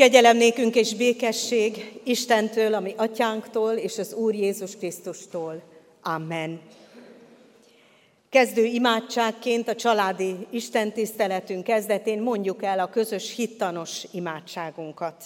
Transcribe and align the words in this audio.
Kegyelem 0.00 0.40
és 0.74 0.94
békesség 0.94 2.00
Istentől, 2.04 2.74
ami 2.74 2.94
atyánktól 2.96 3.72
és 3.72 3.98
az 3.98 4.14
Úr 4.14 4.34
Jézus 4.34 4.76
Krisztustól. 4.76 5.62
Amen. 6.02 6.60
Kezdő 8.30 8.64
imádságként 8.64 9.68
a 9.68 9.74
családi 9.74 10.46
istentiszteletünk 10.50 11.64
kezdetén 11.64 12.22
mondjuk 12.22 12.62
el 12.62 12.78
a 12.78 12.90
közös 12.90 13.34
hittanos 13.34 14.06
imádságunkat. 14.12 15.24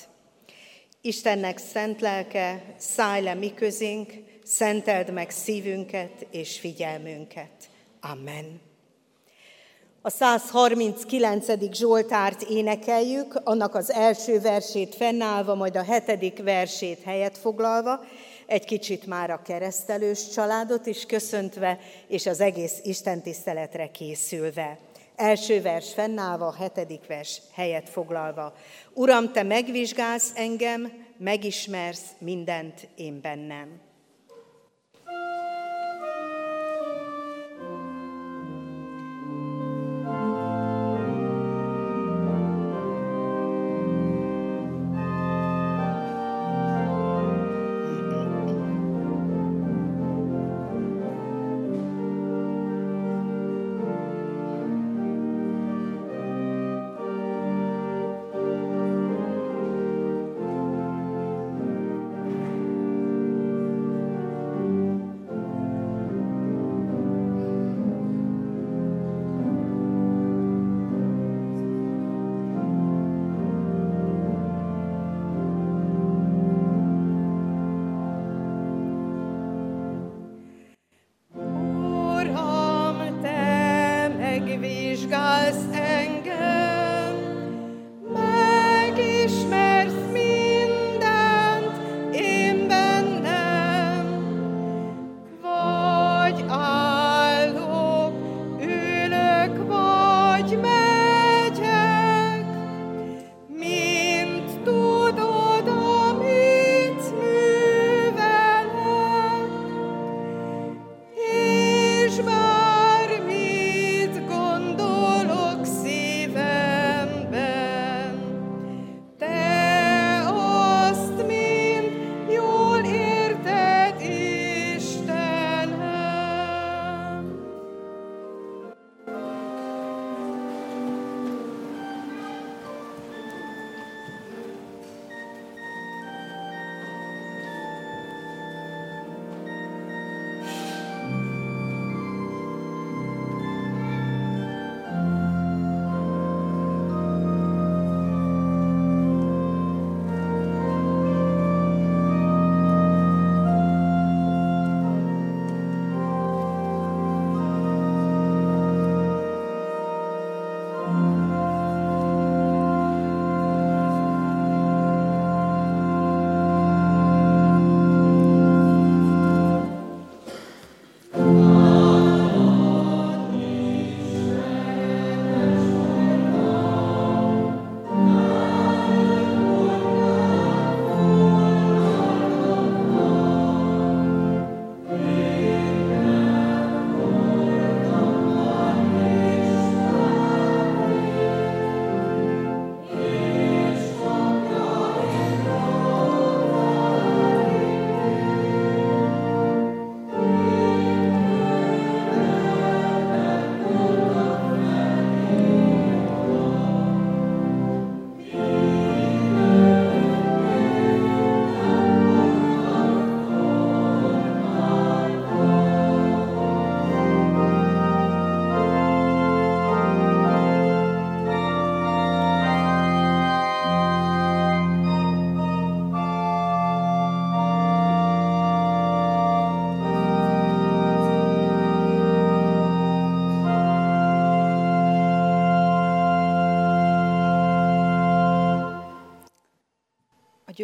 Istennek 1.00 1.58
szent 1.58 2.00
lelke, 2.00 2.74
szállj 2.78 3.22
le 3.22 3.34
mi 3.34 3.54
közénk, 3.54 4.12
szenteld 4.44 5.12
meg 5.12 5.30
szívünket 5.30 6.26
és 6.30 6.58
figyelmünket. 6.58 7.70
Amen. 8.00 8.73
A 10.06 10.10
139. 10.10 11.46
Zsoltárt 11.72 12.42
énekeljük, 12.42 13.40
annak 13.44 13.74
az 13.74 13.92
első 13.92 14.40
versét 14.40 14.94
fennállva, 14.94 15.54
majd 15.54 15.76
a 15.76 15.82
hetedik 15.82 16.42
versét 16.42 17.02
helyet 17.02 17.38
foglalva, 17.38 18.04
egy 18.46 18.64
kicsit 18.64 19.06
már 19.06 19.30
a 19.30 19.42
keresztelős 19.42 20.28
családot 20.28 20.86
is 20.86 21.06
köszöntve, 21.06 21.78
és 22.06 22.26
az 22.26 22.40
egész 22.40 22.78
istentiszteletre 22.82 23.90
készülve. 23.90 24.78
Első 25.16 25.62
vers 25.62 25.92
fennállva, 25.92 26.54
hetedik 26.58 27.06
vers 27.06 27.40
helyet 27.52 27.88
foglalva. 27.88 28.54
Uram, 28.94 29.32
te 29.32 29.42
megvizsgálsz 29.42 30.32
engem, 30.34 30.92
megismersz 31.18 32.06
mindent 32.18 32.88
én 32.96 33.20
bennem. 33.20 33.80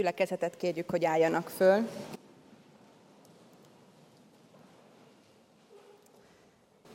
Gyülekezetet 0.00 0.56
kérjük, 0.56 0.91
hogy 0.91 1.05
álljanak 1.05 1.49
föl. 1.49 1.88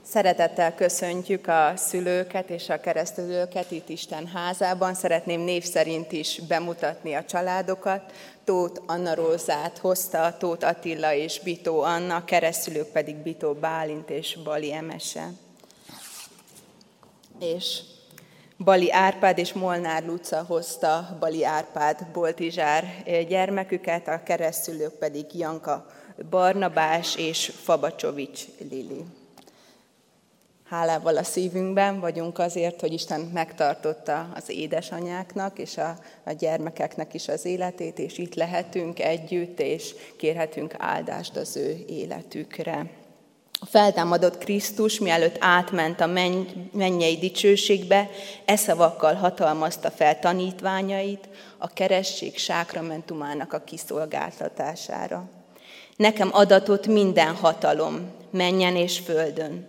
Szeretettel 0.02 0.76
köszöntjük 0.76 1.48
a 1.48 1.74
szülőket 1.76 2.50
és 2.50 2.70
a 2.70 2.80
keresztülőket 2.80 3.72
itt 3.72 3.90
Isten 3.90 4.28
házában. 4.28 4.94
Szeretném 4.94 5.42
név 5.42 5.64
szerint 5.64 6.12
is 6.12 6.42
bemutatni 6.48 7.14
a 7.14 7.26
családokat. 7.26 8.14
Tóth 8.44 8.82
Anna 8.86 9.16
Rózát 9.16 9.78
hozta, 9.78 10.38
Tóth 10.38 10.68
Attila 10.68 11.14
és 11.14 11.40
Bitó 11.40 11.82
Anna, 11.82 12.26
keresztülők 12.26 12.88
pedig 12.88 13.16
Bitó 13.16 13.54
Bálint 13.54 14.10
és 14.10 14.38
Bali 14.44 14.74
Emese. 14.74 15.30
És 17.40 17.82
Bali 18.58 18.92
Árpád 18.92 19.38
és 19.38 19.54
Molnár 19.54 20.06
Luca 20.06 20.44
hozta 20.48 21.18
Bali 21.20 21.46
Árpád 21.46 22.08
Boltizsár 22.14 23.04
gyermeküket, 23.28 24.08
a 24.08 24.24
keresztülők 24.24 24.94
pedig 24.94 25.26
Janka 25.34 25.86
Barnabás 26.30 27.16
és 27.16 27.52
Fabacsovics 27.64 28.42
Lili. 28.70 29.04
hálával 30.70 31.18
a 31.18 31.24
szívünkben 31.24 32.00
vagyunk 32.00 32.40
azért, 32.40 32.82
hogy 32.82 32.94
Isten 32.94 33.22
megtartotta 33.22 34.30
az 34.36 34.50
édesanyáknak 34.50 35.60
és 35.60 35.78
a, 35.78 35.98
a 36.24 36.32
gyermekeknek 36.32 37.14
is 37.14 37.28
az 37.28 37.46
életét, 37.46 38.00
és 38.00 38.18
itt 38.18 38.36
lehetünk 38.36 39.00
együtt, 39.00 39.60
és 39.60 39.96
kérhetünk 40.18 40.76
áldást 40.78 41.36
az 41.36 41.56
ő 41.56 41.84
életükre. 41.88 42.86
A 43.66 43.68
feltámadott 43.68 44.38
Krisztus, 44.38 45.00
mielőtt 45.00 45.36
átment 45.40 46.02
a 46.02 46.06
mennyei 46.72 47.18
dicsőségbe, 47.18 48.10
e 48.46 48.56
szavakkal 48.56 49.14
hatalmazta 49.14 49.92
fel 49.92 50.20
tanítványait 50.20 51.30
a 51.58 51.68
keresség 51.68 52.38
sákramentumának 52.38 53.54
a 53.54 53.64
kiszolgáltatására. 53.64 55.30
Nekem 55.96 56.30
adatot 56.32 56.88
minden 56.88 57.36
hatalom, 57.36 58.12
menjen 58.30 58.76
és 58.76 59.00
földön. 59.00 59.68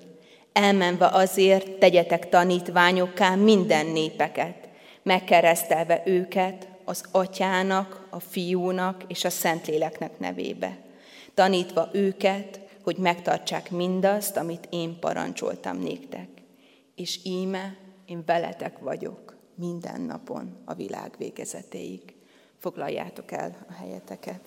Elmenve 0.52 1.06
azért 1.06 1.70
tegyetek 1.70 2.28
tanítványokká 2.28 3.34
minden 3.34 3.87
népeket, 3.87 4.69
megkeresztelve 5.02 6.02
őket 6.04 6.69
az 6.84 7.04
atyának, 7.10 8.06
a 8.10 8.20
fiúnak 8.20 9.04
és 9.08 9.25
a 9.25 9.31
szentléleknek 9.31 10.19
nevébe, 10.19 10.76
tanítva 11.34 11.88
őket, 11.93 12.64
hogy 12.87 12.97
megtartsák 12.97 13.71
mindazt, 13.71 14.37
amit 14.37 14.67
én 14.71 14.99
parancsoltam 15.00 15.79
néktek. 15.79 16.29
És 16.94 17.19
íme, 17.25 17.77
én 18.06 18.23
veletek 18.27 18.79
vagyok 18.79 19.37
minden 19.55 20.00
napon 20.00 20.56
a 20.65 20.75
világ 20.75 21.15
végezetéig. 21.19 22.00
Foglaljátok 22.59 23.33
el 23.33 23.67
a 23.69 23.73
helyeteket. 23.73 24.41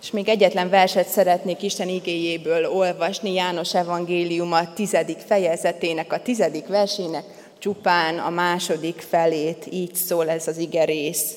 És 0.00 0.10
még 0.10 0.28
egyetlen 0.28 0.68
verset 0.68 1.08
szeretnék 1.08 1.62
Isten 1.62 1.88
igéjéből 1.88 2.66
olvasni, 2.66 3.32
János 3.32 3.74
evangéliuma 3.74 4.72
tizedik 4.72 5.18
fejezetének, 5.18 6.12
a 6.12 6.22
tizedik 6.22 6.66
versének, 6.66 7.24
csupán 7.58 8.18
a 8.18 8.30
második 8.30 9.00
felét, 9.00 9.66
így 9.70 9.94
szól 9.94 10.28
ez 10.28 10.48
az 10.48 10.56
ige 10.56 10.84
rész. 10.84 11.36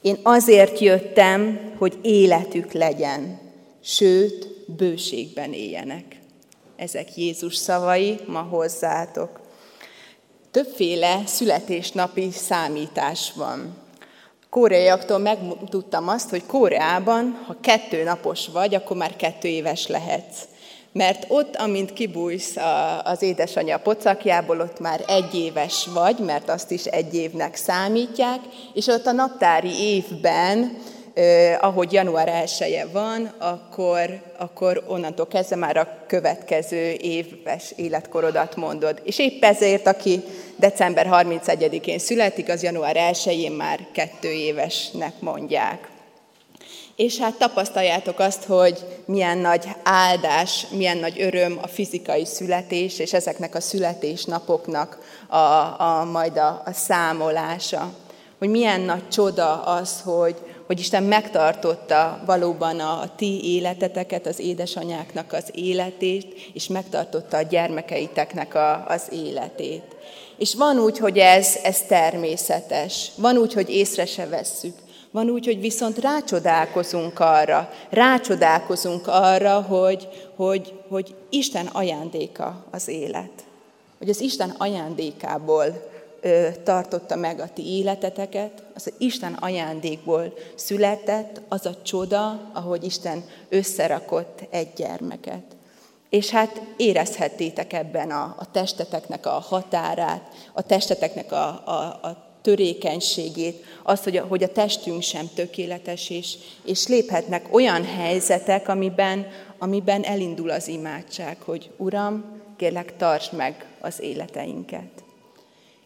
Én 0.00 0.18
azért 0.22 0.78
jöttem, 0.78 1.72
hogy 1.78 1.98
életük 2.02 2.72
legyen, 2.72 3.40
sőt, 3.80 4.53
bőségben 4.66 5.52
éljenek. 5.52 6.20
Ezek 6.76 7.16
Jézus 7.16 7.56
szavai 7.56 8.18
ma 8.26 8.40
hozzátok. 8.40 9.40
Többféle 10.50 11.22
születésnapi 11.26 12.30
számítás 12.30 13.32
van. 13.36 13.76
Koreaiaktól 14.50 15.18
megtudtam 15.18 16.08
azt, 16.08 16.30
hogy 16.30 16.46
Koreában, 16.46 17.44
ha 17.46 17.56
kettő 17.60 18.02
napos 18.02 18.48
vagy, 18.48 18.74
akkor 18.74 18.96
már 18.96 19.16
kettő 19.16 19.48
éves 19.48 19.86
lehetsz. 19.86 20.38
Mert 20.92 21.24
ott, 21.28 21.56
amint 21.56 21.92
kibújsz 21.92 22.56
az 23.04 23.22
édesanyja 23.22 23.78
pocakjából, 23.78 24.60
ott 24.60 24.80
már 24.80 25.04
egy 25.06 25.34
éves 25.34 25.86
vagy, 25.94 26.18
mert 26.18 26.48
azt 26.48 26.70
is 26.70 26.84
egy 26.84 27.14
évnek 27.14 27.56
számítják, 27.56 28.40
és 28.74 28.86
ott 28.86 29.06
a 29.06 29.12
naptári 29.12 29.80
évben 29.80 30.78
ahogy 31.60 31.92
január 31.92 32.28
1 32.60 32.86
van, 32.92 33.34
akkor, 33.38 34.22
akkor 34.38 34.84
onnantól 34.86 35.26
kezdve 35.26 35.56
már 35.56 35.76
a 35.76 35.88
következő 36.06 36.92
éves 36.92 37.72
életkorodat 37.76 38.56
mondod. 38.56 39.00
És 39.04 39.18
épp 39.18 39.44
ezért, 39.44 39.86
aki 39.86 40.22
december 40.56 41.08
31-én 41.10 41.98
születik, 41.98 42.48
az 42.48 42.62
január 42.62 42.96
1-én 43.12 43.52
már 43.52 43.78
kettő 43.92 44.30
évesnek 44.30 45.12
mondják. 45.20 45.88
És 46.96 47.18
hát 47.18 47.34
tapasztaljátok 47.34 48.18
azt, 48.18 48.44
hogy 48.44 48.78
milyen 49.04 49.38
nagy 49.38 49.64
áldás, 49.82 50.66
milyen 50.70 50.96
nagy 50.96 51.20
öröm 51.20 51.58
a 51.62 51.66
fizikai 51.66 52.24
születés, 52.24 52.98
és 52.98 53.12
ezeknek 53.12 53.54
a 53.54 53.60
születésnapoknak 53.60 54.98
a, 55.28 55.36
a, 55.36 56.08
majd 56.12 56.36
a, 56.36 56.62
a 56.64 56.72
számolása. 56.72 57.92
Hogy 58.38 58.48
milyen 58.48 58.80
nagy 58.80 59.08
csoda 59.08 59.62
az, 59.62 60.00
hogy, 60.04 60.36
hogy 60.66 60.78
Isten 60.78 61.02
megtartotta 61.02 62.22
valóban 62.26 62.80
a 62.80 63.10
ti 63.16 63.54
életeteket, 63.54 64.26
az 64.26 64.38
édesanyáknak 64.38 65.32
az 65.32 65.50
életét, 65.54 66.50
és 66.52 66.66
megtartotta 66.66 67.36
a 67.36 67.42
gyermekeiteknek 67.42 68.54
a, 68.54 68.86
az 68.86 69.02
életét. 69.12 69.82
És 70.36 70.54
van 70.54 70.78
úgy, 70.78 70.98
hogy 70.98 71.18
ez, 71.18 71.58
ez 71.62 71.82
természetes. 71.82 73.10
Van 73.16 73.36
úgy, 73.36 73.52
hogy 73.52 73.70
észre 73.70 74.06
se 74.06 74.26
vesszük. 74.26 74.74
Van 75.10 75.30
úgy, 75.30 75.44
hogy 75.44 75.60
viszont 75.60 75.98
rácsodálkozunk 75.98 77.20
arra, 77.20 77.70
rácsodálkozunk 77.90 79.06
arra, 79.06 79.60
hogy, 79.60 80.08
hogy, 80.36 80.72
hogy 80.88 81.14
Isten 81.30 81.66
ajándéka 81.66 82.64
az 82.70 82.88
élet. 82.88 83.44
Hogy 83.98 84.08
az 84.08 84.20
Isten 84.20 84.54
ajándékából 84.58 85.92
tartotta 86.62 87.16
meg 87.16 87.40
a 87.40 87.48
ti 87.54 87.76
életeteket, 87.76 88.62
az 88.74 88.92
Isten 88.98 89.32
ajándékból 89.32 90.32
született 90.54 91.40
az 91.48 91.66
a 91.66 91.82
csoda, 91.82 92.50
ahogy 92.52 92.84
Isten 92.84 93.24
összerakott 93.48 94.40
egy 94.50 94.68
gyermeket. 94.76 95.42
És 96.08 96.30
hát 96.30 96.60
érezhettétek 96.76 97.72
ebben 97.72 98.10
a, 98.10 98.34
a 98.38 98.50
testeteknek 98.50 99.26
a 99.26 99.30
határát, 99.30 100.34
a 100.52 100.62
testeteknek 100.62 101.32
a, 101.32 101.46
a, 101.64 102.06
a 102.08 102.24
törékenységét, 102.42 103.64
azt, 103.82 104.04
hogy 104.04 104.16
a, 104.16 104.26
hogy 104.26 104.42
a 104.42 104.52
testünk 104.52 105.02
sem 105.02 105.28
tökéletes, 105.34 106.10
és, 106.10 106.36
és 106.64 106.86
léphetnek 106.86 107.54
olyan 107.54 107.84
helyzetek, 107.84 108.68
amiben, 108.68 109.26
amiben 109.58 110.02
elindul 110.02 110.50
az 110.50 110.68
imádság, 110.68 111.36
hogy 111.44 111.70
Uram, 111.76 112.42
kérlek, 112.56 112.96
tartsd 112.96 113.32
meg 113.32 113.66
az 113.80 114.00
életeinket. 114.00 115.03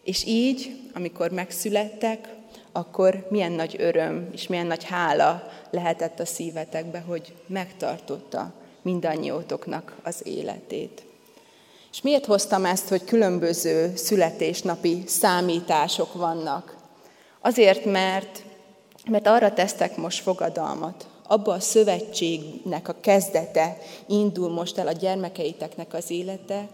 És 0.03 0.25
így, 0.25 0.79
amikor 0.93 1.31
megszülettek, 1.31 2.29
akkor 2.71 3.27
milyen 3.29 3.51
nagy 3.51 3.75
öröm 3.79 4.29
és 4.31 4.47
milyen 4.47 4.65
nagy 4.65 4.83
hála 4.83 5.51
lehetett 5.69 6.19
a 6.19 6.25
szívetekbe, 6.25 6.99
hogy 6.99 7.33
megtartotta 7.47 8.53
mindannyiótoknak 8.81 9.95
az 10.03 10.21
életét. 10.23 11.03
És 11.91 12.01
miért 12.01 12.25
hoztam 12.25 12.65
ezt, 12.65 12.87
hogy 12.87 13.03
különböző 13.03 13.95
születésnapi 13.95 15.03
számítások 15.05 16.13
vannak? 16.13 16.75
Azért, 17.41 17.85
mert, 17.85 18.43
mert 19.09 19.27
arra 19.27 19.53
tesztek 19.53 19.97
most 19.97 20.21
fogadalmat, 20.21 21.07
abba 21.27 21.53
a 21.53 21.59
szövetségnek 21.59 22.87
a 22.87 22.95
kezdete 23.01 23.77
indul 24.07 24.49
most 24.49 24.77
el 24.77 24.87
a 24.87 24.91
gyermekeiteknek 24.91 25.93
az 25.93 26.09
élete, 26.09 26.67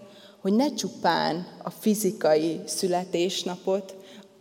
hogy 0.45 0.53
ne 0.53 0.73
csupán 0.73 1.47
a 1.63 1.69
fizikai 1.69 2.59
születésnapot 2.65 3.95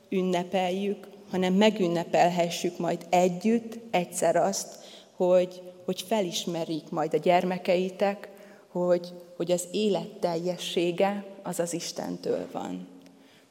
ünnepeljük, 0.08 1.08
hanem 1.30 1.54
megünnepelhessük 1.54 2.78
majd 2.78 3.06
együtt 3.10 3.78
egyszer 3.90 4.36
azt, 4.36 4.78
hogy, 5.16 5.62
hogy 5.84 6.02
felismerik 6.02 6.90
majd 6.90 7.14
a 7.14 7.16
gyermekeitek, 7.16 8.28
hogy, 8.68 9.12
hogy 9.36 9.50
az 9.50 9.64
élet 9.70 10.08
teljessége 10.20 11.24
az 11.42 11.58
az 11.58 11.72
Istentől 11.72 12.48
van. 12.52 12.88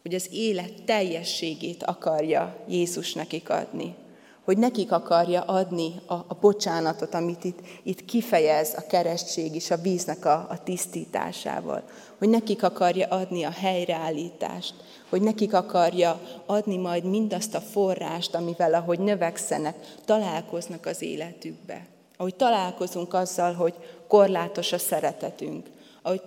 Hogy 0.02 0.14
az 0.14 0.28
élet 0.32 0.84
teljességét 0.86 1.84
akarja 1.84 2.66
Jézus 2.68 3.14
nekik 3.14 3.50
adni 3.50 3.96
hogy 4.44 4.58
nekik 4.58 4.92
akarja 4.92 5.42
adni 5.42 6.02
a, 6.06 6.14
a 6.14 6.38
bocsánatot, 6.42 7.14
amit 7.14 7.44
itt, 7.44 7.60
itt 7.84 8.06
kifejez 8.06 8.74
a 8.78 8.88
keresztség 8.88 9.56
és 9.56 9.72
a 9.72 9.78
víznek 9.78 10.26
a, 10.26 10.48
a 10.50 10.64
tisztításával. 10.64 11.84
Hogy 12.18 12.30
nekik 12.30 12.64
akarja 12.64 13.08
adni 13.08 13.44
a 13.44 13.52
helyreállítást, 13.52 14.74
hogy 15.10 15.22
nekik 15.22 15.54
akarja 15.54 16.20
adni 16.46 16.78
majd 16.78 17.04
mindazt 17.04 17.56
a 17.56 17.62
forrást, 17.62 18.36
amivel, 18.36 18.74
ahogy 18.74 19.00
növekszenek, 19.00 19.76
találkoznak 20.06 20.86
az 20.86 21.02
életükbe. 21.02 21.86
Ahogy 22.18 22.36
találkozunk 22.36 23.14
azzal, 23.14 23.54
hogy 23.54 23.74
korlátos 24.08 24.72
a 24.72 24.78
szeretetünk, 24.78 25.68
ahogy 26.02 26.22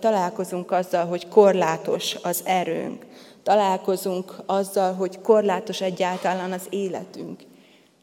találkozunk 0.00 0.70
azzal, 0.70 1.06
hogy 1.06 1.28
korlátos 1.28 2.16
az 2.22 2.40
erőnk, 2.44 3.06
találkozunk 3.44 4.36
azzal, 4.46 4.94
hogy 4.94 5.20
korlátos 5.20 5.80
egyáltalán 5.80 6.52
az 6.52 6.66
életünk. 6.70 7.42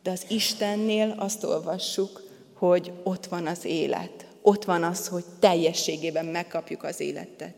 De 0.03 0.11
az 0.11 0.25
Istennél 0.27 1.15
azt 1.17 1.43
olvassuk, 1.43 2.21
hogy 2.53 2.91
ott 3.03 3.25
van 3.25 3.47
az 3.47 3.65
élet. 3.65 4.25
Ott 4.41 4.65
van 4.65 4.83
az, 4.83 5.07
hogy 5.07 5.23
teljességében 5.39 6.25
megkapjuk 6.25 6.83
az 6.83 6.99
életet. 6.99 7.53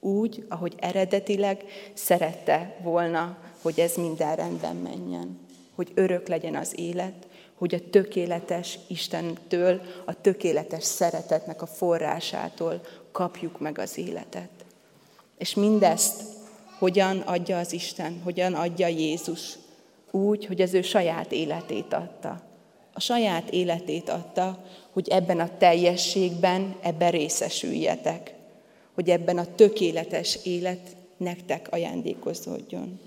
Úgy, 0.00 0.44
ahogy 0.48 0.74
eredetileg 0.76 1.64
szerette 1.94 2.76
volna, 2.82 3.36
hogy 3.62 3.80
ez 3.80 3.94
minden 3.94 4.36
rendben 4.36 4.76
menjen. 4.76 5.38
Hogy 5.74 5.90
örök 5.94 6.28
legyen 6.28 6.54
az 6.54 6.72
élet, 6.76 7.26
hogy 7.54 7.74
a 7.74 7.90
tökéletes 7.90 8.78
Istentől, 8.88 9.80
a 10.04 10.20
tökéletes 10.20 10.84
szeretetnek 10.84 11.62
a 11.62 11.66
forrásától 11.66 12.80
kapjuk 13.12 13.60
meg 13.60 13.78
az 13.78 13.98
életet. 13.98 14.50
És 15.38 15.54
mindezt 15.54 16.22
hogyan 16.78 17.18
adja 17.18 17.58
az 17.58 17.72
Isten, 17.72 18.20
hogyan 18.24 18.54
adja 18.54 18.86
Jézus. 18.86 19.58
Úgy, 20.10 20.46
hogy 20.46 20.60
az 20.60 20.74
ő 20.74 20.82
saját 20.82 21.32
életét 21.32 21.92
adta. 21.92 22.42
A 22.92 23.00
saját 23.00 23.50
életét 23.50 24.08
adta, 24.08 24.64
hogy 24.92 25.08
ebben 25.08 25.40
a 25.40 25.56
teljességben, 25.58 26.76
ebben 26.82 27.10
részesüljetek. 27.10 28.36
hogy 28.94 29.10
ebben 29.10 29.38
a 29.38 29.54
tökéletes 29.54 30.38
élet 30.44 30.96
nektek 31.16 31.68
ajándékozódjon. 31.70 33.00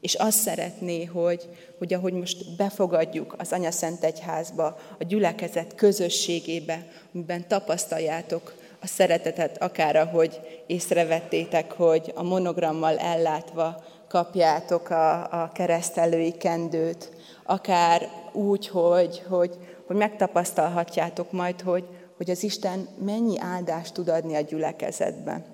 És 0.00 0.14
azt 0.14 0.38
szeretné, 0.38 1.04
hogy, 1.04 1.48
hogy 1.78 1.94
ahogy 1.94 2.12
most 2.12 2.56
befogadjuk 2.56 3.34
az 3.38 3.52
Anya 3.52 3.70
Szent 3.70 4.04
Egyházba, 4.04 4.64
a 4.98 5.04
gyülekezet 5.04 5.74
közösségébe, 5.74 6.86
amiben 7.14 7.48
tapasztaljátok 7.48 8.54
a 8.84 8.86
szeretetet, 8.86 9.62
akár 9.62 9.96
ahogy 9.96 10.40
észrevettétek, 10.66 11.72
hogy 11.72 12.12
a 12.14 12.22
monogrammal 12.22 12.98
ellátva 12.98 13.84
kapjátok 14.08 14.90
a, 14.90 15.42
a 15.42 15.50
keresztelői 15.54 16.32
kendőt, 16.32 17.10
akár 17.44 18.08
úgy, 18.32 18.68
hogy, 18.68 19.22
hogy, 19.28 19.50
hogy 19.86 19.96
megtapasztalhatjátok 19.96 21.32
majd, 21.32 21.60
hogy, 21.60 21.84
hogy 22.16 22.30
az 22.30 22.42
Isten 22.42 22.88
mennyi 23.04 23.40
áldást 23.40 23.94
tud 23.94 24.08
adni 24.08 24.34
a 24.34 24.40
gyülekezetbe. 24.40 25.44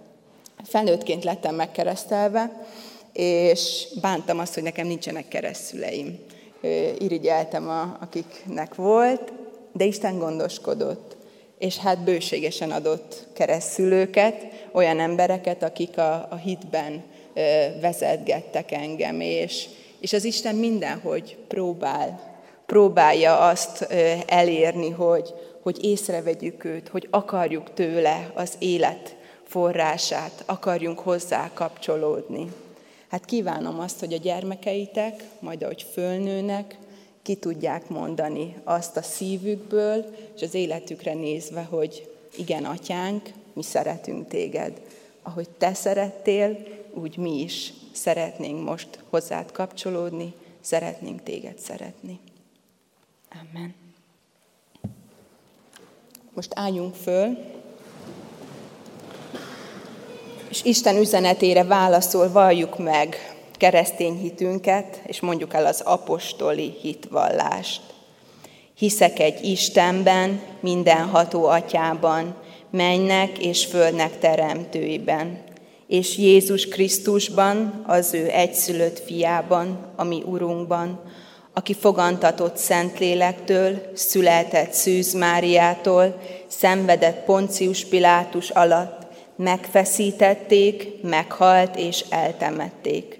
Felnőttként 0.64 1.25
lettem 1.25 1.54
megkeresztelve, 1.54 2.66
és 3.12 3.88
bántam 4.00 4.38
azt, 4.38 4.54
hogy 4.54 4.62
nekem 4.62 4.87
nincsenek 4.87 5.28
keresztüleim. 5.28 6.18
Irigyeltem, 6.99 7.68
a, 7.68 7.96
akiknek 8.00 8.75
volt, 8.75 9.32
de 9.72 9.84
Isten 9.84 10.18
gondoskodott, 10.18 11.10
és 11.61 11.76
hát 11.76 12.05
bőségesen 12.05 12.71
adott 12.71 13.26
keresztülőket, 13.33 14.35
olyan 14.73 15.00
embereket, 15.00 15.62
akik 15.62 15.99
a, 15.99 16.26
a 16.31 16.37
hitben 16.37 17.02
vezetgettek 17.81 18.73
engem, 18.73 19.21
és, 19.21 19.67
és 20.00 20.12
az 20.12 20.25
Isten 20.25 20.55
mindenhogy 20.55 21.37
próbál, 21.49 22.21
próbálja 22.67 23.38
azt 23.38 23.83
elérni, 24.26 24.90
hogy, 24.90 25.35
hogy 25.62 25.85
észrevegyük 25.85 26.64
őt, 26.64 26.88
hogy 26.88 27.07
akarjuk 27.11 27.75
tőle 27.75 28.31
az 28.35 28.52
élet 28.59 29.17
forrását, 29.47 30.43
akarjunk 30.47 30.99
hozzá 30.99 31.50
kapcsolódni. 31.55 32.52
Hát 33.09 33.25
kívánom 33.25 33.81
azt, 33.81 34.00
hogy 34.00 34.12
a 34.12 34.19
gyermekeitek, 34.19 35.23
majd 35.38 35.62
ahogy 35.62 35.87
fölnőnek, 35.93 36.79
ki 37.22 37.34
tudják 37.34 37.88
mondani 37.88 38.56
azt 38.64 38.96
a 38.96 39.02
szívükből, 39.02 40.14
és 40.36 40.42
az 40.42 40.54
életükre 40.54 41.14
nézve, 41.14 41.62
hogy 41.62 42.10
igen, 42.36 42.64
atyánk, 42.64 43.30
mi 43.52 43.62
szeretünk 43.62 44.28
téged. 44.28 44.80
Ahogy 45.22 45.48
te 45.58 45.74
szerettél, 45.74 46.58
úgy 46.94 47.16
mi 47.16 47.40
is 47.40 47.72
szeretnénk 47.92 48.64
most 48.64 48.88
hozzád 49.10 49.52
kapcsolódni, 49.52 50.32
szeretnénk 50.60 51.22
téged 51.22 51.58
szeretni. 51.58 52.18
Amen. 53.30 53.74
Most 56.34 56.52
álljunk 56.54 56.94
föl, 56.94 57.38
és 60.48 60.64
Isten 60.64 60.96
üzenetére 60.96 61.64
válaszol 61.64 62.30
valljuk 62.30 62.78
meg 62.78 63.29
keresztény 63.61 64.19
hitünket, 64.19 65.00
és 65.07 65.21
mondjuk 65.21 65.55
el 65.55 65.67
az 65.67 65.81
apostoli 65.81 66.75
hitvallást. 66.81 67.81
Hiszek 68.75 69.19
egy 69.19 69.45
Istenben, 69.45 70.40
mindenható 70.61 71.45
atyában, 71.45 72.35
mennek 72.71 73.38
és 73.38 73.64
földnek 73.64 74.19
teremtőiben, 74.19 75.43
és 75.87 76.19
Jézus 76.19 76.69
Krisztusban, 76.69 77.85
az 77.87 78.14
ő 78.14 78.31
egyszülött 78.31 78.99
fiában, 78.99 79.93
ami 79.97 80.23
Urunkban, 80.26 81.00
aki 81.52 81.75
fogantatott 81.75 82.57
Szentlélektől, 82.57 83.90
született 83.95 84.73
Szűz 84.73 85.14
Máriától, 85.14 86.21
szenvedett 86.47 87.25
Poncius 87.25 87.85
Pilátus 87.85 88.50
alatt, 88.50 89.07
megfeszítették, 89.37 91.02
meghalt 91.02 91.76
és 91.76 92.05
eltemették. 92.11 93.19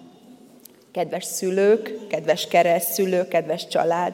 Kedves 0.91 1.23
szülők, 1.23 2.07
kedves 2.07 2.47
keresztszülők, 2.47 3.27
kedves 3.27 3.67
család, 3.67 4.13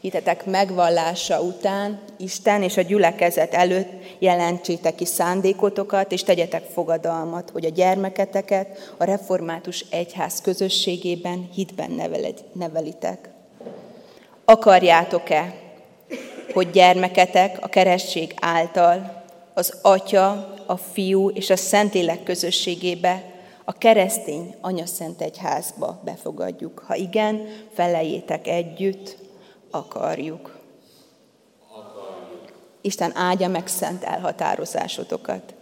hitetek 0.00 0.44
megvallása 0.44 1.40
után 1.40 2.00
Isten 2.16 2.62
és 2.62 2.76
a 2.76 2.82
gyülekezet 2.82 3.54
előtt 3.54 3.88
jelentsétek 4.18 4.94
ki 4.94 5.04
szándékotokat, 5.04 6.12
és 6.12 6.22
tegyetek 6.22 6.62
fogadalmat, 6.72 7.50
hogy 7.50 7.64
a 7.64 7.68
gyermeketeket 7.68 8.94
a 8.96 9.04
református 9.04 9.84
egyház 9.90 10.40
közösségében 10.40 11.48
hitben 11.54 11.90
nevelitek. 12.52 13.28
Akarjátok-e, 14.44 15.54
hogy 16.52 16.70
gyermeketek 16.70 17.58
a 17.60 17.68
keresztség 17.68 18.34
által 18.40 19.24
az 19.54 19.78
Atya, 19.82 20.54
a 20.66 20.76
Fiú 20.76 21.30
és 21.30 21.50
a 21.50 21.56
Szentlélek 21.56 22.22
közösségébe, 22.22 23.34
a 23.68 23.72
keresztény 23.72 24.54
Anya 24.60 24.86
Szent 24.86 25.20
Egyházba 25.20 26.00
befogadjuk. 26.04 26.84
Ha 26.86 26.94
igen, 26.94 27.46
felejétek 27.74 28.46
együtt, 28.46 29.16
akarjuk. 29.70 30.58
Isten 32.80 33.16
áldja 33.16 33.48
meg 33.48 33.66
szent 33.66 34.04
elhatározásotokat. 34.04 35.54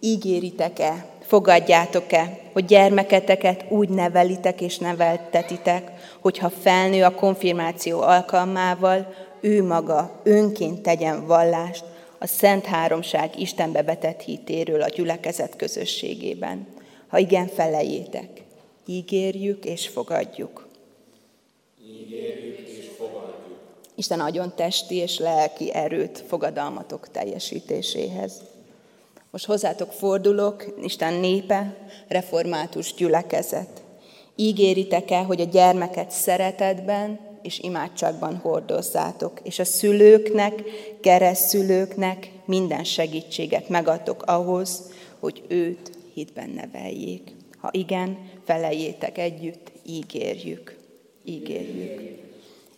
Ígéritek-e, 0.00 1.06
fogadjátok-e, 1.26 2.38
hogy 2.52 2.64
gyermeketeket 2.64 3.64
úgy 3.68 3.88
nevelitek 3.88 4.60
és 4.60 4.78
neveltetitek, 4.78 5.90
hogyha 6.20 6.50
felnő 6.50 7.04
a 7.04 7.14
konfirmáció 7.14 8.00
alkalmával, 8.00 9.14
ő 9.40 9.64
maga 9.64 10.20
önként 10.22 10.82
tegyen 10.82 11.26
vallást 11.26 11.84
a 12.18 12.26
Szent 12.26 12.64
Háromság 12.64 13.38
Istenbe 13.38 13.82
vetett 13.82 14.20
hitéről 14.20 14.82
a 14.82 14.88
gyülekezet 14.88 15.56
közösségében. 15.56 16.66
Ha 17.12 17.18
igen, 17.18 17.46
felejétek. 17.46 18.42
Ígérjük 18.86 19.64
és 19.64 19.88
fogadjuk. 19.88 20.66
Ígérjük 21.86 22.58
és 22.58 22.88
fogadjuk. 22.96 23.58
Isten 23.94 24.20
adjon 24.20 24.52
testi 24.56 24.94
és 24.94 25.18
lelki 25.18 25.72
erőt 25.72 26.24
fogadalmatok 26.26 27.10
teljesítéséhez. 27.10 28.32
Most 29.30 29.44
hozzátok 29.44 29.92
fordulok, 29.92 30.74
Isten 30.82 31.14
népe, 31.14 31.76
református 32.08 32.94
gyülekezet. 32.94 33.82
Ígéritek-e, 34.36 35.22
hogy 35.22 35.40
a 35.40 35.44
gyermeket 35.44 36.10
szeretetben, 36.10 37.20
és 37.42 37.58
imádságban 37.58 38.36
hordozzátok, 38.36 39.40
és 39.42 39.58
a 39.58 39.64
szülőknek, 39.64 40.62
keresztszülőknek 41.00 42.30
minden 42.44 42.84
segítséget 42.84 43.68
megadtok 43.68 44.22
ahhoz, 44.22 44.82
hogy 45.18 45.42
őt 45.48 46.00
hitben 46.14 46.50
neveljék. 46.50 47.30
Ha 47.58 47.68
igen, 47.72 48.30
felejétek 48.44 49.18
együtt, 49.18 49.72
ígérjük, 49.86 50.76
ígérjük. 51.24 52.20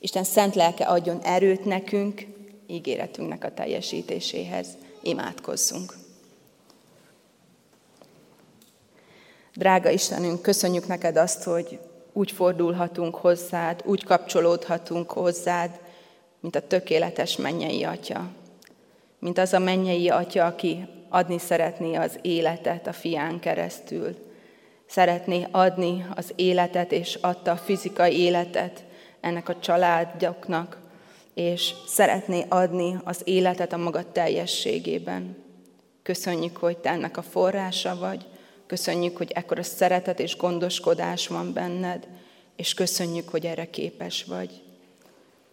Isten 0.01 0.25
szent 0.25 0.55
lelke 0.55 0.85
adjon 0.85 1.21
erőt 1.21 1.65
nekünk, 1.65 2.27
ígéretünknek 2.67 3.45
a 3.45 3.55
teljesítéséhez. 3.55 4.67
Imádkozzunk. 5.03 5.95
Drága 9.55 9.91
Istenünk, 9.91 10.43
köszönjük 10.43 10.87
neked 10.87 11.17
azt, 11.17 11.43
hogy 11.43 11.79
úgy 12.13 12.31
fordulhatunk 12.31 13.15
hozzád, 13.15 13.83
úgy 13.85 14.05
kapcsolódhatunk 14.05 15.11
hozzád, 15.11 15.81
mint 16.41 16.57
a 16.57 16.67
tökéletes 16.67 17.37
mennyei 17.37 17.85
atya. 17.85 18.31
Mint 19.19 19.39
az 19.39 19.53
a 19.53 19.59
mennyei 19.59 20.09
atya, 20.09 20.47
aki 20.47 20.87
adni 21.15 21.39
szeretné 21.39 21.95
az 21.95 22.19
életet 22.23 22.87
a 22.87 22.93
fián 22.93 23.41
keresztül. 23.41 24.17
Szeretné 24.87 25.47
adni 25.51 26.07
az 26.15 26.33
életet, 26.37 26.93
és 26.93 27.19
adta 27.21 27.51
a 27.51 27.57
fizikai 27.57 28.19
életet 28.19 28.85
ennek 29.21 29.49
a 29.49 29.59
családoknak, 29.59 30.79
és 31.35 31.73
szeretné 31.87 32.45
adni 32.49 32.97
az 33.05 33.21
életet 33.25 33.73
a 33.73 33.77
maga 33.77 34.13
teljességében. 34.13 35.37
Köszönjük, 36.03 36.57
hogy 36.57 36.79
te 36.79 36.91
ennek 36.91 37.17
a 37.17 37.23
forrása 37.23 37.97
vagy, 37.97 38.27
Köszönjük, 38.67 39.17
hogy 39.17 39.31
ekkora 39.31 39.63
szeretet 39.63 40.21
és 40.21 40.37
gondoskodás 40.37 41.27
van 41.27 41.53
benned, 41.53 42.09
és 42.57 42.75
köszönjük, 42.75 43.29
hogy 43.29 43.47
erre 43.47 43.71
képes 43.71 44.25
vagy. 44.25 44.63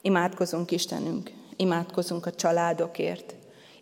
Imádkozunk 0.01 0.71
Istenünk, 0.71 1.31
imádkozunk 1.55 2.25
a 2.25 2.31
családokért, 2.31 3.33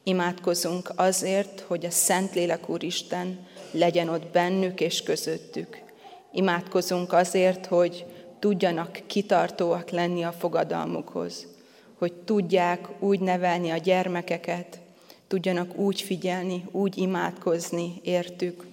Imádkozunk 0.09 0.91
azért, 0.95 1.59
hogy 1.59 1.85
a 1.85 1.89
Szentlélek 1.91 2.69
Úristen 2.69 3.47
legyen 3.71 4.09
ott 4.09 4.25
bennük 4.31 4.81
és 4.81 5.03
közöttük. 5.03 5.81
Imádkozunk 6.31 7.13
azért, 7.13 7.65
hogy 7.65 8.05
tudjanak 8.39 9.01
kitartóak 9.07 9.89
lenni 9.89 10.23
a 10.23 10.31
fogadalmukhoz, 10.31 11.47
hogy 11.97 12.13
tudják 12.13 13.01
úgy 13.03 13.19
nevelni 13.19 13.69
a 13.69 13.77
gyermekeket, 13.77 14.79
tudjanak 15.27 15.77
úgy 15.77 16.01
figyelni, 16.01 16.65
úgy 16.71 16.97
imádkozni 16.97 17.93
értük, 18.03 18.65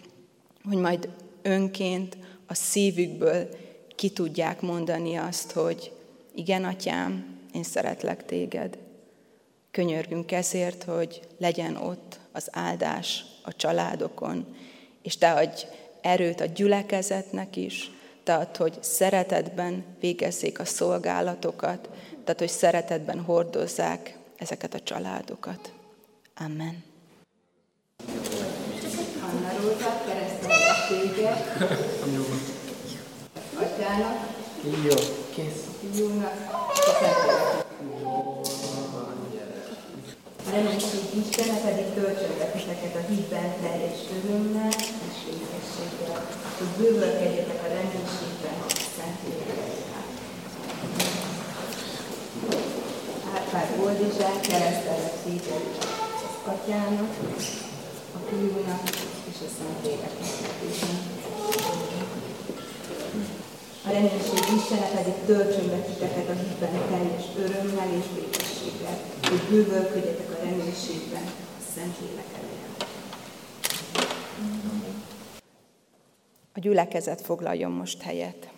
hogy 0.69 0.79
majd 0.79 1.09
önként 1.43 2.17
a 2.47 2.55
szívükből 2.55 3.49
ki 3.95 4.11
tudják 4.11 4.61
mondani 4.61 5.17
azt, 5.17 5.53
hogy 5.53 5.93
igen, 6.35 6.65
atyám, 6.65 7.39
én 7.53 7.63
szeretlek 7.63 8.27
téged. 8.27 8.79
Könyörgünk 9.77 10.33
ezért, 10.33 10.83
hogy 10.83 11.21
legyen 11.39 11.77
ott 11.77 12.19
az 12.33 12.49
áldás 12.53 13.25
a 13.43 13.57
családokon, 13.57 14.57
és 15.03 15.19
te 15.19 15.33
adj 15.33 15.67
erőt 16.01 16.41
a 16.41 16.45
gyülekezetnek 16.45 17.57
is, 17.57 17.91
te 18.23 18.35
add, 18.35 18.57
hogy 18.57 18.79
szeretetben 18.81 19.85
végezzék 20.01 20.59
a 20.59 20.65
szolgálatokat, 20.65 21.89
tehát, 22.25 22.39
hogy 22.39 22.49
szeretetben 22.49 23.21
hordozzák 23.21 24.19
ezeket 24.37 24.75
a 24.75 24.81
családokat. 24.81 25.73
Amen. 26.37 26.85
Anna 29.21 29.53
Róza, 29.61 30.03
keresztelessége. 30.07 31.31
Atyának. 33.55 34.35
Jó, 34.85 34.95
kész. 35.35 35.67
Fiúnak. 40.57 40.65
Reménység 40.65 41.05
Istene 41.21 41.59
pedig 41.67 41.87
titeket 42.53 42.95
a 42.95 43.03
hitben 43.09 43.51
teljes 43.63 44.01
örömmel 44.17 44.75
és 45.09 45.19
ékességgel, 45.35 46.21
hogy 46.59 46.73
bővölkedjetek 46.79 47.61
a 47.65 47.69
reménységben 47.77 48.57
a 48.67 48.71
Szent 48.97 49.21
Árpád 53.35 53.69
Boldizsák 53.77 54.41
keresztelek 54.41 55.15
szépen 55.23 55.63
az 56.25 56.53
Atyának, 56.53 57.13
a 58.17 58.19
Fiúnak 58.29 58.83
és 59.31 59.39
a 59.47 59.51
Szent 59.57 59.79
Léleknek. 59.85 60.35
A 63.87 63.91
reménység 63.91 64.45
Istene 64.57 64.89
pedig 64.97 65.15
töltsön 65.27 65.69
be 65.69 65.77
titeket 65.77 66.29
a 66.29 66.37
hitben 66.43 66.75
teljes 66.91 67.25
örömmel 67.45 67.89
és 67.99 68.07
békességgel, 68.15 69.16
hogy 69.29 69.41
bővölködjetek 69.51 70.31
a 70.31 70.45
reménységben 70.45 71.23
a 71.23 71.63
Szent 71.75 71.95
Lélek 72.01 72.25
A 76.55 76.59
gyülekezet 76.61 77.21
foglaljon 77.21 77.71
most 77.71 78.03
helyet. 78.03 78.49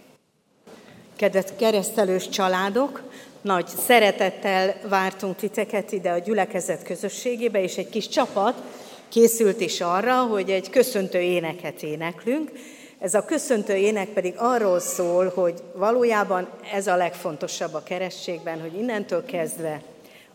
Kedves 1.16 1.44
keresztelős 1.58 2.28
családok, 2.28 3.02
nagy 3.40 3.66
szeretettel 3.66 4.74
vártunk 4.88 5.36
titeket 5.36 5.92
ide 5.92 6.10
a 6.10 6.18
gyülekezet 6.18 6.82
közösségébe, 6.82 7.62
és 7.62 7.76
egy 7.76 7.88
kis 7.88 8.08
csapat 8.08 8.62
készült 9.08 9.60
is 9.60 9.80
arra, 9.80 10.22
hogy 10.22 10.50
egy 10.50 10.70
köszöntő 10.70 11.20
éneket 11.20 11.82
éneklünk, 11.82 12.50
ez 12.98 13.14
a 13.14 13.24
köszöntő 13.24 13.74
ének 13.74 14.08
pedig 14.08 14.34
arról 14.36 14.80
szól, 14.80 15.32
hogy 15.34 15.62
valójában 15.74 16.48
ez 16.72 16.86
a 16.86 16.96
legfontosabb 16.96 17.74
a 17.74 17.82
kerességben, 17.82 18.60
hogy 18.60 18.74
innentől 18.74 19.24
kezdve 19.24 19.82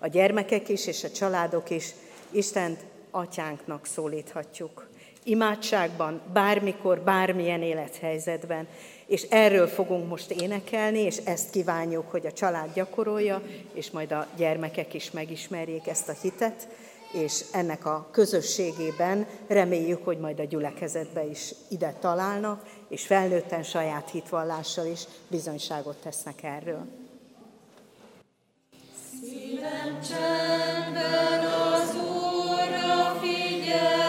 a 0.03 0.07
gyermekek 0.07 0.69
is 0.69 0.87
és 0.87 1.03
a 1.03 1.11
családok 1.11 1.69
is 1.69 1.93
Istent 2.31 2.79
atyánknak 3.11 3.85
szólíthatjuk. 3.85 4.87
Imádságban, 5.23 6.21
bármikor, 6.33 6.99
bármilyen 6.99 7.61
élethelyzetben. 7.61 8.67
És 9.05 9.21
erről 9.21 9.67
fogunk 9.67 10.09
most 10.09 10.31
énekelni, 10.31 10.99
és 10.99 11.17
ezt 11.17 11.49
kívánjuk, 11.49 12.11
hogy 12.11 12.25
a 12.25 12.31
család 12.31 12.73
gyakorolja, 12.73 13.41
és 13.73 13.91
majd 13.91 14.11
a 14.11 14.27
gyermekek 14.35 14.93
is 14.93 15.11
megismerjék 15.11 15.87
ezt 15.87 16.09
a 16.09 16.15
hitet, 16.21 16.67
és 17.11 17.43
ennek 17.51 17.85
a 17.85 18.07
közösségében 18.11 19.27
reméljük, 19.47 20.05
hogy 20.05 20.17
majd 20.17 20.39
a 20.39 20.43
gyülekezetbe 20.43 21.25
is 21.25 21.53
ide 21.69 21.95
találnak, 21.99 22.65
és 22.89 23.05
felnőtten 23.05 23.63
saját 23.63 24.09
hitvallással 24.09 24.85
is 24.85 25.03
bizonyságot 25.27 25.95
tesznek 25.95 26.43
erről. 26.43 27.02
Szívem 29.53 29.99
csendben 30.07 31.45
az 31.45 31.95
Úrra 31.95 33.19
figyel, 33.21 34.02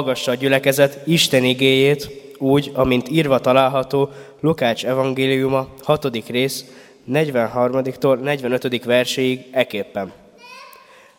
Hallgassa 0.00 0.30
a 0.30 0.34
gyülekezet 0.34 1.06
Isten 1.06 1.44
igéjét, 1.44 2.10
úgy, 2.38 2.70
amint 2.74 3.08
írva 3.08 3.38
található 3.38 4.10
Lukács 4.40 4.86
evangéliuma 4.86 5.68
6. 5.82 6.28
rész 6.28 6.64
43-tól 7.12 8.20
45. 8.20 8.84
verséig 8.84 9.46
eképpen. 9.50 10.12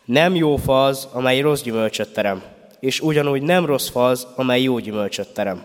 Nem 0.04 0.34
jó 0.34 0.56
fa 0.56 0.84
az, 0.84 1.08
amely 1.12 1.40
rossz 1.40 1.62
gyümölcsöt 1.62 2.12
terem, 2.12 2.42
és 2.80 3.00
ugyanúgy 3.00 3.42
nem 3.42 3.66
rossz 3.66 3.88
fa 3.88 4.06
az, 4.06 4.26
amely 4.36 4.62
jó 4.62 4.78
gyümölcsöt 4.78 5.34
terem. 5.34 5.62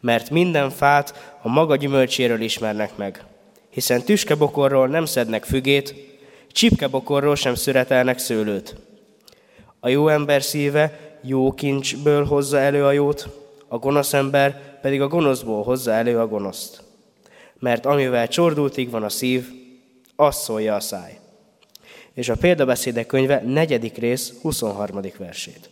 Mert 0.00 0.30
minden 0.30 0.70
fát 0.70 1.36
a 1.42 1.48
maga 1.48 1.76
gyümölcséről 1.76 2.40
ismernek 2.40 2.96
meg. 2.96 3.24
Hiszen 3.70 4.02
tüskebokorról 4.02 4.88
nem 4.88 5.04
szednek 5.04 5.44
fügét, 5.44 5.94
csipkebokorról 6.52 7.36
sem 7.36 7.54
szüretelnek 7.54 8.18
szőlőt. 8.18 8.76
A 9.80 9.88
jó 9.88 10.08
ember 10.08 10.42
szíve 10.42 11.05
jó 11.20 11.52
kincsből 11.52 12.24
hozza 12.24 12.58
elő 12.58 12.84
a 12.84 12.92
jót, 12.92 13.28
a 13.68 13.78
gonosz 13.78 14.12
ember 14.12 14.78
pedig 14.80 15.00
a 15.00 15.08
gonoszból 15.08 15.62
hozza 15.62 15.92
elő 15.92 16.18
a 16.18 16.28
gonoszt. 16.28 16.82
Mert 17.58 17.86
amivel 17.86 18.28
csordultig 18.28 18.90
van 18.90 19.02
a 19.02 19.08
szív, 19.08 19.48
azt 20.16 20.42
szólja 20.42 20.74
a 20.74 20.80
száj. 20.80 21.18
És 22.12 22.28
a 22.28 22.36
példabeszédek 22.36 23.06
könyve 23.06 23.42
negyedik 23.46 23.96
rész 23.96 24.32
23. 24.42 25.00
versét. 25.18 25.70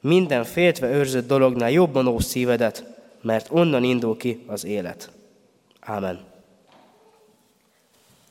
Minden 0.00 0.44
féltve 0.44 0.90
őrzött 0.90 1.26
dolognál 1.26 1.70
jobban 1.70 2.06
ó 2.06 2.18
szívedet, 2.18 2.84
mert 3.20 3.48
onnan 3.50 3.84
indul 3.84 4.16
ki 4.16 4.44
az 4.46 4.64
élet. 4.64 5.10
Ámen. 5.80 6.20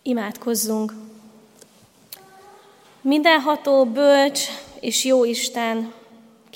Imádkozzunk! 0.01 0.93
Mindenható, 3.01 3.85
bölcs 3.85 4.41
és 4.79 5.05
jó 5.05 5.25
Isten, 5.25 5.93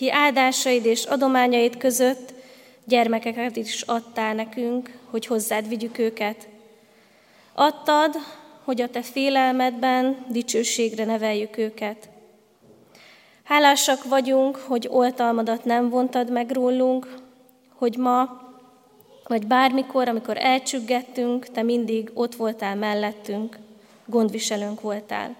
ki 0.01 0.11
áldásaid 0.11 0.85
és 0.85 1.03
adományaid 1.03 1.77
között 1.77 2.33
gyermekeket 2.85 3.55
is 3.55 3.81
adtál 3.81 4.33
nekünk, 4.33 4.97
hogy 5.09 5.25
hozzád 5.25 5.67
vigyük 5.67 5.97
őket. 5.97 6.47
Adtad, 7.53 8.15
hogy 8.63 8.81
a 8.81 8.89
te 8.89 9.01
félelmedben 9.01 10.25
dicsőségre 10.29 11.05
neveljük 11.05 11.57
őket. 11.57 12.09
Hálásak 13.43 14.03
vagyunk, 14.03 14.55
hogy 14.55 14.87
oltalmadat 14.91 15.65
nem 15.65 15.89
vontad 15.89 16.31
meg 16.31 16.51
rólunk, 16.51 17.15
hogy 17.75 17.97
ma, 17.97 18.41
vagy 19.27 19.47
bármikor, 19.47 20.07
amikor 20.07 20.37
elcsüggettünk, 20.37 21.45
te 21.45 21.61
mindig 21.61 22.11
ott 22.13 22.35
voltál 22.35 22.75
mellettünk, 22.75 23.57
gondviselőnk 24.05 24.81
voltál. 24.81 25.35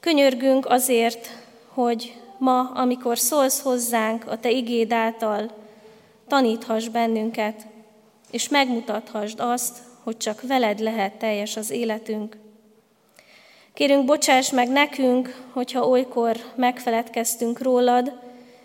Könyörgünk 0.00 0.66
azért, 0.66 1.28
hogy 1.68 2.23
ma, 2.44 2.70
amikor 2.74 3.18
szólsz 3.18 3.60
hozzánk 3.60 4.26
a 4.26 4.38
Te 4.38 4.50
igéd 4.50 4.92
által, 4.92 5.50
taníthass 6.28 6.88
bennünket, 6.88 7.66
és 8.30 8.48
megmutathasd 8.48 9.40
azt, 9.40 9.78
hogy 10.02 10.16
csak 10.16 10.42
veled 10.42 10.78
lehet 10.78 11.18
teljes 11.18 11.56
az 11.56 11.70
életünk. 11.70 12.36
Kérünk, 13.74 14.04
bocsáss 14.04 14.50
meg 14.50 14.68
nekünk, 14.68 15.44
hogyha 15.52 15.88
olykor 15.88 16.36
megfeledkeztünk 16.54 17.62
rólad, 17.62 18.12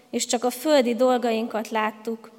és 0.09 0.25
csak 0.25 0.43
a 0.43 0.49
földi 0.49 0.95
dolgainkat 0.95 1.69
láttuk. 1.69 2.31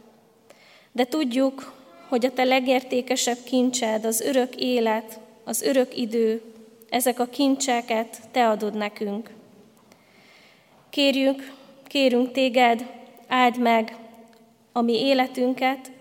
De 0.92 1.04
tudjuk, 1.04 1.72
hogy 2.08 2.24
a 2.24 2.32
te 2.32 2.44
legértékesebb 2.44 3.38
kincsed, 3.44 4.04
az 4.04 4.20
örök 4.20 4.56
élet, 4.56 5.18
az 5.44 5.62
örök 5.62 5.96
idő, 5.96 6.42
ezek 6.90 7.18
a 7.18 7.26
kincseket 7.26 8.20
te 8.32 8.48
adod 8.48 8.74
nekünk. 8.74 9.38
Kérjük, 10.90 11.52
kérünk 11.86 12.32
téged, 12.32 12.86
áld 13.28 13.58
meg 13.58 13.96
a 14.72 14.80
mi 14.80 14.92
életünket, 14.92 15.92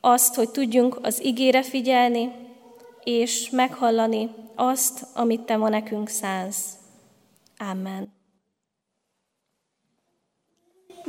azt, 0.00 0.34
hogy 0.34 0.50
tudjunk 0.50 0.98
az 1.02 1.20
igére 1.20 1.62
figyelni, 1.62 2.32
és 3.04 3.50
meghallani 3.50 4.30
azt, 4.54 5.06
amit 5.14 5.40
te 5.40 5.56
ma 5.56 5.68
nekünk 5.68 6.08
szánsz. 6.08 6.66
Amen. 7.58 8.12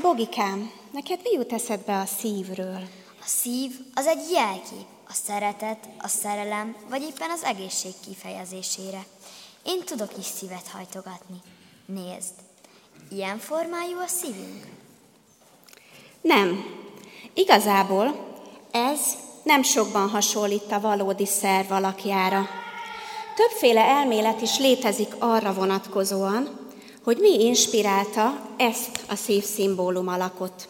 Bogikám, 0.02 0.72
neked 0.92 1.20
mi 1.24 1.32
jut 1.32 1.54
eszedbe 1.54 2.00
a 2.00 2.06
szívről? 2.06 2.80
A 3.20 3.26
szív 3.26 3.72
az 3.94 4.08
egy 4.08 4.32
jelkép, 4.32 4.88
a 5.08 5.14
szeretet, 5.14 5.90
a 6.00 6.08
szerelem, 6.08 6.76
vagy 6.90 7.02
éppen 7.02 7.30
az 7.30 7.44
egészség 7.44 7.92
kifejezésére. 8.08 9.06
Én 9.66 9.84
tudok 9.86 10.18
is 10.18 10.26
szívet 10.26 10.68
hajtogatni. 10.68 11.42
Nézd, 11.86 12.34
ilyen 13.16 13.38
formájú 13.38 13.98
a 13.98 14.08
szívünk? 14.08 14.66
Nem. 16.22 16.66
Igazából 17.34 18.16
ez 18.72 19.00
nem 19.44 19.64
sokban 19.64 20.10
hasonlít 20.10 20.72
a 20.72 20.80
valódi 20.80 21.26
szerv 21.26 21.72
alakjára. 21.72 22.48
Többféle 23.36 23.82
elmélet 23.82 24.42
is 24.42 24.60
létezik 24.60 25.16
arra 25.20 25.54
vonatkozóan, 25.54 26.60
hogy 27.04 27.18
mi 27.18 27.44
inspirálta 27.44 28.50
ezt 28.58 29.00
a 29.10 29.16
szívszimbólum 29.16 30.08
alakot. 30.08 30.68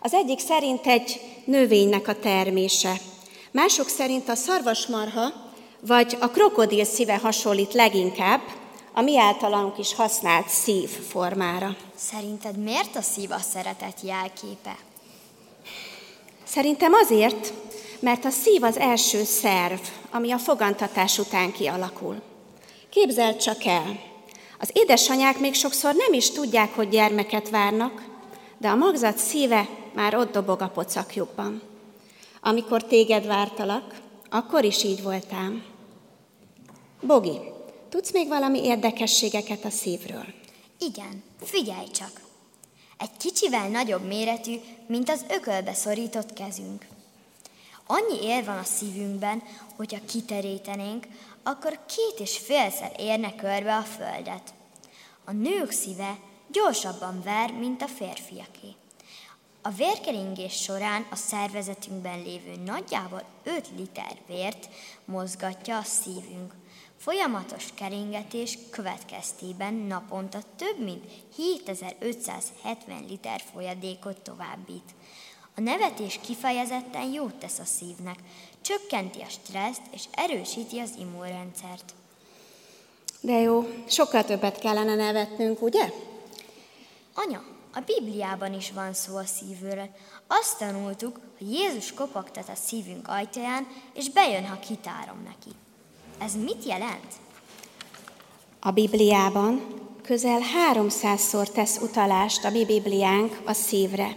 Az 0.00 0.14
egyik 0.14 0.38
szerint 0.38 0.86
egy 0.86 1.20
növénynek 1.44 2.08
a 2.08 2.18
termése, 2.18 2.96
mások 3.50 3.88
szerint 3.88 4.28
a 4.28 4.34
szarvasmarha 4.34 5.32
vagy 5.80 6.16
a 6.20 6.28
krokodil 6.28 6.84
szíve 6.84 7.16
hasonlít 7.16 7.72
leginkább 7.72 8.40
a 8.92 9.00
mi 9.00 9.18
általunk 9.18 9.78
is 9.78 9.94
használt 9.94 10.48
szív 10.48 10.88
formára. 10.88 11.76
Szerinted 11.94 12.56
miért 12.56 12.96
a 12.96 13.02
szív 13.02 13.30
a 13.30 13.38
szeretet 13.38 14.00
jelképe? 14.02 14.76
Szerintem 16.44 16.92
azért, 16.92 17.52
mert 18.00 18.24
a 18.24 18.30
szív 18.30 18.62
az 18.62 18.78
első 18.78 19.24
szerv, 19.24 19.80
ami 20.10 20.30
a 20.30 20.38
fogantatás 20.38 21.18
után 21.18 21.52
kialakul. 21.52 22.22
Képzeld 22.88 23.36
csak 23.36 23.64
el, 23.64 24.00
az 24.58 24.70
édesanyák 24.72 25.38
még 25.38 25.54
sokszor 25.54 25.94
nem 25.94 26.12
is 26.12 26.30
tudják, 26.30 26.74
hogy 26.74 26.88
gyermeket 26.88 27.50
várnak, 27.50 28.02
de 28.58 28.68
a 28.68 28.74
magzat 28.74 29.18
szíve 29.18 29.68
már 29.94 30.16
ott 30.16 30.32
dobog 30.32 30.60
a 30.60 30.68
pocakjukban. 30.68 31.62
Amikor 32.40 32.84
téged 32.84 33.26
vártalak, 33.26 33.94
akkor 34.30 34.64
is 34.64 34.84
így 34.84 35.02
voltám. 35.02 35.64
Bogi, 37.00 37.51
tudsz 37.92 38.12
még 38.12 38.28
valami 38.28 38.64
érdekességeket 38.64 39.64
a 39.64 39.70
szívről? 39.70 40.26
Igen, 40.78 41.22
figyelj 41.40 41.90
csak! 41.90 42.20
Egy 42.98 43.16
kicsivel 43.18 43.68
nagyobb 43.68 44.06
méretű, 44.06 44.54
mint 44.86 45.10
az 45.10 45.24
ökölbe 45.28 45.74
szorított 45.74 46.32
kezünk. 46.32 46.86
Annyi 47.86 48.22
ér 48.22 48.44
van 48.44 48.58
a 48.58 48.64
szívünkben, 48.64 49.42
hogyha 49.76 50.04
kiterítenénk, 50.08 51.06
akkor 51.42 51.78
két 51.86 52.20
és 52.20 52.38
félszer 52.38 52.92
érne 52.98 53.34
körbe 53.34 53.76
a 53.76 53.82
földet. 53.82 54.54
A 55.24 55.32
nők 55.32 55.70
szíve 55.70 56.18
gyorsabban 56.52 57.22
ver, 57.24 57.52
mint 57.52 57.82
a 57.82 57.88
férfiaké. 57.88 58.74
A 59.62 59.70
vérkeringés 59.70 60.62
során 60.62 61.06
a 61.10 61.16
szervezetünkben 61.16 62.22
lévő 62.22 62.54
nagyjából 62.64 63.22
5 63.42 63.68
liter 63.76 64.16
vért 64.26 64.68
mozgatja 65.04 65.78
a 65.78 65.82
szívünk. 65.82 66.60
Folyamatos 67.02 67.64
keringetés 67.74 68.58
következtében 68.70 69.74
naponta 69.74 70.38
több 70.56 70.78
mint 70.78 71.04
7570 71.36 73.04
liter 73.08 73.42
folyadékot 73.52 74.16
továbbít. 74.20 74.94
A 75.56 75.60
nevetés 75.60 76.20
kifejezetten 76.26 77.12
jót 77.12 77.34
tesz 77.34 77.58
a 77.58 77.64
szívnek, 77.64 78.16
csökkenti 78.60 79.20
a 79.20 79.28
stresszt 79.28 79.82
és 79.90 80.04
erősíti 80.10 80.78
az 80.78 80.90
immunrendszert. 80.98 81.94
De 83.20 83.38
jó, 83.38 83.68
sokkal 83.88 84.24
többet 84.24 84.58
kellene 84.58 84.94
nevetnünk, 84.94 85.62
ugye? 85.62 85.92
Anya, 87.14 87.44
a 87.74 87.80
Bibliában 87.80 88.54
is 88.54 88.70
van 88.70 88.92
szó 88.92 89.16
a 89.16 89.24
szívről. 89.24 89.88
Azt 90.26 90.58
tanultuk, 90.58 91.20
hogy 91.38 91.52
Jézus 91.52 91.92
kopogtat 91.92 92.48
a 92.48 92.54
szívünk 92.54 93.08
ajtaján, 93.08 93.66
és 93.94 94.10
bejön, 94.10 94.46
ha 94.46 94.58
kitárom 94.58 95.22
neki. 95.22 95.50
Ez 96.24 96.32
mit 96.44 96.64
jelent? 96.66 97.12
A 98.60 98.70
Bibliában 98.70 99.60
közel 100.02 100.40
300-szor 100.74 101.46
tesz 101.46 101.78
utalást 101.82 102.44
a 102.44 102.50
mi 102.50 102.64
Bibliánk 102.64 103.40
a 103.44 103.52
szívre. 103.52 104.16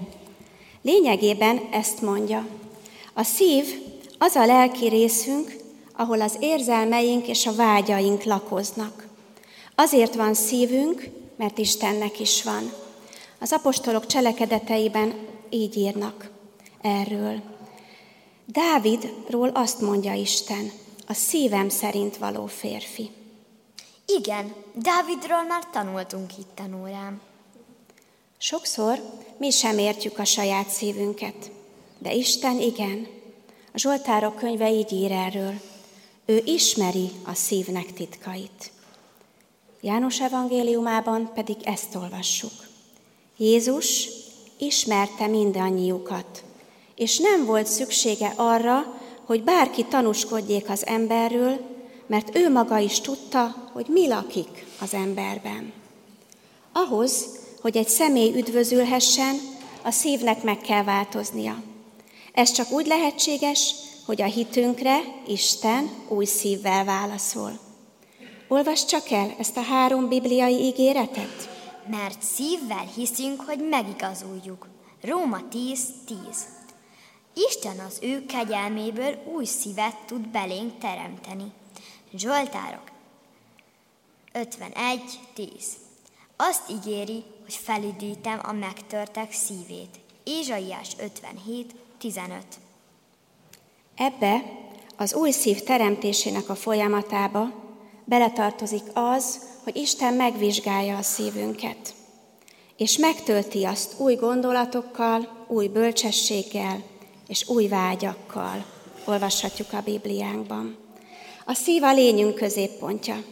Lényegében 0.81 1.61
ezt 1.71 2.01
mondja. 2.01 2.47
A 3.13 3.23
szív 3.23 3.65
az 4.17 4.35
a 4.35 4.45
lelki 4.45 4.87
részünk, 4.87 5.55
ahol 5.95 6.21
az 6.21 6.37
érzelmeink 6.39 7.27
és 7.27 7.45
a 7.45 7.55
vágyaink 7.55 8.23
lakoznak. 8.23 9.07
Azért 9.75 10.15
van 10.15 10.33
szívünk, 10.33 11.09
mert 11.35 11.57
Istennek 11.57 12.19
is 12.19 12.43
van. 12.43 12.73
Az 13.39 13.51
apostolok 13.51 14.05
cselekedeteiben 14.05 15.13
így 15.49 15.77
írnak 15.77 16.29
erről. 16.81 17.41
Dávidról 18.45 19.49
azt 19.49 19.81
mondja 19.81 20.13
Isten, 20.13 20.71
a 21.07 21.13
szívem 21.13 21.69
szerint 21.69 22.17
való 22.17 22.45
férfi. 22.45 23.11
Igen, 24.05 24.53
Dávidról 24.73 25.43
már 25.43 25.69
tanultunk 25.69 26.37
itt 26.37 26.55
tanórám. 26.55 27.21
Sokszor 28.37 28.99
mi 29.37 29.49
sem 29.49 29.77
értjük 29.77 30.19
a 30.19 30.25
saját 30.25 30.69
szívünket, 30.69 31.51
de 31.97 32.13
Isten 32.13 32.59
igen. 32.59 33.07
A 33.73 33.77
Zsoltárok 33.77 34.35
könyve 34.35 34.71
így 34.71 34.91
ír 34.91 35.11
erről. 35.11 35.53
Ő 36.25 36.41
ismeri 36.45 37.09
a 37.25 37.33
szívnek 37.33 37.93
titkait. 37.93 38.71
János 39.81 40.21
evangéliumában 40.21 41.31
pedig 41.33 41.57
ezt 41.63 41.95
olvassuk. 41.95 42.51
Jézus 43.37 44.07
ismerte 44.57 45.27
mindannyiukat, 45.27 46.43
és 46.95 47.17
nem 47.17 47.45
volt 47.45 47.67
szüksége 47.67 48.33
arra, 48.35 48.99
hogy 49.25 49.43
bárki 49.43 49.83
tanúskodjék 49.83 50.69
az 50.69 50.85
emberről, 50.85 51.59
mert 52.07 52.35
ő 52.37 52.51
maga 52.51 52.77
is 52.77 52.99
tudta, 52.99 53.55
hogy 53.73 53.85
mi 53.89 54.07
lakik 54.07 54.65
az 54.81 54.93
emberben. 54.93 55.73
Ahhoz, 56.71 57.25
hogy 57.61 57.77
egy 57.77 57.89
személy 57.89 58.33
üdvözülhessen, 58.37 59.35
a 59.83 59.91
szívnek 59.91 60.43
meg 60.43 60.57
kell 60.57 60.83
változnia. 60.83 61.63
Ez 62.33 62.51
csak 62.51 62.71
úgy 62.71 62.87
lehetséges, 62.87 63.75
hogy 64.05 64.21
a 64.21 64.25
hitünkre 64.25 64.99
Isten 65.27 65.89
új 66.07 66.25
szívvel 66.25 66.85
válaszol. 66.85 67.59
Olvasd 68.47 68.87
csak 68.87 69.11
el 69.11 69.35
ezt 69.39 69.57
a 69.57 69.61
három 69.61 70.07
bibliai 70.07 70.53
ígéretet. 70.53 71.49
Mert 71.87 72.21
szívvel 72.21 72.89
hiszünk, 72.95 73.41
hogy 73.41 73.67
megigazuljuk. 73.69 74.67
Róma 75.01 75.37
10.10 75.51 75.77
10. 76.05 76.54
Isten 77.35 77.79
az 77.79 77.97
ő 78.01 78.25
kegyelméből 78.25 79.15
új 79.33 79.45
szívet 79.45 79.97
tud 80.05 80.27
belénk 80.27 80.77
teremteni. 80.77 81.51
Zsoltárok 82.13 82.91
51.10 84.33 85.49
Azt 86.35 86.69
ígéri, 86.69 87.23
hogy 87.43 87.53
felüdítem 87.53 88.39
a 88.43 88.51
megtörtek 88.51 89.31
szívét, 89.31 89.99
Ézsaiás 90.23 90.95
57, 90.99 91.75
15. 91.97 92.45
Ebbe 93.95 94.43
az 94.97 95.13
új 95.13 95.31
szív 95.31 95.61
teremtésének 95.61 96.49
a 96.49 96.55
folyamatába 96.55 97.51
beletartozik 98.05 98.83
az, 98.93 99.39
hogy 99.63 99.75
Isten 99.75 100.13
megvizsgálja 100.13 100.97
a 100.97 101.01
szívünket, 101.01 101.93
és 102.77 102.97
megtölti 102.97 103.63
azt 103.63 103.99
új 103.99 104.15
gondolatokkal, 104.15 105.45
új 105.47 105.67
bölcsességgel 105.67 106.83
és 107.27 107.47
új 107.47 107.67
vágyakkal, 107.67 108.65
olvashatjuk 109.05 109.73
a 109.73 109.81
Bibliánkban. 109.81 110.77
A 111.45 111.53
szív 111.53 111.83
a 111.83 111.93
lényünk 111.93 112.35
középpontja, 112.35 113.23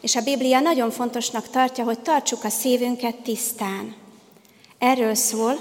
és 0.00 0.16
a 0.16 0.22
Biblia 0.22 0.60
nagyon 0.60 0.90
fontosnak 0.90 1.48
tartja, 1.48 1.84
hogy 1.84 2.00
tartsuk 2.00 2.44
a 2.44 2.48
szívünket 2.48 3.16
tisztán. 3.16 3.94
Erről 4.78 5.14
szól 5.14 5.58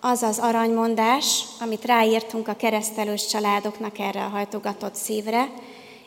az 0.00 0.22
az 0.22 0.38
aranymondás, 0.38 1.44
amit 1.60 1.84
ráírtunk 1.84 2.48
a 2.48 2.56
keresztelős 2.56 3.26
családoknak 3.26 3.98
erre 3.98 4.24
a 4.24 4.28
hajtogatott 4.28 4.94
szívre, 4.94 5.50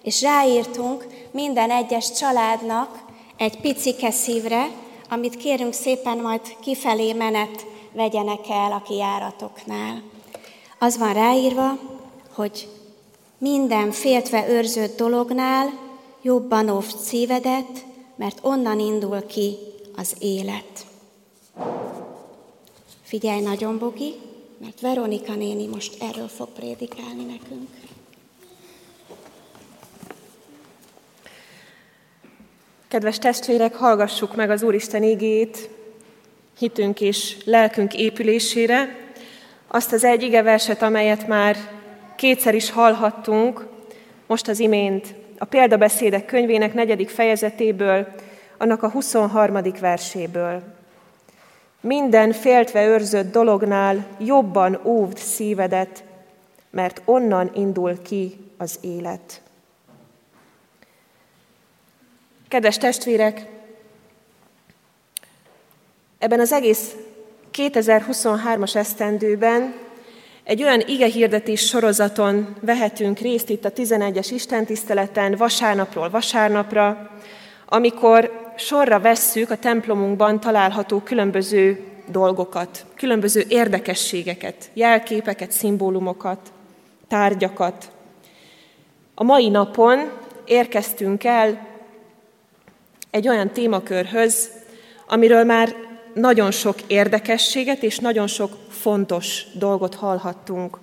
és 0.04 0.22
ráírtunk 0.22 1.08
minden 1.32 1.72
egyes 1.72 2.12
családnak 2.12 3.00
egy 3.38 3.60
picike 3.60 4.12
szívre, 4.12 4.67
amit 5.10 5.38
kérünk 5.38 5.74
szépen 5.74 6.17
majd 6.17 6.41
kifelé 6.62 7.13
menet 7.13 7.65
vegyenek 7.91 8.50
el 8.50 8.72
a 8.72 8.82
kiáratoknál. 8.82 10.02
Az 10.80 10.98
van 10.98 11.13
ráírva, 11.13 11.80
hogy 12.32 12.68
minden 13.38 13.92
féltve 13.92 14.50
őrzött 14.50 14.98
dolognál 14.98 15.70
jobban 16.22 16.70
óvd 16.70 16.98
szívedet, 16.98 17.86
mert 18.16 18.40
onnan 18.42 18.80
indul 18.80 19.26
ki 19.26 19.56
az 19.96 20.16
élet. 20.20 20.86
Figyelj 23.04 23.42
nagyon, 23.42 23.78
Bogi, 23.78 24.13
mert 24.58 24.82
Veronika 24.82 25.36
néni 25.36 25.68
most 25.68 26.04
erről 26.04 26.28
fog 26.28 26.48
prédikálni 26.48 27.24
nekünk. 27.24 27.70
Kedves 32.88 33.18
testvérek, 33.18 33.76
hallgassuk 33.76 34.36
meg 34.36 34.50
az 34.50 34.63
Úristen 34.63 35.04
igét, 35.04 35.70
hitünk 36.58 37.02
és 37.02 37.38
lelkünk 37.46 37.94
épülésére, 37.94 39.07
azt 39.68 39.92
az 39.92 40.04
egy 40.04 40.24
igeverset, 40.24 40.82
amelyet 40.82 41.28
már 41.28 41.58
kétszer 42.16 42.56
is 42.56 42.72
hallhattunk, 42.72 43.68
most 44.28 44.48
az 44.48 44.60
imént, 44.60 45.14
a 45.38 45.46
példabeszédek 45.46 46.26
könyvének 46.26 46.74
negyedik 46.74 47.10
fejezetéből, 47.10 48.08
annak 48.58 48.84
a 48.84 48.90
23. 48.90 49.58
verséből. 49.80 50.64
Minden 51.82 52.32
féltve 52.32 52.86
őrzött 52.86 53.32
dolognál 53.32 54.06
jobban 54.20 54.80
óvd 54.84 55.18
szívedet, 55.18 56.04
mert 56.70 57.02
onnan 57.06 57.52
indul 57.54 58.02
ki 58.02 58.38
az 58.58 58.80
élet. 58.82 59.42
Kedves 62.48 62.78
testvérek, 62.78 63.46
ebben 66.18 66.40
az 66.40 66.52
egész 66.52 66.96
2023-as 67.58 68.76
esztendőben 68.76 69.74
egy 70.43 70.63
olyan 70.63 70.84
igehirdetés 70.88 71.67
sorozaton 71.67 72.56
vehetünk 72.62 73.20
részt 73.20 73.50
itt 73.50 73.65
a 73.65 73.72
11-es 73.72 74.28
istentiszteleten 74.30 75.36
vasárnapról 75.36 76.10
vasárnapra, 76.10 77.12
amikor 77.65 78.52
sorra 78.58 79.00
vesszük 79.00 79.50
a 79.50 79.58
templomunkban 79.58 80.39
található 80.39 81.00
különböző 81.00 81.84
dolgokat, 82.12 82.86
különböző 82.96 83.43
érdekességeket, 83.48 84.70
jelképeket, 84.74 85.52
szimbólumokat, 85.52 86.39
tárgyakat. 87.08 87.91
A 89.15 89.24
mai 89.24 89.50
napon 89.50 90.12
érkeztünk 90.46 91.24
el 91.24 91.67
egy 93.12 93.28
olyan 93.28 93.50
témakörhöz, 93.50 94.50
amiről 95.08 95.43
már 95.43 95.87
nagyon 96.20 96.52
sok 96.52 96.76
érdekességet 96.88 97.84
és 97.84 98.00
nagyon 98.00 98.28
sok 98.28 98.52
fontos 98.70 99.46
dolgot 99.54 99.96
hallhattunk. 99.96 100.78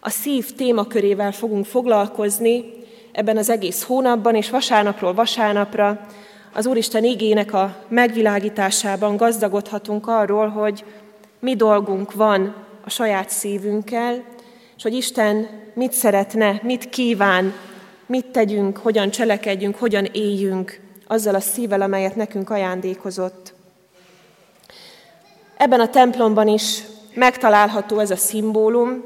A 0.00 0.10
szív 0.10 0.54
témakörével 0.54 1.32
fogunk 1.32 1.64
foglalkozni 1.64 2.64
ebben 3.12 3.36
az 3.36 3.50
egész 3.50 3.82
hónapban, 3.82 4.34
és 4.34 4.50
vasárnapról 4.50 5.14
vasárnapra 5.14 6.06
az 6.52 6.66
Úristen 6.66 7.04
igének 7.04 7.52
a 7.52 7.76
megvilágításában 7.88 9.16
gazdagodhatunk 9.16 10.06
arról, 10.06 10.48
hogy 10.48 10.84
mi 11.40 11.56
dolgunk 11.56 12.12
van 12.12 12.54
a 12.84 12.90
saját 12.90 13.30
szívünkkel, 13.30 14.24
és 14.76 14.82
hogy 14.82 14.94
Isten 14.94 15.48
mit 15.74 15.92
szeretne, 15.92 16.60
mit 16.62 16.88
kíván, 16.88 17.52
mit 18.06 18.26
tegyünk, 18.26 18.76
hogyan 18.76 19.10
cselekedjünk, 19.10 19.76
hogyan 19.76 20.04
éljünk 20.04 20.80
azzal 21.06 21.34
a 21.34 21.40
szívvel, 21.40 21.80
amelyet 21.80 22.16
nekünk 22.16 22.50
ajándékozott. 22.50 23.55
Ebben 25.56 25.80
a 25.80 25.88
templomban 25.88 26.48
is 26.48 26.82
megtalálható 27.14 27.98
ez 27.98 28.10
a 28.10 28.16
szimbólum, 28.16 29.04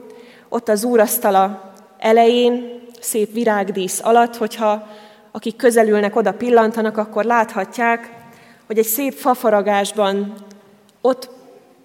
ott 0.48 0.68
az 0.68 0.84
úrasztala 0.84 1.72
elején, 1.98 2.80
szép 3.00 3.32
virágdísz 3.32 4.00
alatt, 4.02 4.36
hogyha 4.36 4.86
akik 5.30 5.56
közelülnek, 5.56 6.16
oda 6.16 6.32
pillantanak, 6.32 6.96
akkor 6.96 7.24
láthatják, 7.24 8.12
hogy 8.66 8.78
egy 8.78 8.86
szép 8.86 9.12
fafaragásban 9.12 10.34
ott 11.00 11.30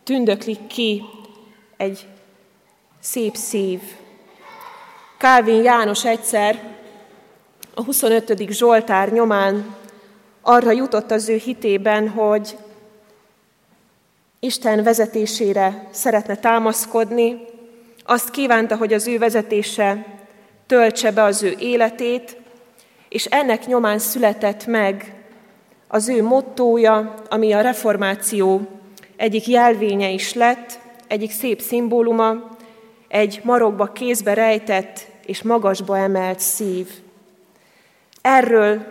tündöklik 0.04 0.68
ki 0.68 1.04
egy 1.78 2.08
szép 3.00 3.36
szív. 3.36 3.80
Kálvin 5.18 5.64
János 5.64 6.06
egyszer 6.06 6.60
a 7.74 7.84
25. 7.84 8.52
Zsoltár 8.52 9.12
nyomán 9.12 9.76
arra 10.42 10.72
jutott 10.72 11.12
az 11.12 11.30
ő 11.30 11.36
hitében, 11.36 12.10
hogy 12.10 12.58
Isten 14.40 14.84
vezetésére 14.84 15.88
szeretne 15.92 16.36
támaszkodni, 16.36 17.38
azt 18.06 18.30
kívánta, 18.30 18.78
hogy 18.78 18.94
az 18.94 19.08
ő 19.08 19.18
vezetése 19.18 20.06
töltse 20.68 21.12
be 21.12 21.24
az 21.24 21.44
ő 21.44 21.56
életét, 21.60 22.38
és 23.10 23.26
ennek 23.26 23.66
nyomán 23.66 24.00
született 24.00 24.66
meg 24.66 25.16
az 25.88 26.10
ő 26.10 26.24
mottója, 26.24 27.14
ami 27.30 27.52
a 27.52 27.62
reformáció 27.62 28.62
egyik 29.16 29.48
jelvénye 29.48 30.10
is 30.10 30.34
lett, 30.34 30.80
egyik 31.08 31.32
szép 31.32 31.62
szimbóluma, 31.62 32.56
egy 33.08 33.42
marokba 33.44 33.86
kézbe 33.86 34.34
rejtett 34.34 35.08
és 35.26 35.42
magasba 35.42 35.98
emelt 35.98 36.40
szív. 36.40 36.88
Erről 38.22 38.86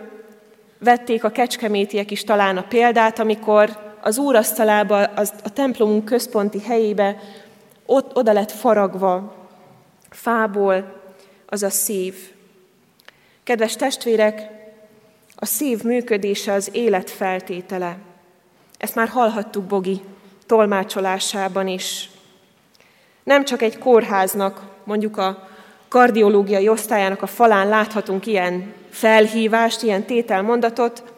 vették 0.79 1.23
a 1.23 1.29
kecskemétiek 1.29 2.11
is 2.11 2.23
talán 2.23 2.57
a 2.57 2.67
példát, 2.67 3.19
amikor 3.19 3.84
az 4.05 4.17
úrasztalába, 4.17 5.03
az, 5.03 5.33
a 5.43 5.49
templomunk 5.49 6.05
központi 6.05 6.61
helyébe 6.61 7.19
ott, 7.85 8.15
oda 8.15 8.33
lett 8.33 8.51
faragva 8.51 9.35
fából 10.09 11.01
az 11.45 11.63
a 11.63 11.69
szív. 11.69 12.15
Kedves 13.43 13.75
testvérek, 13.75 14.49
a 15.35 15.45
szív 15.45 15.83
működése 15.83 16.53
az 16.53 16.69
élet 16.71 17.09
feltétele. 17.09 17.97
Ezt 18.77 18.95
már 18.95 19.07
hallhattuk 19.07 19.63
Bogi 19.63 20.01
tolmácsolásában 20.45 21.67
is. 21.67 22.09
Nem 23.23 23.45
csak 23.45 23.61
egy 23.61 23.77
kórháznak, 23.77 24.61
mondjuk 24.83 25.17
a 25.17 25.49
kardiológiai 25.87 26.67
osztályának 26.67 27.21
a 27.21 27.27
falán 27.27 27.67
láthatunk 27.67 28.25
ilyen 28.25 28.73
felhívást, 28.89 29.81
ilyen 29.81 30.03
tételmondatot, 30.03 31.14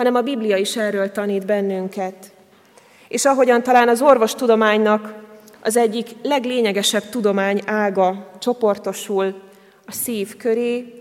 hanem 0.00 0.14
a 0.14 0.20
Biblia 0.20 0.56
is 0.56 0.76
erről 0.76 1.12
tanít 1.12 1.46
bennünket. 1.46 2.32
És 3.08 3.24
ahogyan 3.24 3.62
talán 3.62 3.88
az 3.88 4.02
orvostudománynak 4.02 5.14
az 5.62 5.76
egyik 5.76 6.08
leglényegesebb 6.22 7.08
tudomány 7.08 7.62
ága 7.66 8.30
csoportosul 8.38 9.40
a 9.86 9.92
szív 9.92 10.36
köré, 10.36 10.92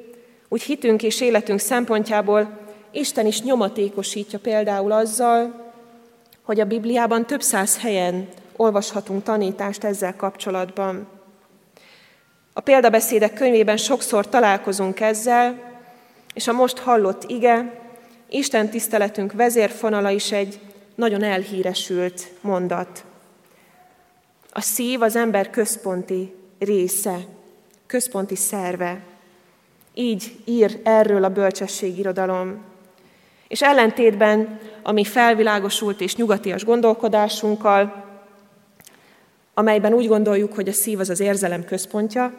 úgy 0.49 0.61
hitünk 0.61 1.03
és 1.03 1.21
életünk 1.21 1.59
szempontjából 1.59 2.59
Isten 2.91 3.25
is 3.25 3.41
nyomatékosítja 3.41 4.39
például 4.39 4.91
azzal, 4.91 5.71
hogy 6.43 6.59
a 6.59 6.65
Bibliában 6.65 7.25
több 7.25 7.41
száz 7.41 7.79
helyen 7.79 8.27
olvashatunk 8.55 9.23
tanítást 9.23 9.83
ezzel 9.83 10.15
kapcsolatban. 10.15 11.07
A 12.53 12.61
példabeszédek 12.61 13.33
könyvében 13.33 13.77
sokszor 13.77 14.29
találkozunk 14.29 14.99
ezzel, 14.99 15.77
és 16.33 16.47
a 16.47 16.53
most 16.53 16.77
hallott 16.77 17.23
ige, 17.27 17.87
Isten 18.29 18.69
tiszteletünk 18.69 19.33
vezérfonala 19.33 20.09
is 20.09 20.31
egy 20.31 20.59
nagyon 20.95 21.23
elhíresült 21.23 22.27
mondat. 22.41 23.03
A 24.51 24.61
szív 24.61 25.01
az 25.01 25.15
ember 25.15 25.49
központi 25.49 26.33
része, 26.59 27.17
központi 27.85 28.35
szerve. 28.35 28.99
Így 29.93 30.35
ír 30.45 30.79
erről 30.83 31.23
a 31.23 31.29
bölcsességirodalom. 31.29 32.61
És 33.47 33.61
ellentétben 33.61 34.59
a 34.83 34.91
mi 34.91 35.03
felvilágosult 35.03 36.01
és 36.01 36.15
nyugatias 36.15 36.63
gondolkodásunkkal, 36.63 38.05
amelyben 39.53 39.93
úgy 39.93 40.07
gondoljuk, 40.07 40.53
hogy 40.53 40.67
a 40.67 40.73
szív 40.73 40.99
az 40.99 41.09
az 41.09 41.19
érzelem 41.19 41.65
központja, 41.65 42.33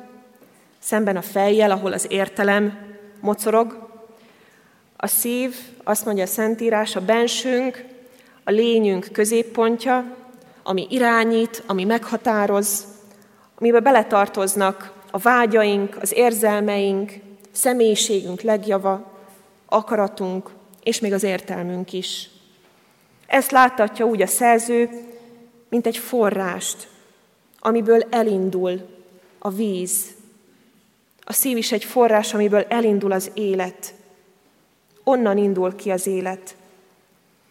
szemben 0.79 1.16
a 1.16 1.22
fejjel, 1.22 1.70
ahol 1.70 1.92
az 1.92 2.07
értelem 2.09 2.79
mocorog. 3.20 3.89
A 5.02 5.06
szív, 5.06 5.56
azt 5.84 6.04
mondja 6.04 6.24
a 6.24 6.26
Szentírás, 6.26 6.96
a 6.96 7.00
bensőnk, 7.04 7.84
a 8.44 8.50
lényünk 8.50 9.08
középpontja, 9.12 10.16
ami 10.62 10.86
irányít, 10.90 11.62
ami 11.66 11.84
meghatároz, 11.84 12.86
amiben 13.58 13.82
beletartoznak 13.82 14.92
a 15.10 15.18
vágyaink, 15.18 15.96
az 16.00 16.12
érzelmeink, 16.12 17.12
személyiségünk 17.52 18.40
legjava, 18.40 19.10
akaratunk, 19.66 20.50
és 20.82 21.00
még 21.00 21.12
az 21.12 21.22
értelmünk 21.22 21.92
is. 21.92 22.30
Ezt 23.26 23.50
láttatja 23.50 24.06
úgy 24.06 24.22
a 24.22 24.26
szerző, 24.26 24.90
mint 25.68 25.86
egy 25.86 25.96
forrást, 25.96 26.88
amiből 27.58 28.06
elindul 28.10 28.80
a 29.38 29.50
víz. 29.50 30.06
A 31.20 31.32
szív 31.32 31.56
is 31.56 31.72
egy 31.72 31.84
forrás, 31.84 32.34
amiből 32.34 32.64
elindul 32.68 33.12
az 33.12 33.30
élet. 33.34 33.94
Onnan 35.04 35.36
indul 35.36 35.76
ki 35.76 35.90
az 35.90 36.06
élet. 36.06 36.54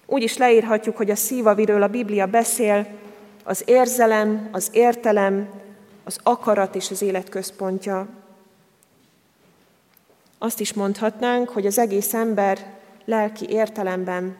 Úgy 0.05 0.23
is 0.23 0.37
leírhatjuk, 0.37 0.97
hogy 0.97 1.09
a 1.09 1.15
szív, 1.15 1.47
amiről 1.47 1.81
a 1.81 1.87
Biblia 1.87 2.25
beszél, 2.25 2.87
az 3.43 3.63
érzelem, 3.65 4.49
az 4.51 4.69
értelem, 4.71 5.49
az 6.03 6.19
akarat 6.23 6.75
és 6.75 6.91
az 6.91 7.01
élet 7.01 7.29
központja. 7.29 8.07
Azt 10.37 10.59
is 10.59 10.73
mondhatnánk, 10.73 11.49
hogy 11.49 11.65
az 11.65 11.77
egész 11.77 12.13
ember 12.13 12.73
lelki 13.05 13.49
értelemben 13.49 14.37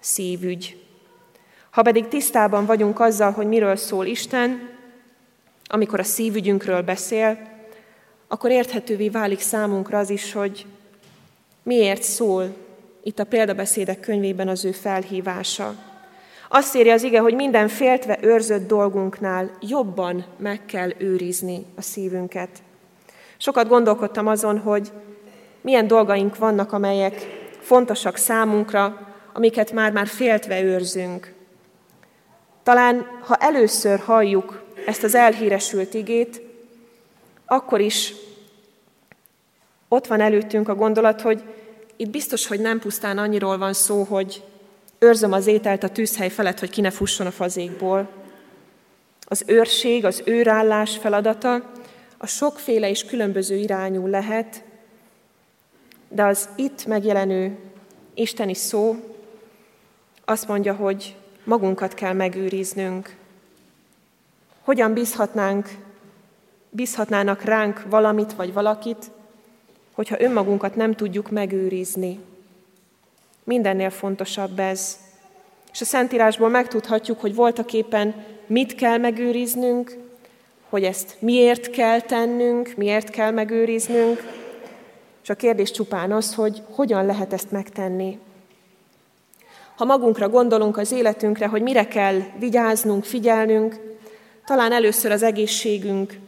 szívügy. 0.00 0.84
Ha 1.70 1.82
pedig 1.82 2.08
tisztában 2.08 2.66
vagyunk 2.66 3.00
azzal, 3.00 3.30
hogy 3.30 3.46
miről 3.46 3.76
szól 3.76 4.06
Isten, 4.06 4.68
amikor 5.66 6.00
a 6.00 6.04
szívügyünkről 6.04 6.82
beszél, 6.82 7.38
akkor 8.28 8.50
érthetővé 8.50 9.08
válik 9.08 9.40
számunkra 9.40 9.98
az 9.98 10.10
is, 10.10 10.32
hogy 10.32 10.66
miért 11.70 12.02
szól 12.02 12.54
itt 13.02 13.18
a 13.18 13.24
példabeszédek 13.24 14.00
könyvében 14.00 14.48
az 14.48 14.64
ő 14.64 14.72
felhívása. 14.72 15.74
Azt 16.48 16.76
írja 16.76 16.92
az 16.92 17.02
ige, 17.02 17.20
hogy 17.20 17.34
minden 17.34 17.68
féltve 17.68 18.18
őrzött 18.20 18.68
dolgunknál 18.68 19.50
jobban 19.60 20.24
meg 20.36 20.64
kell 20.66 20.90
őrizni 20.98 21.66
a 21.76 21.82
szívünket. 21.82 22.48
Sokat 23.36 23.68
gondolkodtam 23.68 24.26
azon, 24.26 24.58
hogy 24.58 24.90
milyen 25.60 25.86
dolgaink 25.86 26.36
vannak, 26.36 26.72
amelyek 26.72 27.26
fontosak 27.60 28.16
számunkra, 28.16 29.08
amiket 29.32 29.72
már-már 29.72 30.06
féltve 30.06 30.62
őrzünk. 30.62 31.34
Talán, 32.62 33.06
ha 33.20 33.36
először 33.36 33.98
halljuk 33.98 34.62
ezt 34.86 35.02
az 35.02 35.14
elhíresült 35.14 35.94
igét, 35.94 36.42
akkor 37.46 37.80
is 37.80 38.14
ott 39.92 40.06
van 40.06 40.20
előttünk 40.20 40.68
a 40.68 40.74
gondolat, 40.74 41.20
hogy 41.20 41.42
itt 42.00 42.10
biztos, 42.10 42.46
hogy 42.46 42.60
nem 42.60 42.78
pusztán 42.78 43.18
annyiról 43.18 43.58
van 43.58 43.72
szó, 43.72 44.02
hogy 44.02 44.42
őrzöm 44.98 45.32
az 45.32 45.46
ételt 45.46 45.82
a 45.82 45.88
tűzhely 45.88 46.28
felett, 46.28 46.58
hogy 46.58 46.70
ki 46.70 46.80
ne 46.80 46.90
fusson 46.90 47.26
a 47.26 47.30
fazékból. 47.30 48.08
Az 49.24 49.42
őrség, 49.46 50.04
az 50.04 50.22
őrállás 50.24 50.96
feladata 50.96 51.72
a 52.18 52.26
sokféle 52.26 52.88
és 52.88 53.04
különböző 53.04 53.56
irányú 53.56 54.06
lehet, 54.06 54.62
de 56.08 56.24
az 56.24 56.48
itt 56.56 56.86
megjelenő 56.86 57.58
isteni 58.14 58.54
szó 58.54 58.96
azt 60.24 60.48
mondja, 60.48 60.74
hogy 60.74 61.16
magunkat 61.44 61.94
kell 61.94 62.12
megőriznünk. 62.12 63.16
Hogyan 64.60 64.92
bízhatnánk, 64.92 65.68
bízhatnának 66.70 67.42
ránk 67.42 67.82
valamit 67.88 68.32
vagy 68.32 68.52
valakit, 68.52 69.10
hogyha 70.00 70.20
önmagunkat 70.20 70.76
nem 70.76 70.94
tudjuk 70.94 71.30
megőrizni. 71.30 72.18
Mindennél 73.44 73.90
fontosabb 73.90 74.58
ez. 74.58 74.98
És 75.72 75.80
a 75.80 75.84
Szentírásból 75.84 76.48
megtudhatjuk, 76.48 77.20
hogy 77.20 77.34
voltak 77.34 77.72
éppen 77.72 78.14
mit 78.46 78.74
kell 78.74 78.98
megőriznünk, 78.98 79.96
hogy 80.68 80.84
ezt 80.84 81.16
miért 81.18 81.70
kell 81.70 82.00
tennünk, 82.00 82.72
miért 82.76 83.10
kell 83.10 83.30
megőriznünk, 83.30 84.22
és 85.22 85.28
a 85.28 85.34
kérdés 85.34 85.70
csupán 85.70 86.12
az, 86.12 86.34
hogy 86.34 86.62
hogyan 86.70 87.06
lehet 87.06 87.32
ezt 87.32 87.50
megtenni. 87.50 88.18
Ha 89.76 89.84
magunkra 89.84 90.28
gondolunk 90.28 90.76
az 90.76 90.92
életünkre, 90.92 91.46
hogy 91.46 91.62
mire 91.62 91.88
kell 91.88 92.20
vigyáznunk, 92.38 93.04
figyelnünk, 93.04 93.76
talán 94.46 94.72
először 94.72 95.10
az 95.10 95.22
egészségünk, 95.22 96.18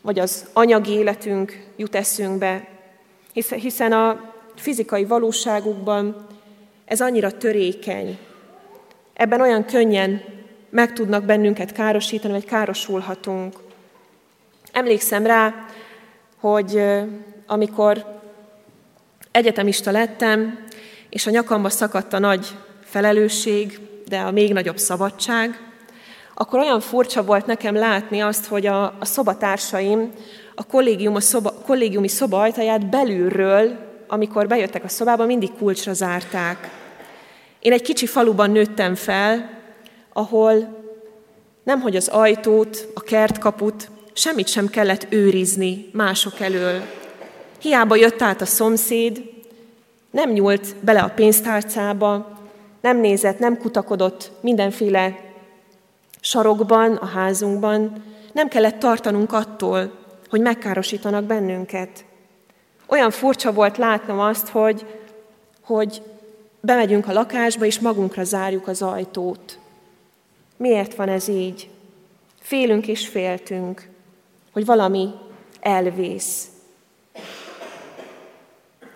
vagy 0.00 0.18
az 0.18 0.46
anyagi 0.52 0.92
életünk 0.92 1.66
jut 1.76 1.94
eszünkbe, 1.94 2.78
hiszen 3.32 3.92
a 3.92 4.32
fizikai 4.56 5.04
valóságukban 5.04 6.26
ez 6.84 7.00
annyira 7.00 7.30
törékeny. 7.30 8.18
Ebben 9.12 9.40
olyan 9.40 9.64
könnyen 9.64 10.22
meg 10.70 10.92
tudnak 10.92 11.24
bennünket 11.24 11.72
károsítani, 11.72 12.32
vagy 12.32 12.44
károsulhatunk. 12.44 13.54
Emlékszem 14.72 15.26
rá, 15.26 15.54
hogy 16.40 16.82
amikor 17.46 18.20
egyetemista 19.30 19.90
lettem, 19.90 20.66
és 21.08 21.26
a 21.26 21.30
nyakamba 21.30 21.68
szakadt 21.68 22.12
a 22.12 22.18
nagy 22.18 22.46
felelősség, 22.84 23.78
de 24.08 24.18
a 24.18 24.30
még 24.30 24.52
nagyobb 24.52 24.78
szabadság, 24.78 25.69
akkor 26.40 26.58
olyan 26.58 26.80
furcsa 26.80 27.22
volt 27.22 27.46
nekem 27.46 27.74
látni 27.74 28.20
azt, 28.20 28.46
hogy 28.46 28.66
a, 28.66 28.82
a 28.84 29.04
szobatársaim 29.04 30.12
a, 30.54 30.64
kollégium, 30.66 31.14
a 31.14 31.20
szoba, 31.20 31.52
kollégiumi 31.66 32.08
szoba 32.08 32.40
ajtaját 32.40 32.86
belülről, 32.86 33.78
amikor 34.08 34.46
bejöttek 34.46 34.84
a 34.84 34.88
szobába, 34.88 35.26
mindig 35.26 35.50
kulcsra 35.58 35.92
zárták. 35.92 36.70
Én 37.58 37.72
egy 37.72 37.82
kicsi 37.82 38.06
faluban 38.06 38.50
nőttem 38.50 38.94
fel, 38.94 39.50
ahol 40.12 40.82
nemhogy 41.64 41.96
az 41.96 42.08
ajtót, 42.08 42.88
a 42.94 43.00
kertkaput, 43.00 43.88
semmit 44.12 44.48
sem 44.48 44.68
kellett 44.68 45.06
őrizni 45.08 45.90
mások 45.92 46.40
elől. 46.40 46.82
Hiába 47.58 47.96
jött 47.96 48.22
át 48.22 48.40
a 48.40 48.46
szomszéd, 48.46 49.22
nem 50.10 50.30
nyúlt 50.30 50.76
bele 50.80 51.00
a 51.00 51.12
pénztárcába, 51.14 52.38
nem 52.80 52.96
nézett, 52.96 53.38
nem 53.38 53.58
kutakodott 53.58 54.30
mindenféle 54.40 55.28
sarokban, 56.20 56.94
a 56.94 57.06
házunkban, 57.06 58.04
nem 58.32 58.48
kellett 58.48 58.78
tartanunk 58.78 59.32
attól, 59.32 59.92
hogy 60.28 60.40
megkárosítanak 60.40 61.24
bennünket. 61.24 62.04
Olyan 62.86 63.10
furcsa 63.10 63.52
volt 63.52 63.76
látnom 63.76 64.18
azt, 64.18 64.48
hogy, 64.48 64.86
hogy 65.62 66.02
bemegyünk 66.60 67.08
a 67.08 67.12
lakásba, 67.12 67.64
és 67.64 67.80
magunkra 67.80 68.24
zárjuk 68.24 68.68
az 68.68 68.82
ajtót. 68.82 69.58
Miért 70.56 70.94
van 70.94 71.08
ez 71.08 71.28
így? 71.28 71.70
Félünk 72.40 72.86
és 72.86 73.08
féltünk, 73.08 73.88
hogy 74.52 74.64
valami 74.64 75.08
elvész. 75.60 76.48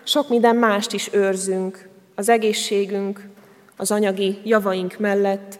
Sok 0.03 0.29
minden 0.29 0.55
mást 0.55 0.93
is 0.93 1.09
őrzünk, 1.13 1.89
az 2.15 2.29
egészségünk, 2.29 3.29
az 3.77 3.91
anyagi 3.91 4.39
javaink 4.43 4.97
mellett, 4.97 5.59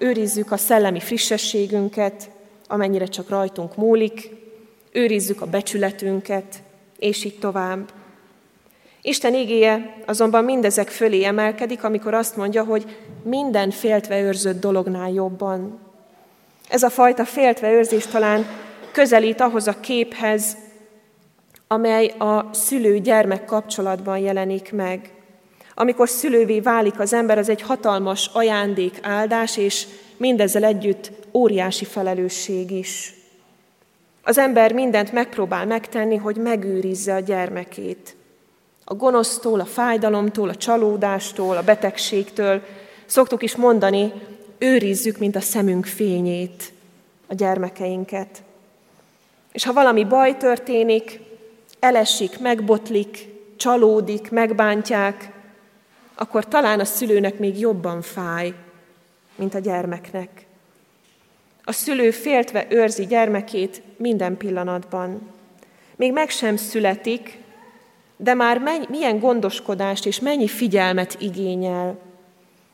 őrizzük 0.00 0.52
a 0.52 0.56
szellemi 0.56 1.00
frissességünket, 1.00 2.30
amennyire 2.66 3.06
csak 3.06 3.28
rajtunk 3.28 3.76
múlik, 3.76 4.30
őrizzük 4.92 5.40
a 5.40 5.46
becsületünket, 5.46 6.62
és 6.98 7.24
így 7.24 7.38
tovább. 7.38 7.90
Isten 9.02 9.34
igéje 9.34 9.96
azonban 10.06 10.44
mindezek 10.44 10.88
fölé 10.88 11.24
emelkedik, 11.24 11.84
amikor 11.84 12.14
azt 12.14 12.36
mondja, 12.36 12.64
hogy 12.64 12.96
minden 13.22 13.70
féltve 13.70 14.20
őrzött 14.20 14.60
dolognál 14.60 15.10
jobban. 15.10 15.78
Ez 16.68 16.82
a 16.82 16.90
fajta 16.90 17.24
féltve 17.24 17.72
őrzés 17.72 18.06
talán 18.06 18.46
közelít 18.92 19.40
ahhoz 19.40 19.66
a 19.66 19.80
képhez, 19.80 20.56
amely 21.66 22.06
a 22.06 22.48
szülő-gyermek 22.52 23.44
kapcsolatban 23.44 24.18
jelenik 24.18 24.72
meg. 24.72 25.12
Amikor 25.80 26.08
szülővé 26.08 26.60
válik 26.60 27.00
az 27.00 27.12
ember, 27.12 27.38
az 27.38 27.48
egy 27.48 27.62
hatalmas 27.62 28.30
ajándék, 28.32 28.98
áldás, 29.02 29.56
és 29.56 29.86
mindezzel 30.16 30.64
együtt 30.64 31.10
óriási 31.32 31.84
felelősség 31.84 32.70
is. 32.70 33.14
Az 34.22 34.38
ember 34.38 34.72
mindent 34.72 35.12
megpróbál 35.12 35.66
megtenni, 35.66 36.16
hogy 36.16 36.36
megőrizze 36.36 37.14
a 37.14 37.20
gyermekét. 37.20 38.16
A 38.84 38.94
gonosztól, 38.94 39.60
a 39.60 39.64
fájdalomtól, 39.64 40.48
a 40.48 40.54
csalódástól, 40.54 41.56
a 41.56 41.62
betegségtől. 41.62 42.62
Szoktuk 43.06 43.42
is 43.42 43.56
mondani, 43.56 44.12
őrizzük, 44.58 45.18
mint 45.18 45.36
a 45.36 45.40
szemünk 45.40 45.86
fényét 45.86 46.72
a 47.26 47.34
gyermekeinket. 47.34 48.42
És 49.52 49.64
ha 49.64 49.72
valami 49.72 50.04
baj 50.04 50.36
történik, 50.36 51.20
elesik, 51.78 52.38
megbotlik, 52.38 53.28
csalódik, 53.56 54.30
megbántják, 54.30 55.38
akkor 56.20 56.48
talán 56.48 56.80
a 56.80 56.84
szülőnek 56.84 57.38
még 57.38 57.58
jobban 57.58 58.02
fáj, 58.02 58.54
mint 59.36 59.54
a 59.54 59.58
gyermeknek. 59.58 60.46
A 61.64 61.72
szülő 61.72 62.10
féltve 62.10 62.66
őrzi 62.68 63.06
gyermekét 63.06 63.82
minden 63.96 64.36
pillanatban. 64.36 65.30
Még 65.96 66.12
meg 66.12 66.30
sem 66.30 66.56
születik, 66.56 67.38
de 68.16 68.34
már 68.34 68.58
mennyi, 68.58 68.86
milyen 68.88 69.18
gondoskodást 69.18 70.06
és 70.06 70.20
mennyi 70.20 70.48
figyelmet 70.48 71.16
igényel. 71.20 71.98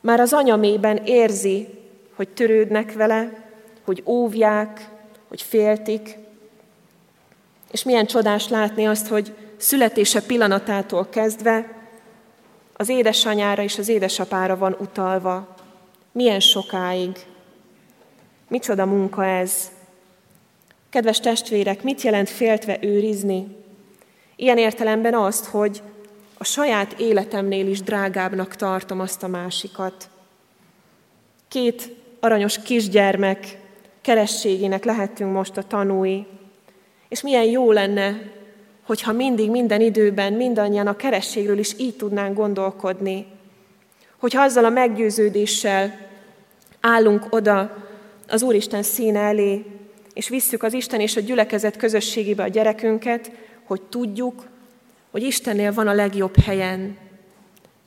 Már 0.00 0.20
az 0.20 0.32
anyamében 0.32 0.96
érzi, 0.96 1.68
hogy 2.14 2.28
törődnek 2.28 2.92
vele, 2.92 3.50
hogy 3.84 4.02
óvják, 4.06 4.88
hogy 5.28 5.42
féltik. 5.42 6.16
És 7.70 7.82
milyen 7.82 8.06
csodás 8.06 8.48
látni 8.48 8.86
azt, 8.86 9.06
hogy 9.06 9.34
születése 9.56 10.22
pillanatától 10.22 11.08
kezdve 11.08 11.76
az 12.76 12.88
édesanyára 12.88 13.62
és 13.62 13.78
az 13.78 13.88
édesapára 13.88 14.56
van 14.56 14.76
utalva. 14.80 15.54
Milyen 16.12 16.40
sokáig. 16.40 17.16
Micsoda 18.48 18.86
munka 18.86 19.24
ez. 19.24 19.70
Kedves 20.90 21.20
testvérek, 21.20 21.82
mit 21.82 22.02
jelent 22.02 22.28
féltve 22.28 22.78
őrizni? 22.80 23.56
Ilyen 24.36 24.58
értelemben 24.58 25.14
azt, 25.14 25.44
hogy 25.44 25.82
a 26.38 26.44
saját 26.44 26.92
életemnél 26.92 27.68
is 27.68 27.82
drágábbnak 27.82 28.56
tartom 28.56 29.00
azt 29.00 29.22
a 29.22 29.28
másikat. 29.28 30.08
Két 31.48 31.94
aranyos 32.20 32.62
kisgyermek 32.62 33.58
kerességének 34.00 34.84
lehetünk 34.84 35.32
most 35.32 35.56
a 35.56 35.62
tanúi. 35.62 36.26
És 37.08 37.22
milyen 37.22 37.44
jó 37.44 37.72
lenne, 37.72 38.34
hogyha 38.86 39.12
mindig, 39.12 39.50
minden 39.50 39.80
időben, 39.80 40.32
mindannyian 40.32 40.86
a 40.86 40.96
kerességről 40.96 41.58
is 41.58 41.74
így 41.78 41.96
tudnánk 41.96 42.36
gondolkodni. 42.36 43.26
Hogyha 44.16 44.42
azzal 44.42 44.64
a 44.64 44.70
meggyőződéssel 44.70 45.98
állunk 46.80 47.26
oda 47.30 47.86
az 48.28 48.42
Úristen 48.42 48.82
színe 48.82 49.20
elé, 49.20 49.64
és 50.12 50.28
visszük 50.28 50.62
az 50.62 50.72
Isten 50.72 51.00
és 51.00 51.16
a 51.16 51.20
gyülekezet 51.20 51.76
közösségébe 51.76 52.42
a 52.42 52.48
gyerekünket, 52.48 53.30
hogy 53.64 53.82
tudjuk, 53.82 54.46
hogy 55.10 55.22
Istennél 55.22 55.72
van 55.72 55.88
a 55.88 55.94
legjobb 55.94 56.36
helyen. 56.40 56.96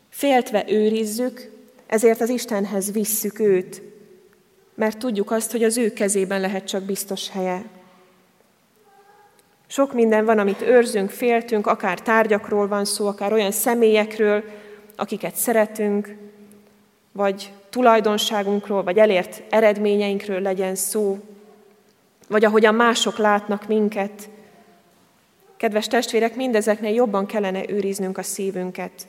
Féltve 0.10 0.66
őrizzük, 0.68 1.52
ezért 1.88 2.22
az 2.22 2.30
Istenhez 2.30 2.92
visszük 2.92 3.40
őt, 3.40 3.82
mert 4.76 4.98
tudjuk 4.98 5.32
azt, 5.32 5.52
hogy 5.52 5.64
az 5.64 5.78
ő 5.78 5.94
kezében 5.94 6.42
lehet 6.42 6.68
csak 6.68 6.84
biztos 6.84 7.30
helye. 7.30 7.79
Sok 9.72 9.94
minden 9.94 10.26
van, 10.26 10.40
amit 10.40 10.62
őrzünk, 10.62 11.10
féltünk, 11.10 11.68
akár 11.68 12.02
tárgyakról 12.02 12.68
van 12.68 12.86
szó, 12.86 13.08
akár 13.08 13.34
olyan 13.34 13.52
személyekről, 13.52 14.44
akiket 14.96 15.36
szeretünk, 15.36 16.16
vagy 17.12 17.54
tulajdonságunkról, 17.70 18.84
vagy 18.84 18.98
elért 18.98 19.44
eredményeinkről 19.50 20.42
legyen 20.42 20.76
szó, 20.76 21.20
vagy 22.28 22.46
ahogyan 22.46 22.76
mások 22.76 23.18
látnak 23.18 23.68
minket. 23.68 24.30
Kedves 25.58 25.88
testvérek, 25.88 26.36
mindezeknél 26.36 26.94
jobban 26.94 27.26
kellene 27.26 27.70
őriznünk 27.70 28.18
a 28.18 28.24
szívünket, 28.24 29.08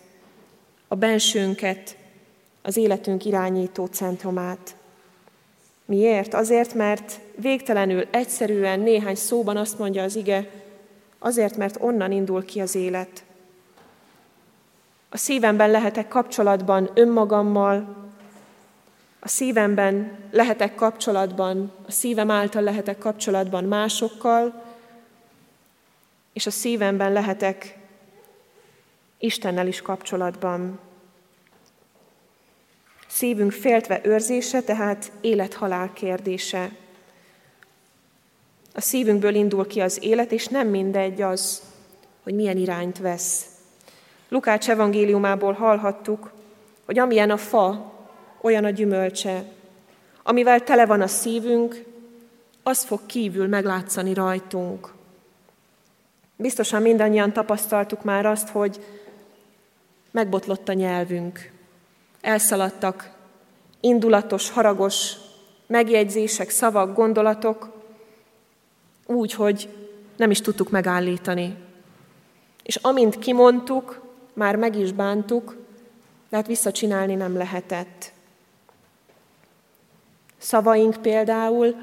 a 0.89 0.95
bensőnket, 0.95 1.97
az 2.63 2.77
életünk 2.77 3.25
irányító 3.25 3.87
centrumát. 3.87 4.75
Miért? 5.91 6.35
Azért, 6.35 6.75
mert 6.75 7.21
végtelenül 7.37 8.07
egyszerűen 8.11 8.81
néhány 8.81 9.15
szóban 9.15 9.57
azt 9.57 9.79
mondja 9.79 10.03
az 10.03 10.17
ige, 10.17 10.51
azért, 11.19 11.57
mert 11.57 11.77
onnan 11.81 12.13
indul 12.13 12.45
ki 12.45 12.61
az 12.61 12.75
élet. 12.75 13.25
A 15.09 15.17
szívemben 15.17 15.71
lehetek 15.71 16.09
kapcsolatban 16.09 16.91
önmagammal, 16.95 17.97
a 19.21 19.29
szívemben 19.29 20.19
lehetek 20.31 20.75
kapcsolatban, 20.75 21.73
a 21.87 21.91
szívem 21.91 22.31
által 22.31 22.63
lehetek 22.63 22.99
kapcsolatban 22.99 23.65
másokkal, 23.65 24.63
és 26.33 26.47
a 26.47 26.51
szívemben 26.51 27.13
lehetek 27.13 27.79
Istennel 29.19 29.67
is 29.67 29.83
kapcsolatban. 29.83 30.79
Szívünk 33.11 33.53
féltve 33.53 34.01
őrzése, 34.03 34.61
tehát 34.61 35.13
élet-halál 35.21 35.93
kérdése. 35.93 36.71
A 38.75 38.81
szívünkből 38.81 39.35
indul 39.35 39.67
ki 39.67 39.81
az 39.81 39.99
élet, 40.03 40.33
és 40.33 40.47
nem 40.47 40.69
mindegy 40.69 41.23
az, 41.23 41.63
hogy 42.23 42.35
milyen 42.35 42.57
irányt 42.57 42.99
vesz. 42.99 43.47
Lukács 44.29 44.71
evangéliumából 44.71 45.53
hallhattuk, 45.53 46.33
hogy 46.85 46.99
amilyen 46.99 47.31
a 47.31 47.37
fa, 47.37 47.93
olyan 48.41 48.65
a 48.65 48.71
gyümölcse. 48.71 49.45
Amivel 50.23 50.65
tele 50.65 50.87
van 50.87 51.01
a 51.01 51.07
szívünk, 51.07 51.85
az 52.63 52.85
fog 52.85 53.07
kívül 53.07 53.47
meglátszani 53.47 54.15
rajtunk. 54.15 54.93
Biztosan 56.37 56.83
mindannyian 56.83 57.33
tapasztaltuk 57.33 58.05
már 58.05 58.27
azt, 58.27 58.49
hogy 58.49 58.85
megbotlott 60.11 60.69
a 60.69 60.73
nyelvünk. 60.73 61.59
Elszaladtak 62.21 63.11
indulatos, 63.81 64.51
haragos 64.51 65.13
megjegyzések, 65.67 66.51
szavak, 66.51 66.95
gondolatok, 66.95 67.73
úgy, 69.07 69.33
hogy 69.33 69.69
nem 70.17 70.31
is 70.31 70.41
tudtuk 70.41 70.71
megállítani. 70.71 71.57
És 72.63 72.77
amint 72.77 73.19
kimondtuk, 73.19 74.01
már 74.33 74.57
meg 74.57 74.77
is 74.77 74.93
bántuk, 74.93 75.57
de 76.29 76.37
hát 76.37 76.47
visszacsinálni 76.47 77.15
nem 77.15 77.37
lehetett. 77.37 78.13
Szavaink 80.39 80.97
például 81.03 81.75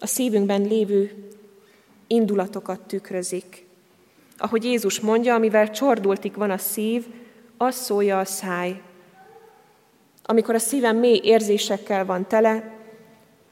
a 0.00 0.06
szívünkben 0.06 0.62
lévő 0.62 1.28
indulatokat 2.06 2.80
tükrözik. 2.80 3.66
Ahogy 4.38 4.64
Jézus 4.64 5.00
mondja, 5.00 5.34
amivel 5.34 5.70
csordultik 5.70 6.34
van 6.34 6.50
a 6.50 6.58
szív, 6.58 7.06
az 7.56 7.74
szólja 7.74 8.18
a 8.18 8.24
száj. 8.24 8.80
Amikor 10.30 10.54
a 10.54 10.58
szívem 10.58 10.96
mély 10.96 11.20
érzésekkel 11.22 12.04
van 12.04 12.26
tele, 12.26 12.72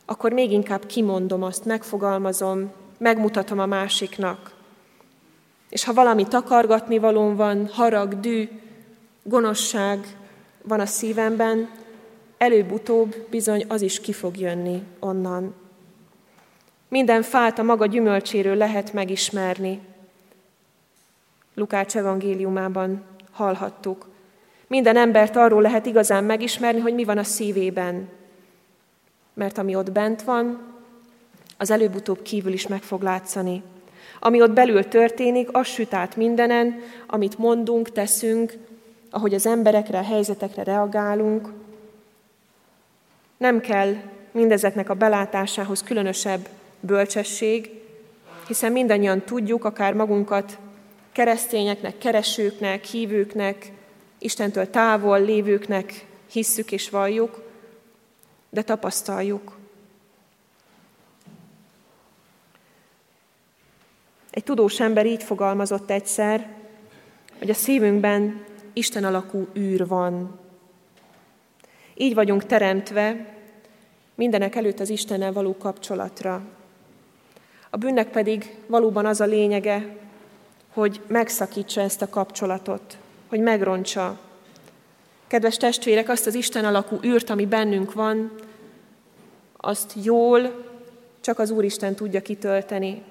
akkor 0.05 0.33
még 0.33 0.53
inkább 0.53 0.87
kimondom 0.87 1.43
azt, 1.43 1.64
megfogalmazom, 1.64 2.72
megmutatom 2.99 3.59
a 3.59 3.66
másiknak. 3.66 4.55
És 5.68 5.85
ha 5.85 5.93
valami 5.93 6.27
takargatni 6.27 6.99
valóm 6.99 7.37
van, 7.37 7.68
harag, 7.72 8.20
dű, 8.20 8.49
gonoszság 9.22 10.16
van 10.62 10.81
a 10.81 10.87
szívemben, 10.87 11.70
előbb-utóbb 12.39 13.16
bizony 13.31 13.64
az 13.68 13.83
is 13.83 14.01
ki 14.01 14.12
fog 14.12 14.39
jönni 14.39 14.83
onnan. 15.01 15.55
Minden 16.89 17.22
fát 17.22 17.59
a 17.59 17.62
maga 17.62 17.87
gyümölcséről 17.87 18.57
lehet 18.57 18.93
megismerni. 18.93 19.81
Lukács 21.55 21.97
evangéliumában 21.97 23.05
hallhattuk. 23.33 24.14
Minden 24.67 24.97
embert 24.97 25.37
arról 25.37 25.62
lehet 25.62 25.87
igazán 25.87 26.25
megismerni, 26.25 26.81
hogy 26.81 26.95
mi 26.95 27.05
van 27.05 27.19
a 27.19 27.23
szívében. 27.23 28.09
Mert 29.35 29.59
ami 29.59 29.75
ott 29.75 29.93
bent 29.93 30.23
van, 30.23 30.75
az 31.57 31.71
előbb-utóbb 31.71 32.23
kívül 32.23 32.53
is 32.53 32.67
meg 32.67 32.83
fog 32.83 33.03
látszani. 33.03 33.62
Ami 34.21 34.43
ott 34.43 34.51
belül 34.51 34.89
történik, 34.89 35.49
az 35.53 35.67
süt 35.67 35.95
át 35.95 36.17
mindenen, 36.17 36.81
amit 37.07 37.39
mondunk, 37.39 37.93
teszünk, 37.93 38.53
ahogy 39.11 39.35
az 39.35 39.47
emberekre, 39.47 39.99
a 39.99 40.03
helyzetekre 40.03 40.62
reagálunk. 40.62 41.53
Nem 43.37 43.61
kell 43.61 43.95
mindezeknek 44.31 44.91
a 44.91 44.95
belátásához 44.95 45.83
különösebb 45.83 46.49
bölcsesség, 46.81 47.71
hiszen 48.47 48.73
mindannyian 48.73 49.21
tudjuk, 49.21 49.64
akár 49.64 49.95
magunkat 49.95 50.59
keresztényeknek, 51.12 51.99
keresőknek, 51.99 52.85
hívőknek, 52.85 53.73
Istentől 54.19 54.71
távol 54.71 55.21
lévőknek 55.21 56.07
hisszük 56.31 56.73
és 56.73 56.91
valljuk, 56.91 57.43
de 58.51 58.62
tapasztaljuk. 58.62 59.57
Egy 64.31 64.45
tudós 64.45 64.81
ember 64.81 65.07
így 65.07 65.23
fogalmazott 65.23 65.91
egyszer, 65.91 66.49
hogy 67.39 67.51
a 67.51 67.55
szívünkben 67.55 68.45
Isten 68.73 69.05
alakú 69.05 69.49
űr 69.57 69.87
van. 69.87 70.39
Így 71.95 72.14
vagyunk 72.14 72.47
teremtve 72.47 73.35
mindenek 74.14 74.55
előtt 74.55 74.81
az 74.81 74.91
Istennel 74.91 75.33
való 75.33 75.57
kapcsolatra. 75.57 76.43
A 77.71 77.77
bűnnek 77.77 78.11
pedig 78.11 78.57
valóban 78.67 79.07
az 79.07 79.21
a 79.21 79.25
lényege, 79.25 79.97
hogy 80.73 81.01
megszakítsa 81.07 81.81
ezt 81.81 82.03
a 82.03 82.09
kapcsolatot, 82.09 82.99
hogy 83.29 83.41
megrontsa. 83.41 84.18
Kedves 85.27 85.57
testvérek, 85.57 86.09
azt 86.09 86.27
az 86.27 86.35
Isten 86.35 86.64
alakú 86.64 86.99
űrt, 87.05 87.31
ami 87.31 87.47
bennünk 87.47 87.93
van, 87.93 88.33
azt 89.57 89.93
jól 90.03 90.64
csak 91.20 91.39
az 91.39 91.51
Úristen 91.51 91.95
tudja 91.95 92.22
kitölteni. 92.22 93.03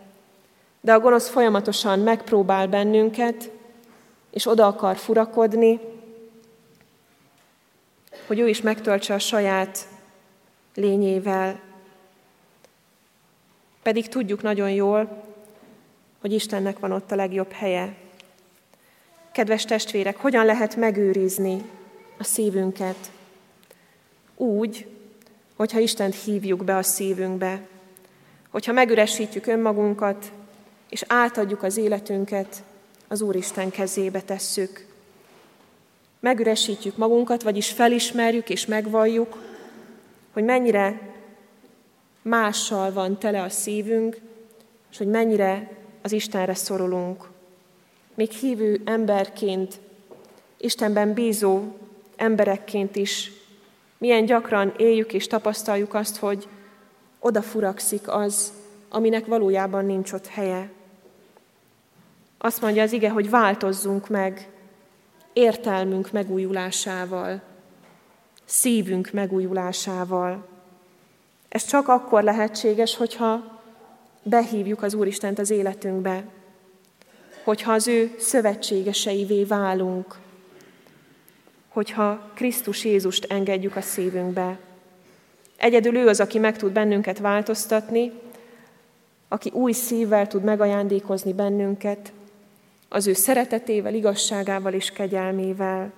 De 0.82 0.94
a 0.94 1.00
gonosz 1.00 1.30
folyamatosan 1.30 2.00
megpróbál 2.00 2.68
bennünket, 2.68 3.52
és 4.30 4.48
oda 4.48 4.68
akar 4.68 4.98
furakodni, 4.98 5.80
hogy 8.28 8.40
ő 8.40 8.48
is 8.48 8.62
megtöltse 8.62 9.14
a 9.14 9.20
saját 9.20 9.88
lényével. 10.76 11.60
Pedig 13.84 14.08
tudjuk 14.08 14.42
nagyon 14.42 14.72
jól, 14.72 15.24
hogy 16.22 16.34
Istennek 16.34 16.80
van 16.80 16.92
ott 16.92 17.12
a 17.12 17.16
legjobb 17.16 17.52
helye. 17.52 17.96
Kedves 19.36 19.66
testvérek, 19.66 20.18
hogyan 20.18 20.46
lehet 20.46 20.76
megőrizni 20.76 21.62
a 22.18 22.24
szívünket? 22.24 23.12
Úgy, 24.36 24.88
hogyha 25.56 25.80
Istent 25.80 26.16
hívjuk 26.16 26.64
be 26.64 26.76
a 26.76 26.84
szívünkbe, 26.84 27.68
hogyha 28.50 28.72
megüresítjük 28.72 29.48
önmagunkat, 29.48 30.32
és 30.90 31.04
átadjuk 31.08 31.64
az 31.64 31.78
életünket, 31.78 32.64
az 33.08 33.22
Úristen 33.22 33.70
kezébe 33.70 34.22
tesszük. 34.22 34.86
Megüresítjük 36.20 36.98
magunkat, 36.98 37.44
vagyis 37.44 37.72
felismerjük 37.72 38.50
és 38.50 38.66
megvalljuk, 38.66 39.38
hogy 40.34 40.44
mennyire 40.44 41.14
mással 42.22 42.94
van 42.94 43.20
tele 43.20 43.42
a 43.42 43.50
szívünk, 43.50 44.18
és 44.92 44.98
hogy 44.98 45.08
mennyire 45.08 45.72
az 46.02 46.12
Istenre 46.12 46.54
szorulunk. 46.54 47.34
Még 48.16 48.32
hívő 48.32 48.82
emberként, 48.86 49.80
Istenben 50.58 51.14
bízó 51.14 51.64
emberekként 52.16 52.96
is 52.96 53.32
milyen 53.98 54.26
gyakran 54.26 54.74
éljük 54.78 55.14
és 55.14 55.28
tapasztaljuk 55.28 55.94
azt, 55.94 56.18
hogy 56.18 56.48
odafurakszik 57.20 58.08
az, 58.08 58.54
aminek 58.90 59.26
valójában 59.26 59.86
nincs 59.86 60.12
ott 60.12 60.28
helye. 60.28 60.70
Azt 62.38 62.62
mondja 62.62 62.84
az 62.84 62.92
ige, 62.92 63.10
hogy 63.10 63.30
változzunk 63.30 64.10
meg 64.10 64.50
értelmünk 65.34 66.12
megújulásával, 66.12 67.42
szívünk 68.46 69.12
megújulásával. 69.12 70.48
Ez 71.50 71.66
csak 71.66 71.88
akkor 71.88 72.24
lehetséges, 72.24 72.96
hogyha 72.96 73.62
behívjuk 74.24 74.84
az 74.84 74.94
Úristent 74.94 75.40
az 75.40 75.50
életünkbe, 75.50 76.24
hogyha 77.46 77.74
az 77.74 77.88
ő 77.88 78.16
szövetségeseivé 78.18 79.44
válunk, 79.44 80.16
hogyha 81.68 82.32
Krisztus 82.34 82.86
Jézust 82.86 83.26
engedjük 83.30 83.76
a 83.76 83.82
szívünkbe. 83.82 84.60
Egyedül 85.58 85.96
ő 85.96 86.08
az, 86.08 86.20
aki 86.20 86.40
meg 86.40 86.58
tud 86.58 86.72
bennünket 86.72 87.20
változtatni, 87.20 88.12
aki 89.28 89.50
új 89.54 89.72
szívvel 89.72 90.28
tud 90.28 90.44
megajándékozni 90.44 91.34
bennünket, 91.34 92.12
az 92.90 93.08
ő 93.08 93.14
szeretetével, 93.14 93.94
igazságával 93.94 94.74
és 94.74 94.92
kegyelmével. 94.92 95.92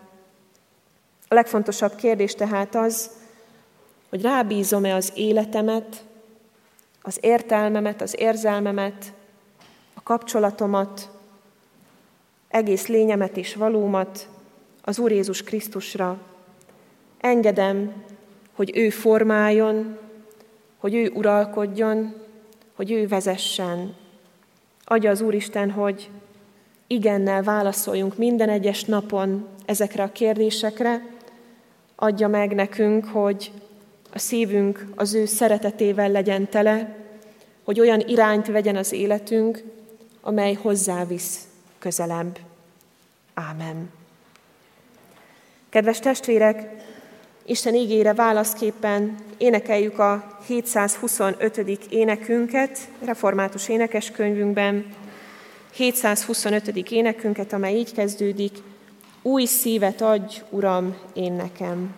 A 1.27 1.33
legfontosabb 1.33 1.95
kérdés 1.95 2.33
tehát 2.33 2.75
az, 2.75 3.09
hogy 4.09 4.21
rábízom-e 4.21 4.95
az 4.95 5.11
életemet, 5.15 6.03
az 7.01 7.17
értelmemet, 7.21 8.01
az 8.01 8.15
érzelmemet, 8.19 9.13
a 9.93 10.03
kapcsolatomat, 10.03 11.15
egész 12.57 12.87
lényemet 12.87 13.37
és 13.37 13.55
valómat 13.55 14.27
az 14.81 14.99
Úr 14.99 15.11
Jézus 15.11 15.43
Krisztusra. 15.43 16.19
Engedem, 17.19 17.93
hogy 18.55 18.71
ő 18.73 18.89
formáljon, 18.89 19.97
hogy 20.77 20.95
ő 20.95 21.11
uralkodjon, 21.13 22.13
hogy 22.75 22.91
ő 22.91 23.07
vezessen. 23.07 23.95
Adja 24.83 25.09
az 25.09 25.21
Úristen, 25.21 25.71
hogy 25.71 26.09
igennel 26.87 27.43
válaszoljunk 27.43 28.17
minden 28.17 28.49
egyes 28.49 28.83
napon 28.83 29.47
ezekre 29.65 30.03
a 30.03 30.11
kérdésekre, 30.11 31.05
adja 31.95 32.27
meg 32.27 32.55
nekünk, 32.55 33.05
hogy 33.05 33.51
a 34.13 34.19
szívünk 34.19 34.85
az 34.95 35.13
ő 35.13 35.25
szeretetével 35.25 36.11
legyen 36.11 36.49
tele, 36.49 36.95
hogy 37.63 37.79
olyan 37.79 37.99
irányt 37.99 38.47
vegyen 38.47 38.75
az 38.75 38.91
életünk, 38.91 39.63
amely 40.21 40.53
hozzávisz 40.53 41.47
közelebb. 41.79 42.46
Ámen. 43.39 43.89
Kedves 45.69 45.99
testvérek, 45.99 46.85
Isten 47.45 47.75
ígére 47.75 48.13
válaszképpen 48.13 49.15
énekeljük 49.37 49.99
a 49.99 50.37
725. 50.45 51.57
énekünket, 51.89 52.79
református 53.05 53.69
énekeskönyvünkben, 53.69 54.93
725. 55.71 56.67
énekünket, 56.91 57.53
amely 57.53 57.75
így 57.75 57.93
kezdődik, 57.93 58.57
Új 59.21 59.45
szívet 59.45 60.01
adj, 60.01 60.41
Uram, 60.49 60.97
én 61.13 61.33
nekem. 61.33 61.95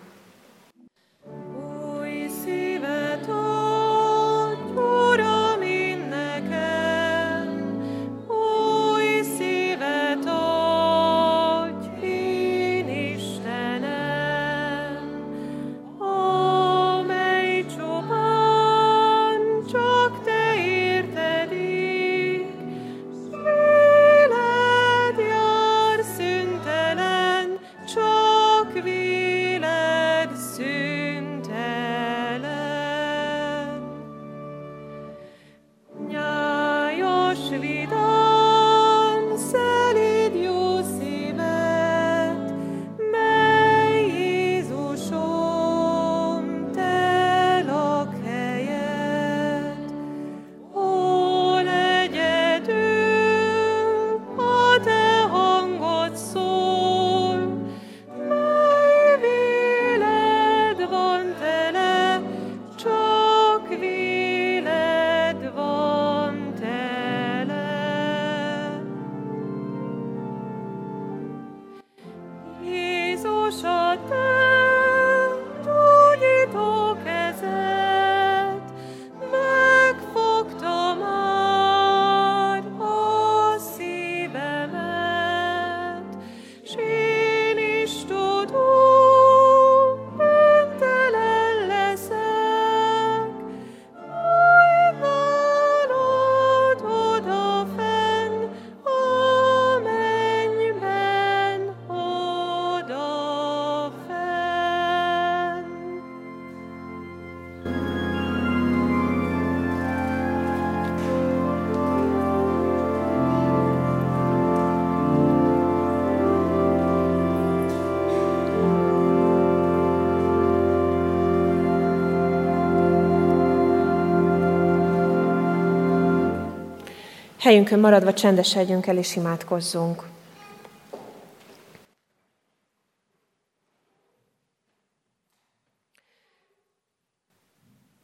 Helyünkön 127.50 127.80
maradva 127.80 128.12
csendesedjünk 128.12 128.86
el 128.86 128.96
és 128.96 129.16
imádkozzunk. 129.16 130.08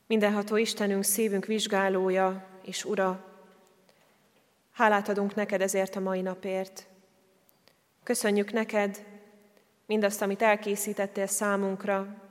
Mindenható 0.07 0.57
Istenünk, 0.57 1.05
szívünk 1.05 1.45
vizsgálója 1.45 2.47
és 2.63 2.85
Ura, 2.85 3.25
hálát 4.73 5.09
adunk 5.09 5.35
neked 5.35 5.61
ezért 5.61 5.97
a 5.97 6.01
mai 6.01 6.21
napért. 6.21 6.87
Köszönjük 8.03 8.53
neked 8.53 9.05
mindazt, 9.87 10.23
amit 10.23 10.43
elkészítettél 10.43 11.27
számunkra, 11.27 12.23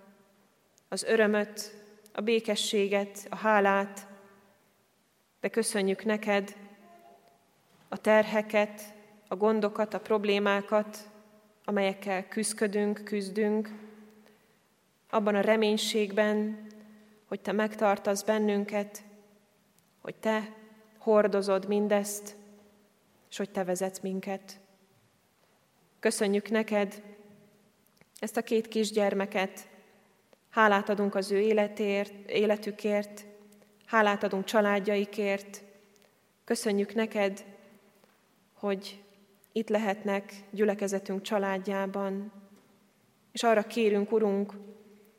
az 0.87 1.03
örömöt, 1.03 1.73
a 2.13 2.21
békességet, 2.21 3.27
a 3.29 3.35
hálát, 3.35 4.07
de 5.39 5.47
köszönjük 5.47 6.05
neked 6.05 6.55
a 7.89 7.97
terheket, 7.97 8.81
a 9.27 9.35
gondokat, 9.35 9.93
a 9.93 9.99
problémákat, 9.99 11.09
amelyekkel 11.65 12.27
küzdködünk, 12.27 13.03
küzdünk, 13.03 13.69
abban 15.09 15.35
a 15.35 15.41
reménységben, 15.41 16.67
hogy 17.25 17.41
Te 17.41 17.51
megtartasz 17.51 18.23
bennünket, 18.23 19.03
hogy 20.01 20.15
Te 20.15 20.53
hordozod 20.97 21.67
mindezt, 21.67 22.35
és 23.29 23.37
hogy 23.37 23.49
Te 23.49 23.63
vezetsz 23.63 23.99
minket. 23.99 24.59
Köszönjük 25.99 26.49
neked 26.49 27.03
ezt 28.19 28.37
a 28.37 28.41
két 28.41 28.67
kisgyermeket, 28.67 29.67
hálát 30.49 30.89
adunk 30.89 31.15
az 31.15 31.31
ő 31.31 31.39
életért, 31.39 32.29
életükért, 32.29 33.25
hálát 33.85 34.23
adunk 34.23 34.43
családjaikért. 34.43 35.63
Köszönjük 36.43 36.93
neked, 36.93 37.45
hogy 38.65 39.03
itt 39.51 39.69
lehetnek 39.69 40.33
gyülekezetünk 40.51 41.21
családjában, 41.21 42.31
és 43.31 43.43
arra 43.43 43.63
kérünk, 43.63 44.11
Urunk, 44.11 44.53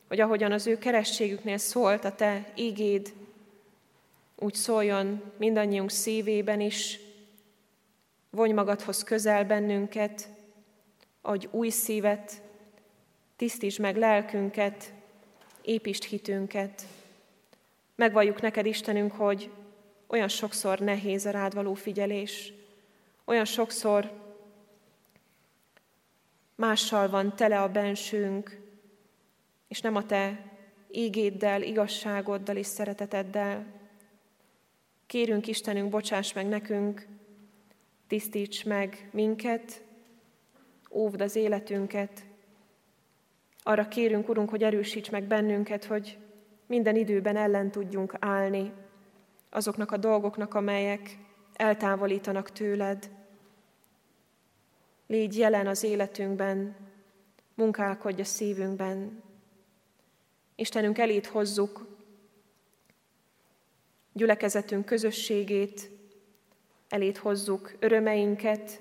hogy 0.09 0.21
ahogyan 0.21 0.53
az 0.53 0.67
ő 0.67 0.79
kerességüknél 0.79 1.59
szólt 1.59 2.05
a 2.05 2.15
Te 2.15 2.53
ígéd, 2.57 3.13
úgy 4.37 4.55
szóljon 4.55 5.23
mindannyiunk 5.39 5.91
szívében 5.91 6.61
is, 6.61 6.99
vonj 8.31 8.53
magadhoz 8.53 9.03
közel 9.03 9.45
bennünket, 9.45 10.29
adj 11.21 11.49
új 11.51 11.69
szívet, 11.69 12.43
tisztíts 13.37 13.79
meg 13.79 13.97
lelkünket, 13.97 14.93
építsd 15.63 16.05
hitünket. 16.05 16.83
Megvalljuk 17.95 18.41
neked, 18.41 18.67
Istenünk, 18.67 19.13
hogy 19.13 19.51
olyan 20.07 20.29
sokszor 20.29 20.79
nehéz 20.79 21.27
a 21.27 21.31
rád 21.31 21.55
való 21.55 21.75
figyelés, 21.75 22.55
olyan 23.27 23.45
sokszor 23.45 24.11
mással 26.55 27.09
van 27.09 27.37
tele 27.37 27.63
a 27.63 27.69
bensőnk, 27.69 28.61
és 29.69 29.81
nem 29.81 29.97
a 29.97 30.07
te 30.07 30.53
ígéddel, 30.91 31.63
igazságoddal 31.63 32.57
és 32.57 32.67
szereteteddel. 32.67 33.67
Kérünk 35.07 35.47
Istenünk, 35.47 35.91
bocsáss 35.91 36.33
meg 36.33 36.47
nekünk, 36.47 37.07
tisztíts 38.07 38.65
meg 38.65 39.09
minket, 39.13 39.85
óvd 40.91 41.21
az 41.21 41.37
életünket. 41.37 42.25
Arra 43.63 43.89
kérünk, 43.89 44.29
Urunk, 44.29 44.51
hogy 44.51 44.63
erősíts 44.63 45.11
meg 45.11 45.25
bennünket, 45.25 45.85
hogy 45.85 46.19
minden 46.67 46.97
időben 46.97 47.37
ellen 47.37 47.71
tudjunk 47.71 48.17
állni 48.19 48.73
azoknak 49.51 49.93
a 49.93 49.97
dolgoknak, 49.97 50.55
amelyek 50.55 51.19
eltávolítanak 51.57 52.51
tőled. 52.51 53.11
Légy 55.07 55.39
jelen 55.39 55.67
az 55.67 55.83
életünkben, 55.83 56.77
munkálkodj 57.55 58.21
a 58.21 58.25
szívünkben. 58.25 59.23
Istenünk, 60.55 60.99
elét 60.99 61.27
hozzuk 61.27 61.87
gyülekezetünk 64.13 64.85
közösségét, 64.85 65.91
elét 66.89 67.17
hozzuk 67.17 67.77
örömeinket, 67.79 68.81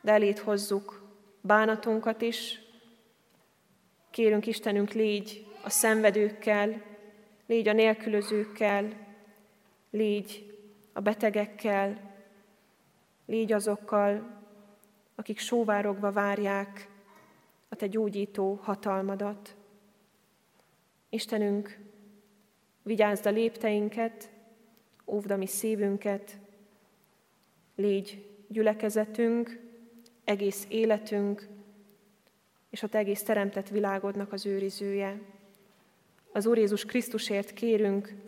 de 0.00 0.12
elét 0.12 0.38
hozzuk 0.38 1.02
bánatunkat 1.40 2.22
is. 2.22 2.60
Kérünk 4.10 4.46
Istenünk, 4.46 4.92
légy 4.92 5.46
a 5.62 5.70
szenvedőkkel, 5.70 6.82
légy 7.46 7.68
a 7.68 7.72
nélkülözőkkel, 7.72 9.06
légy 9.90 10.47
a 10.98 11.00
betegekkel, 11.00 12.00
légy 13.26 13.52
azokkal, 13.52 14.42
akik 15.14 15.38
sóvárogva 15.38 16.12
várják 16.12 16.90
a 17.68 17.74
Te 17.74 17.86
gyógyító 17.86 18.58
hatalmadat. 18.62 19.56
Istenünk, 21.08 21.78
vigyázd 22.82 23.26
a 23.26 23.30
lépteinket, 23.30 24.30
óvd 25.04 25.30
a 25.30 25.36
mi 25.36 25.46
szívünket, 25.46 26.38
légy 27.74 28.26
gyülekezetünk, 28.48 29.60
egész 30.24 30.66
életünk, 30.68 31.48
és 32.70 32.82
a 32.82 32.88
te 32.88 32.98
egész 32.98 33.22
teremtett 33.22 33.68
világodnak 33.68 34.32
az 34.32 34.46
őrizője. 34.46 35.20
Az 36.32 36.46
Úr 36.46 36.58
Jézus 36.58 36.84
Krisztusért 36.84 37.52
kérünk, 37.52 38.27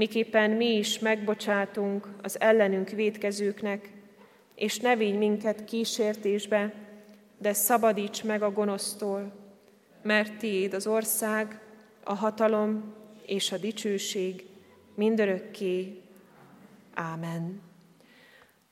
miképpen 0.00 0.50
mi 0.50 0.76
is 0.76 0.98
megbocsátunk 0.98 2.08
az 2.22 2.40
ellenünk 2.40 2.90
védkezőknek, 2.90 3.92
és 4.54 4.78
ne 4.78 4.96
vigy 4.96 5.18
minket 5.18 5.64
kísértésbe, 5.64 6.72
de 7.38 7.52
szabadíts 7.52 8.24
meg 8.24 8.42
a 8.42 8.52
gonosztól, 8.52 9.32
mert 10.02 10.38
tiéd 10.38 10.74
az 10.74 10.86
ország, 10.86 11.60
a 12.04 12.14
hatalom 12.14 12.94
és 13.26 13.52
a 13.52 13.58
dicsőség 13.58 14.46
mindörökké. 14.94 16.00
Ámen. 16.94 17.60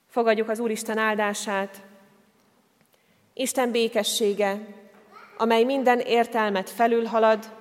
Fogadjuk 0.07 0.49
az 0.49 0.59
Úristen 0.59 0.99
áldását. 0.99 1.83
Isten 3.33 3.71
békessége, 3.71 4.67
amely 5.37 5.65
minden 5.65 5.99
értelmet 5.99 6.71
felülhalad, 6.71 7.57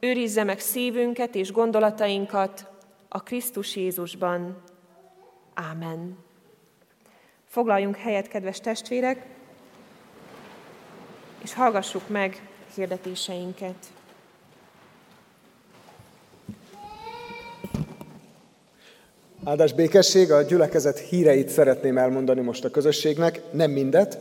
őrizze 0.00 0.44
meg 0.44 0.60
szívünket 0.60 1.34
és 1.34 1.52
gondolatainkat 1.52 2.70
a 3.14 3.22
Krisztus 3.22 3.76
Jézusban. 3.76 4.56
Ámen. 5.54 6.18
Foglaljunk 7.46 7.96
helyet, 7.96 8.28
kedves 8.28 8.60
testvérek, 8.60 9.26
és 11.42 11.54
hallgassuk 11.54 12.08
meg 12.08 12.48
hirdetéseinket. 12.74 13.74
Áldás 19.44 19.72
békesség, 19.72 20.30
a 20.32 20.42
gyülekezet 20.42 20.98
híreit 20.98 21.48
szeretném 21.48 21.98
elmondani 21.98 22.40
most 22.40 22.64
a 22.64 22.70
közösségnek, 22.70 23.40
nem 23.50 23.70
mindet, 23.70 24.18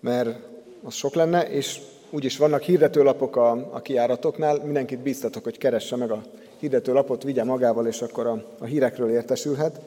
mert 0.00 0.38
az 0.82 0.94
sok 0.94 1.14
lenne, 1.14 1.48
és 1.50 1.80
úgyis 2.10 2.36
vannak 2.36 2.62
hirdetőlapok 2.62 3.36
a, 3.36 3.50
a 3.50 3.80
kiáratoknál, 3.80 4.64
mindenkit 4.64 4.98
bíztatok, 4.98 5.44
hogy 5.44 5.58
keresse 5.58 5.96
meg 5.96 6.10
a 6.10 6.22
hirdetőlapot, 6.66 7.22
vigye 7.22 7.44
magával, 7.44 7.86
és 7.86 8.02
akkor 8.02 8.26
a, 8.26 8.44
a 8.58 8.64
hírekről 8.64 9.10
értesülhet. 9.10 9.80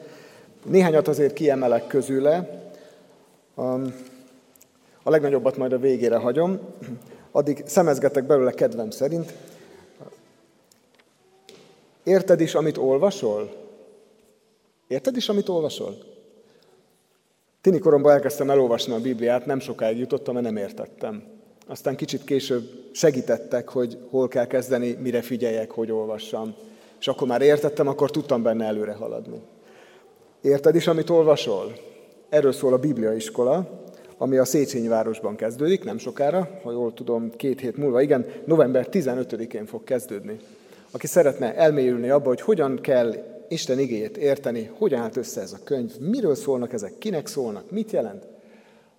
Néhányat 0.64 1.08
azért 1.08 1.32
kiemelek 1.32 1.86
közüle, 1.86 2.62
a, 3.54 5.10
legnagyobbat 5.10 5.56
majd 5.56 5.72
a 5.72 5.78
végére 5.78 6.16
hagyom, 6.16 6.60
addig 7.30 7.62
szemezgetek 7.66 8.24
belőle 8.24 8.52
kedvem 8.52 8.90
szerint. 8.90 9.32
Érted 12.02 12.40
is, 12.40 12.54
amit 12.54 12.76
olvasol? 12.76 13.52
Érted 14.88 15.16
is, 15.16 15.28
amit 15.28 15.48
olvasol? 15.48 15.96
Tini 17.60 17.78
koromban 17.78 18.12
elkezdtem 18.12 18.50
elolvasni 18.50 18.92
a 18.92 19.00
Bibliát, 19.00 19.46
nem 19.46 19.60
sokáig 19.60 19.98
jutottam, 19.98 20.34
mert 20.34 20.46
nem 20.46 20.56
értettem. 20.56 21.22
Aztán 21.66 21.96
kicsit 21.96 22.24
később 22.24 22.70
segítettek, 22.92 23.68
hogy 23.68 23.98
hol 24.10 24.28
kell 24.28 24.46
kezdeni, 24.46 24.92
mire 24.92 25.22
figyeljek, 25.22 25.70
hogy 25.70 25.90
olvassam. 25.90 26.54
És 27.00 27.08
akkor 27.08 27.26
már 27.26 27.42
értettem, 27.42 27.88
akkor 27.88 28.10
tudtam 28.10 28.42
benne 28.42 28.64
előre 28.64 28.92
haladni. 28.92 29.40
Érted 30.40 30.74
is, 30.74 30.86
amit 30.86 31.10
olvasol? 31.10 31.72
Erről 32.28 32.52
szól 32.52 32.72
a 32.72 32.78
Biblia 32.78 33.12
iskola, 33.12 33.68
ami 34.18 34.36
a 34.36 34.44
Széchenyi 34.44 34.88
városban 34.88 35.36
kezdődik, 35.36 35.84
nem 35.84 35.98
sokára, 35.98 36.60
ha 36.62 36.72
jól 36.72 36.94
tudom, 36.94 37.30
két 37.36 37.60
hét 37.60 37.76
múlva, 37.76 38.00
igen, 38.00 38.26
november 38.44 38.86
15-én 38.90 39.66
fog 39.66 39.84
kezdődni. 39.84 40.36
Aki 40.90 41.06
szeretne 41.06 41.54
elmélyülni 41.54 42.10
abba, 42.10 42.28
hogy 42.28 42.40
hogyan 42.40 42.80
kell 42.80 43.14
Isten 43.48 43.78
igéjét 43.78 44.16
érteni, 44.16 44.70
hogyan 44.78 45.00
állt 45.00 45.16
össze 45.16 45.40
ez 45.40 45.52
a 45.52 45.64
könyv, 45.64 45.98
miről 45.98 46.34
szólnak 46.34 46.72
ezek, 46.72 46.98
kinek 46.98 47.26
szólnak, 47.26 47.70
mit 47.70 47.90
jelent. 47.90 48.26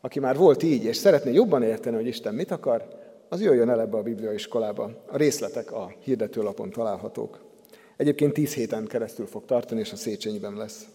Aki 0.02 0.20
már 0.20 0.38
volt 0.38 0.64
így, 0.64 0.84
és 0.84 0.98
szeretné 0.98 1.34
jobban 1.34 1.64
érteni, 1.64 1.96
hogy 1.96 2.08
Isten 2.08 2.34
mit 2.34 2.52
akar, 2.52 2.88
az 3.30 3.42
jöjjön 3.42 3.70
el 3.70 3.82
ebbe 3.82 3.98
a 3.98 4.02
Biblia 4.02 4.32
iskolába. 4.32 4.92
A 5.08 5.18
részletek 5.18 5.72
a 5.72 5.94
hirdetőlapon 6.00 6.70
találhatók. 6.70 7.51
Egyébként 8.02 8.34
tíz 8.34 8.54
héten 8.54 8.88
keresztül 8.88 9.26
fog 9.26 9.46
tartani, 9.46 9.80
és 9.80 9.92
a 9.92 9.96
Széchenyiben 9.96 10.56
lesz. 10.56 10.86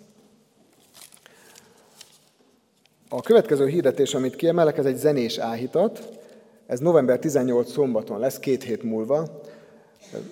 A 3.09 3.21
következő 3.21 3.67
hirdetés, 3.67 4.15
amit 4.15 4.37
kiemelek, 4.37 4.79
ez 4.79 4.85
egy 4.85 4.97
zenés 4.97 5.39
áhítat. 5.39 6.19
Ez 6.67 6.81
november 6.81 7.19
18 7.19 7.71
szombaton 7.71 8.19
lesz, 8.19 8.39
két 8.39 8.63
hét 8.63 8.83
múlva. 8.83 9.41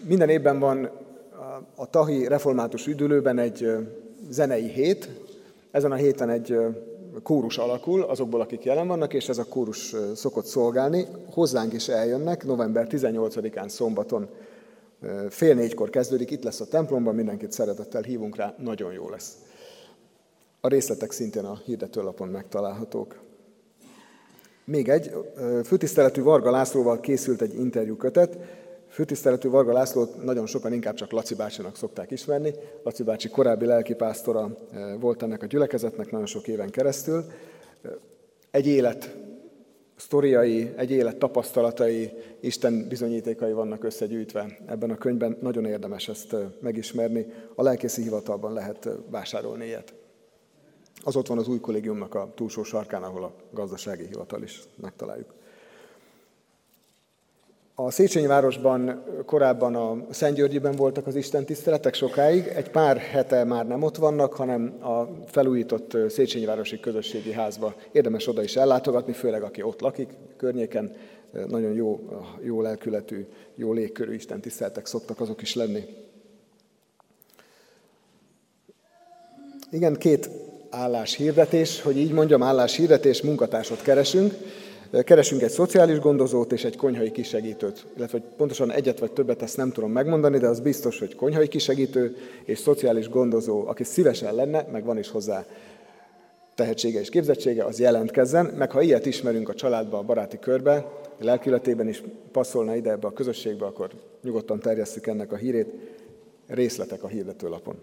Minden 0.04 0.28
évben 0.28 0.58
van 0.58 0.90
a 1.74 1.90
Tahi 1.90 2.26
Református 2.26 2.86
Üdülőben 2.86 3.38
egy 3.38 3.70
zenei 4.28 4.68
hét. 4.68 5.08
Ezen 5.70 5.92
a 5.92 5.96
héten 5.96 6.30
egy 6.30 6.56
kórus 7.22 7.58
alakul 7.58 8.02
azokból, 8.02 8.40
akik 8.40 8.64
jelen 8.64 8.86
vannak, 8.86 9.14
és 9.14 9.28
ez 9.28 9.38
a 9.38 9.44
kórus 9.44 9.94
szokott 10.14 10.46
szolgálni. 10.46 11.06
Hozzánk 11.30 11.72
is 11.72 11.88
eljönnek 11.88 12.44
november 12.44 12.86
18-án 12.90 13.68
szombaton 13.68 14.28
fél 15.28 15.54
négykor 15.54 15.90
kezdődik, 15.90 16.30
itt 16.30 16.42
lesz 16.44 16.60
a 16.60 16.66
templomban, 16.66 17.14
mindenkit 17.14 17.52
szeretettel 17.52 18.02
hívunk 18.02 18.36
rá, 18.36 18.54
nagyon 18.58 18.92
jó 18.92 19.08
lesz. 19.08 19.36
A 20.60 20.68
részletek 20.68 21.10
szintén 21.10 21.44
a 21.44 21.60
hirdetőlapon 21.64 22.28
megtalálhatók. 22.28 23.22
Még 24.64 24.88
egy, 24.88 25.12
főtiszteletű 25.64 26.22
Varga 26.22 26.50
Lászlóval 26.50 27.00
készült 27.00 27.42
egy 27.42 27.54
interjú 27.54 27.96
kötet. 27.96 28.38
Főtiszteletű 28.88 29.48
Varga 29.48 29.72
Lászlót 29.72 30.24
nagyon 30.24 30.46
sokan 30.46 30.72
inkább 30.72 30.94
csak 30.94 31.10
Laci 31.10 31.34
bácsinak 31.34 31.76
szokták 31.76 32.10
ismerni. 32.10 32.54
Laci 32.82 33.02
bácsi 33.02 33.28
korábbi 33.28 33.66
lelkipásztora 33.66 34.56
volt 35.00 35.22
ennek 35.22 35.42
a 35.42 35.46
gyülekezetnek 35.46 36.10
nagyon 36.10 36.26
sok 36.26 36.48
éven 36.48 36.70
keresztül. 36.70 37.24
Egy 38.50 38.66
élet 38.66 39.16
sztoriai, 40.04 40.72
egy 40.76 40.90
élet 40.90 41.16
tapasztalatai, 41.16 42.10
Isten 42.40 42.88
bizonyítékai 42.88 43.52
vannak 43.52 43.84
összegyűjtve 43.84 44.58
ebben 44.66 44.90
a 44.90 44.96
könyvben. 44.96 45.38
Nagyon 45.40 45.64
érdemes 45.64 46.08
ezt 46.08 46.36
megismerni. 46.60 47.26
A 47.54 47.62
lelkészi 47.62 48.02
hivatalban 48.02 48.52
lehet 48.52 48.88
vásárolni 49.10 49.64
ilyet. 49.64 49.94
Az 51.04 51.16
ott 51.16 51.26
van 51.26 51.38
az 51.38 51.48
új 51.48 51.60
kollégiumnak 51.60 52.14
a 52.14 52.32
túlsó 52.34 52.62
sarkán, 52.62 53.02
ahol 53.02 53.24
a 53.24 53.34
gazdasági 53.50 54.06
hivatal 54.06 54.42
is 54.42 54.62
megtaláljuk. 54.76 55.34
A 57.76 57.90
Széchenyi 57.90 58.26
városban 58.26 59.04
korábban 59.26 59.74
a 59.74 60.06
Szentgyörgyiben 60.10 60.76
voltak 60.76 61.06
az 61.06 61.14
Isten 61.14 61.44
tiszteletek 61.44 61.94
sokáig, 61.94 62.46
egy 62.46 62.70
pár 62.70 62.96
hete 62.96 63.44
már 63.44 63.66
nem 63.66 63.82
ott 63.82 63.96
vannak, 63.96 64.32
hanem 64.32 64.82
a 64.82 65.08
felújított 65.26 65.96
Széchenyi 66.08 66.44
városi 66.44 66.80
közösségi 66.80 67.32
házba. 67.32 67.74
Érdemes 67.92 68.28
oda 68.28 68.42
is 68.42 68.56
ellátogatni, 68.56 69.12
főleg 69.12 69.42
aki 69.42 69.62
ott 69.62 69.80
lakik, 69.80 70.08
környéken. 70.36 70.96
Nagyon 71.46 71.72
jó, 71.72 72.00
jó 72.42 72.60
lelkületű, 72.62 73.26
jó 73.54 73.72
légkörű 73.72 74.14
Isten 74.14 74.40
tiszteletek 74.40 74.86
szoktak 74.86 75.20
azok 75.20 75.42
is 75.42 75.54
lenni. 75.54 75.84
Igen, 79.70 79.94
két 79.94 80.30
álláshirdetés, 80.70 81.82
hogy 81.82 81.96
így 81.96 82.12
mondjam, 82.12 82.42
álláshirdetés, 82.42 83.22
munkatársat 83.22 83.82
keresünk. 83.82 84.34
Keresünk 85.04 85.42
egy 85.42 85.50
szociális 85.50 85.98
gondozót 85.98 86.52
és 86.52 86.64
egy 86.64 86.76
konyhai 86.76 87.10
kisegítőt, 87.10 87.86
illetve 87.96 88.18
hogy 88.18 88.28
pontosan 88.36 88.72
egyet 88.72 88.98
vagy 88.98 89.12
többet 89.12 89.42
ezt 89.42 89.56
nem 89.56 89.70
tudom 89.70 89.90
megmondani, 89.90 90.38
de 90.38 90.46
az 90.46 90.60
biztos, 90.60 90.98
hogy 90.98 91.14
konyhai 91.14 91.48
kisegítő 91.48 92.16
és 92.44 92.58
szociális 92.58 93.08
gondozó, 93.08 93.66
aki 93.66 93.84
szívesen 93.84 94.34
lenne, 94.34 94.66
meg 94.72 94.84
van 94.84 94.98
is 94.98 95.10
hozzá 95.10 95.46
tehetsége 96.54 97.00
és 97.00 97.08
képzettsége, 97.08 97.64
az 97.64 97.80
jelentkezzen, 97.80 98.46
meg 98.46 98.70
ha 98.70 98.80
ilyet 98.80 99.06
ismerünk 99.06 99.48
a 99.48 99.54
családba, 99.54 99.98
a 99.98 100.02
baráti 100.02 100.38
körbe, 100.38 100.74
a 101.20 101.24
lelkületében 101.24 101.88
is 101.88 102.02
passzolna 102.32 102.76
ide 102.76 102.90
ebbe 102.90 103.06
a 103.06 103.12
közösségbe, 103.12 103.66
akkor 103.66 103.90
nyugodtan 104.22 104.60
terjesszük 104.60 105.06
ennek 105.06 105.32
a 105.32 105.36
hírét, 105.36 105.68
részletek 106.46 107.02
a 107.02 107.08
hirdetőlapon. 107.08 107.74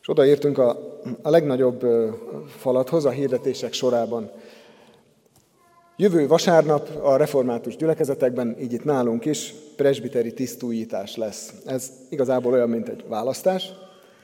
És 0.00 0.08
odaértünk 0.08 0.58
a, 0.58 0.98
a 1.22 1.30
legnagyobb 1.30 1.86
falathoz 2.46 3.04
a 3.04 3.10
hirdetések 3.10 3.72
sorában. 3.72 4.30
Jövő 6.00 6.26
vasárnap 6.26 6.88
a 7.02 7.16
református 7.16 7.76
gyülekezetekben, 7.76 8.56
így 8.60 8.72
itt 8.72 8.84
nálunk 8.84 9.24
is, 9.24 9.54
presbiteri 9.76 10.32
tisztújítás 10.32 11.16
lesz. 11.16 11.52
Ez 11.66 11.90
igazából 12.08 12.52
olyan, 12.52 12.68
mint 12.68 12.88
egy 12.88 13.04
választás, 13.08 13.72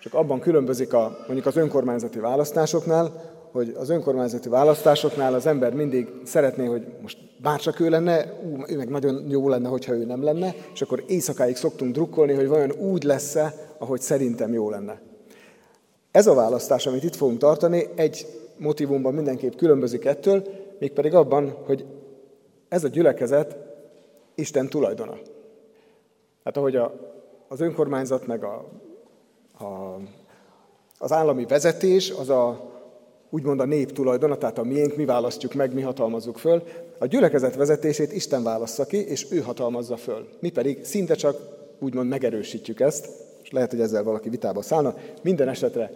csak 0.02 0.14
abban 0.14 0.40
különbözik 0.40 0.92
a, 0.92 1.16
mondjuk 1.26 1.46
az 1.46 1.56
önkormányzati 1.56 2.18
választásoknál, 2.18 3.32
hogy 3.52 3.74
az 3.78 3.90
önkormányzati 3.90 4.48
választásoknál 4.48 5.34
az 5.34 5.46
ember 5.46 5.74
mindig 5.74 6.08
szeretné, 6.24 6.64
hogy 6.64 6.86
most 7.02 7.18
bárcsak 7.42 7.80
ő 7.80 7.88
lenne, 7.88 8.40
ú, 8.44 8.62
ő 8.66 8.76
meg 8.76 8.88
nagyon 8.88 9.24
jó 9.28 9.48
lenne, 9.48 9.68
hogyha 9.68 9.92
ő 9.92 10.04
nem 10.04 10.22
lenne, 10.22 10.54
és 10.74 10.82
akkor 10.82 11.04
éjszakáig 11.06 11.56
szoktunk 11.56 11.92
drukkolni, 11.92 12.32
hogy 12.32 12.48
vajon 12.48 12.72
úgy 12.72 13.02
lesz-e, 13.02 13.54
ahogy 13.78 14.00
szerintem 14.00 14.52
jó 14.52 14.70
lenne. 14.70 15.00
Ez 16.10 16.26
a 16.26 16.34
választás, 16.34 16.86
amit 16.86 17.04
itt 17.04 17.16
fogunk 17.16 17.38
tartani, 17.38 17.86
egy 17.94 18.26
motivumban 18.56 19.14
mindenképp 19.14 19.54
különbözik 19.54 20.04
ettől, 20.04 20.63
mégpedig 20.78 21.14
abban, 21.14 21.50
hogy 21.50 21.86
ez 22.68 22.84
a 22.84 22.88
gyülekezet 22.88 23.56
Isten 24.34 24.68
tulajdona. 24.68 25.18
Hát 26.44 26.56
ahogy 26.56 26.76
a, 26.76 26.94
az 27.48 27.60
önkormányzat 27.60 28.26
meg 28.26 28.44
a, 28.44 28.64
a, 29.58 29.98
az 30.98 31.12
állami 31.12 31.44
vezetés, 31.44 32.10
az 32.10 32.28
a, 32.28 32.72
úgymond 33.30 33.60
a 33.60 33.64
nép 33.64 33.92
tulajdona, 33.92 34.36
tehát 34.36 34.58
a 34.58 34.62
miénk, 34.62 34.96
mi 34.96 35.04
választjuk 35.04 35.54
meg, 35.54 35.74
mi 35.74 35.80
hatalmazzuk 35.80 36.38
föl. 36.38 36.62
A 36.98 37.06
gyülekezet 37.06 37.56
vezetését 37.56 38.12
Isten 38.12 38.42
válassza 38.42 38.84
ki, 38.84 39.08
és 39.08 39.26
ő 39.30 39.40
hatalmazza 39.40 39.96
föl. 39.96 40.28
Mi 40.40 40.50
pedig 40.50 40.84
szinte 40.84 41.14
csak 41.14 41.36
úgymond 41.78 42.08
megerősítjük 42.08 42.80
ezt, 42.80 43.08
és 43.42 43.50
lehet, 43.50 43.70
hogy 43.70 43.80
ezzel 43.80 44.02
valaki 44.02 44.28
vitába 44.28 44.62
szállna. 44.62 44.94
Minden 45.22 45.48
esetre 45.48 45.92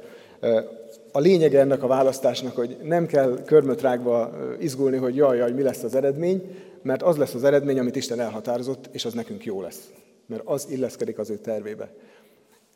a 1.13 1.19
lényege 1.19 1.61
ennek 1.61 1.83
a 1.83 1.87
választásnak, 1.87 2.57
hogy 2.57 2.77
nem 2.83 3.07
kell 3.07 3.43
körmötrágba 3.45 4.31
izgulni, 4.61 4.97
hogy 4.97 5.17
jaj, 5.17 5.37
jaj, 5.37 5.53
mi 5.53 5.63
lesz 5.63 5.83
az 5.83 5.95
eredmény, 5.95 6.57
mert 6.83 7.03
az 7.03 7.17
lesz 7.17 7.35
az 7.35 7.45
eredmény, 7.45 7.79
amit 7.79 7.97
Isten 7.97 8.21
elhatározott, 8.21 8.89
és 8.93 9.05
az 9.05 9.13
nekünk 9.13 9.45
jó 9.45 9.63
lesz. 9.63 9.91
Mert 10.27 10.43
az 10.45 10.67
illeszkedik 10.71 11.19
az 11.19 11.31
ő 11.31 11.37
tervébe. 11.37 11.91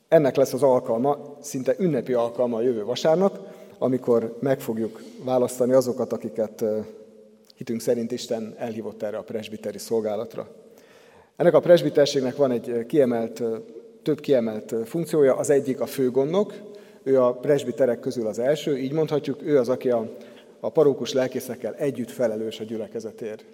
Ennek 0.08 0.36
lesz 0.36 0.52
az 0.52 0.62
alkalma, 0.62 1.36
szinte 1.40 1.74
ünnepi 1.78 2.12
alkalma 2.12 2.56
a 2.56 2.62
jövő 2.62 2.84
vasárnap, 2.84 3.38
amikor 3.78 4.36
meg 4.40 4.60
fogjuk 4.60 5.02
választani 5.24 5.72
azokat, 5.72 6.12
akiket 6.12 6.64
hitünk 7.54 7.80
szerint 7.80 8.12
Isten 8.12 8.54
elhívott 8.58 9.02
erre 9.02 9.16
a 9.16 9.22
presbiteri 9.22 9.78
szolgálatra. 9.78 10.48
Ennek 11.36 11.54
a 11.54 11.60
presbiterségnek 11.60 12.36
van 12.36 12.50
egy 12.50 12.86
kiemelt, 12.86 13.42
több 14.02 14.20
kiemelt 14.20 14.74
funkciója. 14.84 15.36
Az 15.36 15.50
egyik 15.50 15.80
a 15.80 15.86
főgondnok, 15.86 16.54
ő 17.02 17.22
a 17.22 17.32
presbiterek 17.32 18.00
közül 18.00 18.26
az 18.26 18.38
első, 18.38 18.78
így 18.78 18.92
mondhatjuk, 18.92 19.42
ő 19.42 19.58
az, 19.58 19.68
aki 19.68 19.90
a, 19.90 20.08
a 20.60 20.68
parókus 20.68 21.12
lelkészekkel 21.12 21.74
együtt 21.74 22.10
felelős 22.10 22.60
a 22.60 22.64
gyülekezetért. 22.64 23.44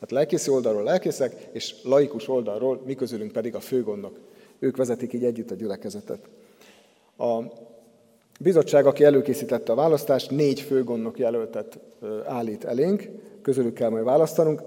Hát 0.00 0.10
lelkészi 0.10 0.50
oldalról 0.50 0.82
lelkészek, 0.82 1.48
és 1.52 1.74
laikus 1.82 2.28
oldalról 2.28 2.82
mi 2.84 2.94
közülünk 2.94 3.32
pedig 3.32 3.54
a 3.54 3.60
főgondok. 3.60 4.18
Ők 4.58 4.76
vezetik 4.76 5.12
így 5.12 5.24
együtt 5.24 5.50
a 5.50 5.54
gyülekezetet. 5.54 6.28
A 7.18 7.38
bizottság, 8.40 8.86
aki 8.86 9.04
előkészítette 9.04 9.72
a 9.72 9.74
választást, 9.74 10.30
négy 10.30 10.60
főgondnok 10.60 11.18
jelöltet 11.18 11.78
állít 12.24 12.64
elénk, 12.64 13.08
közülük 13.42 13.74
kell 13.74 13.90
majd 13.90 14.04
választanunk 14.04 14.62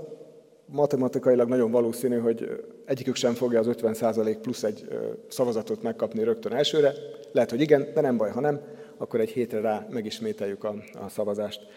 matematikailag 0.68 1.50
nagyon 1.50 1.72
valószínű, 1.72 2.18
hogy 2.18 2.66
egyikük 2.86 3.16
sem 3.16 3.34
fogja 3.34 3.60
az 3.60 3.68
50% 3.70 4.38
plusz 4.42 4.64
egy 4.64 4.88
szavazatot 5.28 5.82
megkapni 5.82 6.24
rögtön 6.24 6.54
elsőre. 6.54 6.94
Lehet, 7.32 7.50
hogy 7.50 7.62
igen, 7.62 7.88
de 7.94 8.02
nem 8.02 8.18
baj, 8.18 8.30
ha 8.30 8.40
nem, 8.40 8.62
akkor 8.98 9.20
egy 9.20 9.30
hétre 9.30 9.60
rá 9.60 9.88
megismételjük 9.90 10.64
a, 10.64 10.76
a 10.94 11.10
szavazást. 11.10 11.68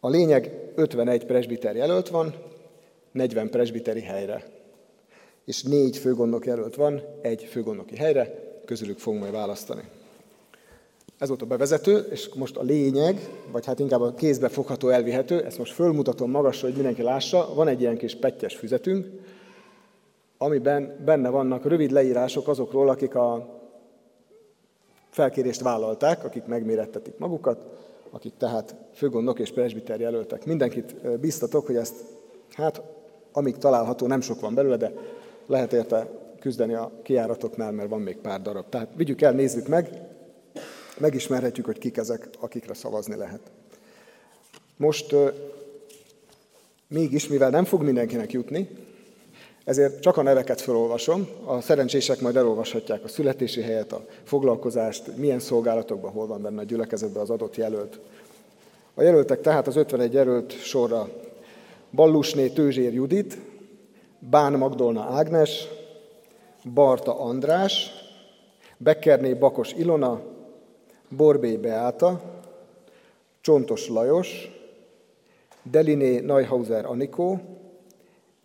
A 0.00 0.08
lényeg 0.08 0.72
51 0.74 1.26
presbiter 1.26 1.76
jelölt 1.76 2.08
van, 2.08 2.34
40 3.12 3.50
presbiteri 3.50 4.00
helyre. 4.00 4.44
És 5.44 5.62
négy 5.62 5.96
főgondnok 5.96 6.46
jelölt 6.46 6.74
van, 6.74 7.02
egy 7.22 7.42
főgondnoki 7.42 7.96
helyre, 7.96 8.34
közülük 8.64 8.98
fogunk 8.98 9.22
majd 9.22 9.34
választani. 9.34 9.82
Ez 11.18 11.28
volt 11.28 11.42
a 11.42 11.46
bevezető, 11.46 11.98
és 12.10 12.28
most 12.34 12.56
a 12.56 12.62
lényeg, 12.62 13.28
vagy 13.52 13.66
hát 13.66 13.78
inkább 13.78 14.00
a 14.00 14.14
kézbe 14.14 14.48
fogható, 14.48 14.88
elvihető, 14.88 15.44
ezt 15.44 15.58
most 15.58 15.72
fölmutatom 15.72 16.30
magasra, 16.30 16.66
hogy 16.66 16.76
mindenki 16.76 17.02
lássa, 17.02 17.54
van 17.54 17.68
egy 17.68 17.80
ilyen 17.80 17.96
kis 17.96 18.14
pettyes 18.14 18.56
füzetünk, 18.56 19.06
amiben 20.38 20.96
benne 21.04 21.28
vannak 21.28 21.64
rövid 21.64 21.90
leírások 21.90 22.48
azokról, 22.48 22.88
akik 22.88 23.14
a 23.14 23.60
felkérést 25.10 25.60
vállalták, 25.60 26.24
akik 26.24 26.44
megmérettetik 26.44 27.18
magukat, 27.18 27.66
akik 28.10 28.32
tehát 28.38 28.74
főgondnok 28.94 29.38
és 29.38 29.52
presbiter 29.52 30.00
jelöltek. 30.00 30.46
Mindenkit 30.46 31.18
biztatok, 31.20 31.66
hogy 31.66 31.76
ezt, 31.76 31.94
hát 32.52 32.82
amíg 33.32 33.56
található, 33.56 34.06
nem 34.06 34.20
sok 34.20 34.40
van 34.40 34.54
belőle, 34.54 34.76
de 34.76 34.92
lehet 35.46 35.72
érte 35.72 36.08
küzdeni 36.40 36.74
a 36.74 36.90
kiáratoknál, 37.02 37.72
mert 37.72 37.88
van 37.88 38.00
még 38.00 38.16
pár 38.16 38.42
darab. 38.42 38.68
Tehát 38.68 38.88
vigyük 38.96 39.22
el, 39.22 39.32
nézzük 39.32 39.68
meg, 39.68 39.88
megismerhetjük, 40.98 41.66
hogy 41.66 41.78
kik 41.78 41.96
ezek, 41.96 42.28
akikre 42.40 42.74
szavazni 42.74 43.16
lehet. 43.16 43.40
Most 44.76 45.14
mégis, 46.88 47.28
mivel 47.28 47.50
nem 47.50 47.64
fog 47.64 47.82
mindenkinek 47.82 48.32
jutni, 48.32 48.68
ezért 49.64 50.00
csak 50.00 50.16
a 50.16 50.22
neveket 50.22 50.60
felolvasom, 50.60 51.28
a 51.44 51.60
szerencsések 51.60 52.20
majd 52.20 52.36
elolvashatják 52.36 53.04
a 53.04 53.08
születési 53.08 53.60
helyet, 53.60 53.92
a 53.92 54.06
foglalkozást, 54.24 55.16
milyen 55.16 55.38
szolgálatokban, 55.38 56.12
hol 56.12 56.26
van 56.26 56.42
benne 56.42 56.60
a 56.60 56.64
gyülekezetben 56.64 57.22
az 57.22 57.30
adott 57.30 57.56
jelölt. 57.56 58.00
A 58.94 59.02
jelöltek 59.02 59.40
tehát 59.40 59.66
az 59.66 59.76
51 59.76 60.12
jelölt 60.12 60.52
sorra 60.52 61.08
Ballusné 61.92 62.48
Tőzsér 62.48 62.92
Judit, 62.92 63.38
Bán 64.30 64.52
Magdolna 64.52 65.02
Ágnes, 65.02 65.68
Barta 66.74 67.20
András, 67.20 67.90
Bekkerné 68.76 69.34
Bakos 69.34 69.72
Ilona, 69.72 70.20
Borbé 71.08 71.56
Beáta, 71.56 72.20
Csontos 73.40 73.88
Lajos, 73.88 74.50
Deliné 75.62 76.20
Neuhauser 76.20 76.84
Anikó, 76.84 77.40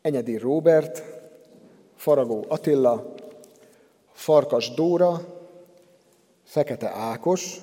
Enyedi 0.01 0.37
Róbert, 0.37 1.03
Faragó 1.95 2.45
Attila, 2.47 3.13
Farkas 4.11 4.73
Dóra, 4.73 5.21
Fekete 6.43 6.89
Ákos, 6.89 7.61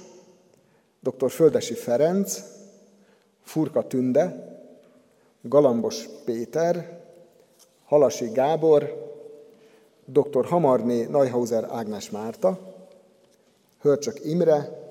dr. 1.00 1.30
Földesi 1.30 1.74
Ferenc, 1.74 2.42
Furka 3.42 3.86
Tünde, 3.86 4.54
Galambos 5.42 6.08
Péter, 6.24 7.00
Halasi 7.86 8.30
Gábor, 8.32 9.04
dr. 10.04 10.44
Hamarné 10.44 11.04
Neuhauser 11.04 11.64
Ágnes 11.70 12.10
Márta, 12.10 12.58
Hörcsök 13.80 14.24
Imre, 14.24 14.85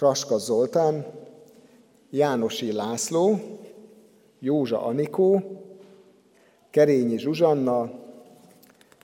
Kraska 0.00 0.38
Zoltán, 0.38 1.06
Jánosi 2.10 2.72
László, 2.72 3.38
Józsa 4.38 4.82
Anikó, 4.82 5.42
Kerényi 6.70 7.18
Zsuzsanna, 7.18 7.90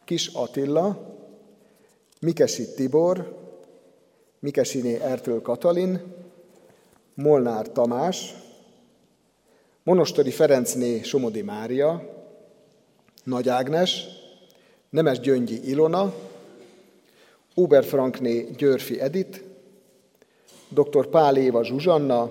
Kis 0.05 0.27
Attila, 0.27 1.15
Mikesi 2.21 2.75
Tibor, 2.75 3.37
Mikesiné 4.39 4.95
Ertől 5.01 5.43
Katalin, 5.43 6.15
Molnár 7.15 7.73
Tamás, 7.73 8.35
Monostori 9.83 10.31
Ferencné 10.31 11.03
Somodi 11.03 11.43
Mária, 11.43 12.03
Nagy 13.25 13.49
Ágnes, 13.49 14.05
Nemes 14.91 15.21
Gyöngyi 15.21 15.69
Ilona, 15.69 16.15
Oberfrankné 17.55 18.51
Györfi 18.57 19.01
Edit, 19.01 19.56
dr. 20.69 21.07
Pál 21.07 21.37
Éva 21.37 21.65
Zsuzsanna, 21.65 22.31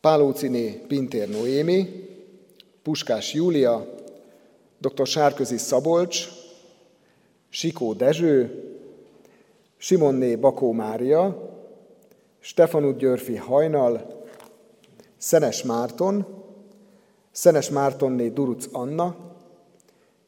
Pálóciné 0.00 0.84
Pintér 0.88 1.28
Noémi, 1.28 2.08
Puskás 2.82 3.34
Júlia, 3.34 3.94
dr. 4.78 5.06
Sárközi 5.06 5.56
Szabolcs, 5.56 6.28
Sikó 7.48 7.92
Dezső, 7.92 8.62
Simonné 9.76 10.36
Bakó 10.36 10.72
Mária, 10.72 11.50
Stefanut 12.40 12.96
Györfi 12.96 13.36
Hajnal, 13.36 14.24
Szenes 15.16 15.62
Márton, 15.62 16.26
Szenes 17.30 17.70
Mártonné 17.70 18.28
Duruc 18.28 18.66
Anna, 18.72 19.16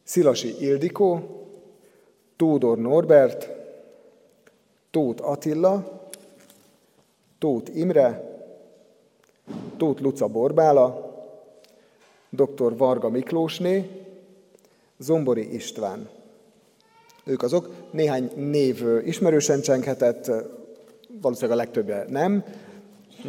Szilasi 0.02 0.56
Ildikó, 0.60 1.20
Tódor 2.36 2.78
Norbert, 2.78 3.48
Tóth 4.90 5.28
Attila, 5.28 5.99
Tóth 7.41 7.76
Imre, 7.76 8.22
Tóth 9.76 10.03
Luca 10.03 10.26
Borbála, 10.26 11.14
dr. 12.30 12.76
Varga 12.76 13.09
Miklósné, 13.09 13.91
Zombori 14.99 15.55
István. 15.55 16.09
Ők 17.24 17.43
azok, 17.43 17.70
néhány 17.91 18.30
név 18.36 18.84
ismerősen 19.05 19.61
csenghetett, 19.61 20.30
valószínűleg 21.20 21.59
a 21.59 21.61
legtöbbje 21.61 22.05
nem. 22.09 22.45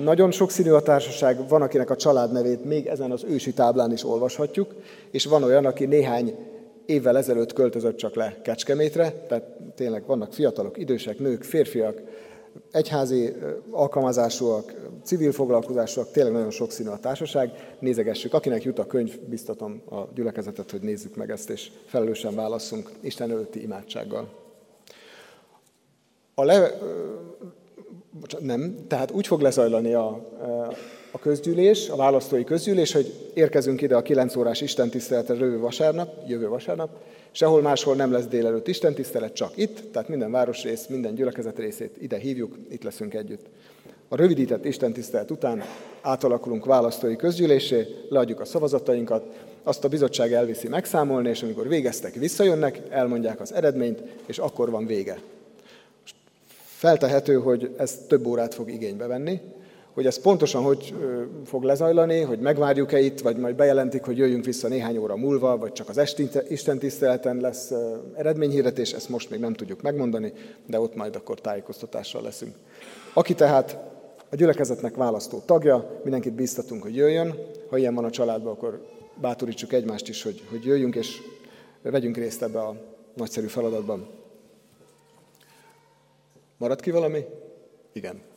Nagyon 0.04 0.32
sokszínű 0.32 0.72
a 0.72 0.82
társaság, 0.82 1.48
van, 1.48 1.62
akinek 1.62 1.90
a 1.90 1.96
családnevét 1.96 2.66
még 2.66 2.86
ezen 2.86 3.12
az 3.12 3.24
ősi 3.24 3.54
táblán 3.54 3.92
is 3.92 4.04
olvashatjuk, 4.04 4.76
és 5.12 5.26
van 5.26 5.44
olyan, 5.44 5.66
aki 5.66 5.86
néhány 5.86 6.36
évvel 6.86 7.18
ezelőtt 7.18 7.54
költözött 7.54 7.98
csak 7.98 8.16
le 8.16 8.42
Kecskemétre, 8.42 9.12
tehát 9.12 9.44
tényleg 9.76 10.06
vannak 10.06 10.34
fiatalok, 10.34 10.78
idősek, 10.78 11.20
nők, 11.20 11.44
férfiak, 11.44 12.02
egyházi 12.72 13.34
alkalmazásúak, 13.70 14.74
civil 15.04 15.32
foglalkozásúak, 15.32 16.12
tényleg 16.12 16.34
nagyon 16.34 16.52
sokszínű 16.52 16.90
a 16.90 17.00
társaság. 17.00 17.76
Nézegessük, 17.80 18.34
akinek 18.34 18.64
jut 18.64 18.80
a 18.80 18.88
könyv, 18.88 19.20
biztatom 19.20 19.82
a 19.90 20.00
gyülekezetet, 20.14 20.72
hogy 20.72 20.82
nézzük 20.82 21.16
meg 21.16 21.30
ezt, 21.30 21.50
és 21.50 21.72
felelősen 21.86 22.36
válaszunk 22.36 22.92
Isten 23.00 23.32
előtti 23.32 23.62
imádsággal. 23.62 24.30
A 26.36 26.44
le, 26.44 26.78
nem, 28.40 28.76
tehát 28.88 29.12
úgy 29.12 29.28
fog 29.28 29.42
lezajlani 29.42 29.94
a, 29.94 30.08
a 31.12 31.20
közgyűlés, 31.20 31.90
a 31.90 31.96
választói 31.96 32.44
közgyűlés, 32.44 32.92
hogy 32.92 33.32
érkezünk 33.34 33.82
ide 33.82 33.96
a 33.96 34.02
9 34.02 34.36
órás 34.36 34.62
istentiszteletre 34.62 35.34
jövő 35.34 35.60
vasárnap, 35.60 36.28
jövő 36.28 36.48
vasárnap, 36.48 36.90
sehol 37.32 37.62
máshol 37.62 37.96
nem 37.96 38.12
lesz 38.12 38.26
délelőtt 38.26 38.68
istentisztelet, 38.68 39.34
csak 39.34 39.58
itt, 39.58 39.92
tehát 39.92 40.10
minden 40.10 40.32
városrész, 40.32 40.88
minden 40.88 41.16
gyülekezet 41.16 41.60
részét 41.60 41.96
ide 42.02 42.18
hívjuk, 42.18 42.56
itt 42.70 42.84
leszünk 42.84 43.14
együtt. 43.14 43.46
A 44.08 44.16
rövidített 44.16 44.66
istentisztelet 44.66 45.32
után 45.32 45.64
átalakulunk 46.02 46.66
választói 46.66 47.16
közgyűlésé, 47.16 47.88
leadjuk 48.10 48.40
a 48.40 48.46
szavazatainkat, 48.46 49.24
azt 49.64 49.84
a 49.84 49.88
bizottság 49.88 50.34
elviszi 50.34 50.68
megszámolni, 50.68 51.30
és 51.30 51.44
amikor 51.44 51.68
végeztek, 51.68 52.14
visszajönnek, 52.14 52.82
elmondják 52.90 53.40
az 53.40 53.54
eredményt, 53.54 54.04
és 54.26 54.38
akkor 54.38 54.70
van 54.70 54.86
vége. 54.86 55.20
Feltehető, 56.64 57.36
hogy 57.36 57.74
ez 57.78 58.00
több 58.08 58.26
órát 58.26 58.54
fog 58.54 58.70
igénybe 58.70 59.08
venni, 59.08 59.42
hogy 59.94 60.06
ez 60.06 60.20
pontosan 60.20 60.64
hogy 60.64 60.94
fog 61.46 61.64
lezajlani, 61.64 62.22
hogy 62.22 62.40
megvárjuk-e 62.40 63.00
itt, 63.00 63.20
vagy 63.20 63.38
majd 63.38 63.56
bejelentik, 63.56 64.04
hogy 64.04 64.18
jöjjünk 64.18 64.46
vissza 64.46 64.68
néhány 64.68 64.98
óra 64.98 65.16
múlva, 65.16 65.58
vagy 65.58 65.72
csak 65.72 65.90
az 65.90 65.98
esti 65.98 66.30
istentiszteleten 66.48 67.38
lesz 67.38 67.72
eredményhirdetés, 68.16 68.92
ezt 68.92 69.10
most 69.10 69.30
még 69.30 69.40
nem 69.40 69.54
tudjuk 69.54 69.82
megmondani, 69.82 70.34
de 70.66 70.80
ott 70.80 70.96
majd 70.96 71.16
akkor 71.16 71.42
tájékoztatással 71.42 72.22
leszünk. 72.22 72.56
Aki 73.14 73.34
tehát 73.34 73.78
a 74.30 74.36
gyülekezetnek 74.36 74.96
választó 74.96 75.42
tagja, 75.46 76.00
mindenkit 76.04 76.34
bíztatunk, 76.34 76.84
hogy 76.84 76.96
jöjjön. 76.96 77.36
Ha 77.70 77.78
ilyen 77.78 77.96
van 77.96 78.06
a 78.06 78.10
családban, 78.10 78.54
akkor 78.54 78.86
bátorítsuk 79.22 79.74
egymást 79.74 80.10
is, 80.10 80.24
hogy, 80.24 80.44
hogy 80.50 80.66
jöjjünk, 80.66 80.96
és 80.96 81.22
vegyünk 81.82 82.18
részt 82.18 82.44
ebbe 82.44 82.60
a 82.60 82.76
nagyszerű 83.14 83.48
feladatban. 83.48 84.08
Marad 86.58 86.82
ki 86.82 86.92
valami? 86.92 87.26
Igen. 87.94 88.31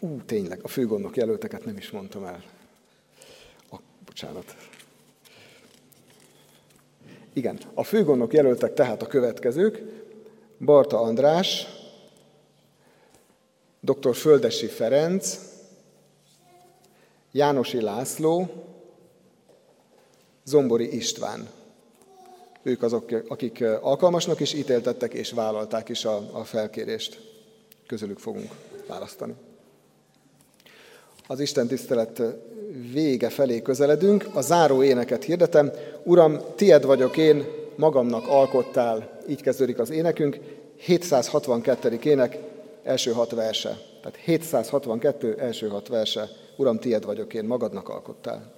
Ú, 0.00 0.22
tényleg, 0.24 0.60
a 0.62 0.68
főgondok 0.68 1.16
jelölteket 1.16 1.64
nem 1.64 1.76
is 1.76 1.90
mondtam 1.90 2.24
el. 2.24 2.42
A, 3.70 3.76
bocsánat. 4.04 4.56
Igen, 7.32 7.58
a 7.74 7.84
főgondok 7.84 8.32
jelöltek 8.32 8.74
tehát 8.74 9.02
a 9.02 9.06
következők. 9.06 9.82
Barta 10.58 11.00
András, 11.00 11.66
dr. 13.80 14.14
Földesi 14.14 14.66
Ferenc, 14.66 15.38
Jánosi 17.32 17.80
László, 17.80 18.48
Zombori 20.44 20.96
István. 20.96 21.48
Ők 22.62 22.82
azok, 22.82 23.10
akik 23.28 23.64
alkalmasnak 23.80 24.40
is 24.40 24.52
ítéltettek 24.52 25.14
és 25.14 25.30
vállalták 25.30 25.88
is 25.88 26.04
a, 26.04 26.16
a 26.32 26.44
felkérést. 26.44 27.20
Közülük 27.86 28.18
fogunk 28.18 28.50
választani. 28.86 29.34
Az 31.26 31.40
Isten 31.40 31.66
tisztelet 31.66 32.22
vége 32.92 33.28
felé 33.28 33.62
közeledünk. 33.62 34.26
A 34.34 34.40
záró 34.40 34.82
éneket 34.82 35.24
hirdetem. 35.24 35.70
Uram, 36.02 36.40
tied 36.54 36.84
vagyok 36.84 37.16
én, 37.16 37.44
magamnak 37.76 38.28
alkottál. 38.28 39.20
Így 39.28 39.42
kezdődik 39.42 39.78
az 39.78 39.90
énekünk. 39.90 40.38
762. 40.76 41.98
ének, 42.02 42.38
első 42.82 43.12
hat 43.12 43.30
verse. 43.30 43.78
Tehát 44.02 44.18
762 44.24 45.34
első 45.38 45.68
hat 45.68 45.88
verse. 45.88 46.28
Uram, 46.56 46.78
tied 46.78 47.04
vagyok 47.04 47.34
én, 47.34 47.44
magadnak 47.44 47.88
alkottál. 47.88 48.55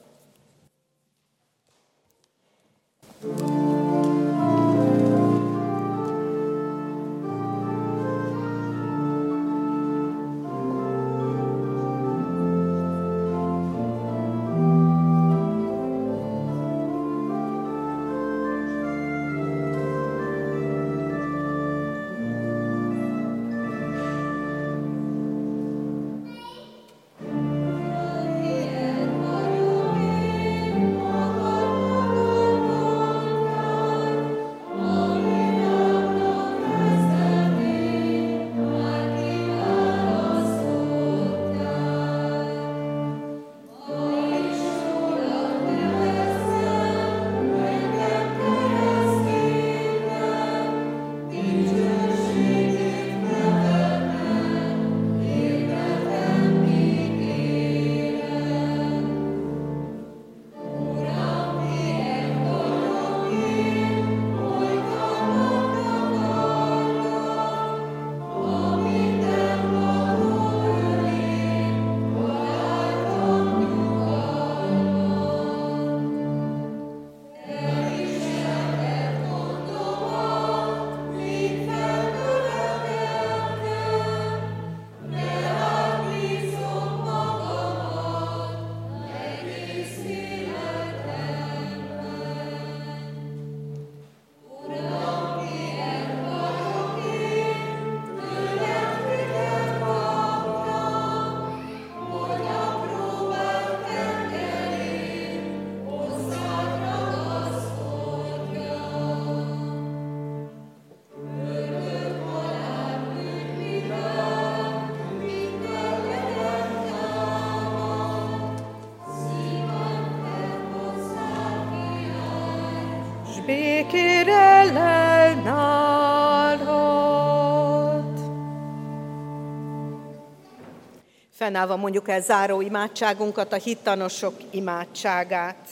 Fennállva 131.48 131.76
mondjuk 131.76 132.08
el 132.08 132.20
záró 132.20 132.60
imádságunkat, 132.60 133.52
a 133.52 133.56
hittanosok 133.56 134.34
imádságát. 134.50 135.68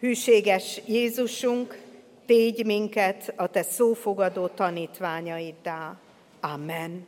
Hűséges 0.00 0.80
Jézusunk, 0.86 1.78
tégy 2.26 2.64
minket 2.64 3.32
a 3.36 3.46
Te 3.46 3.62
szófogadó 3.62 4.46
tanítványaiddá. 4.46 5.96
Amen. 6.40 7.06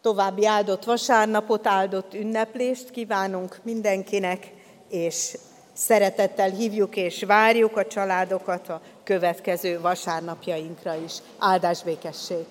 További 0.00 0.46
áldott 0.46 0.84
vasárnapot, 0.84 1.66
áldott 1.66 2.14
ünneplést 2.14 2.90
kívánunk 2.90 3.58
mindenkinek, 3.62 4.52
és 4.88 5.38
szeretettel 5.72 6.50
hívjuk 6.50 6.96
és 6.96 7.22
várjuk 7.22 7.76
a 7.76 7.86
családokat 7.86 8.68
a 8.68 8.80
következő 9.04 9.80
vasárnapjainkra 9.80 10.94
is. 10.94 11.12
Áldás 11.38 11.82
békesség! 11.82 12.44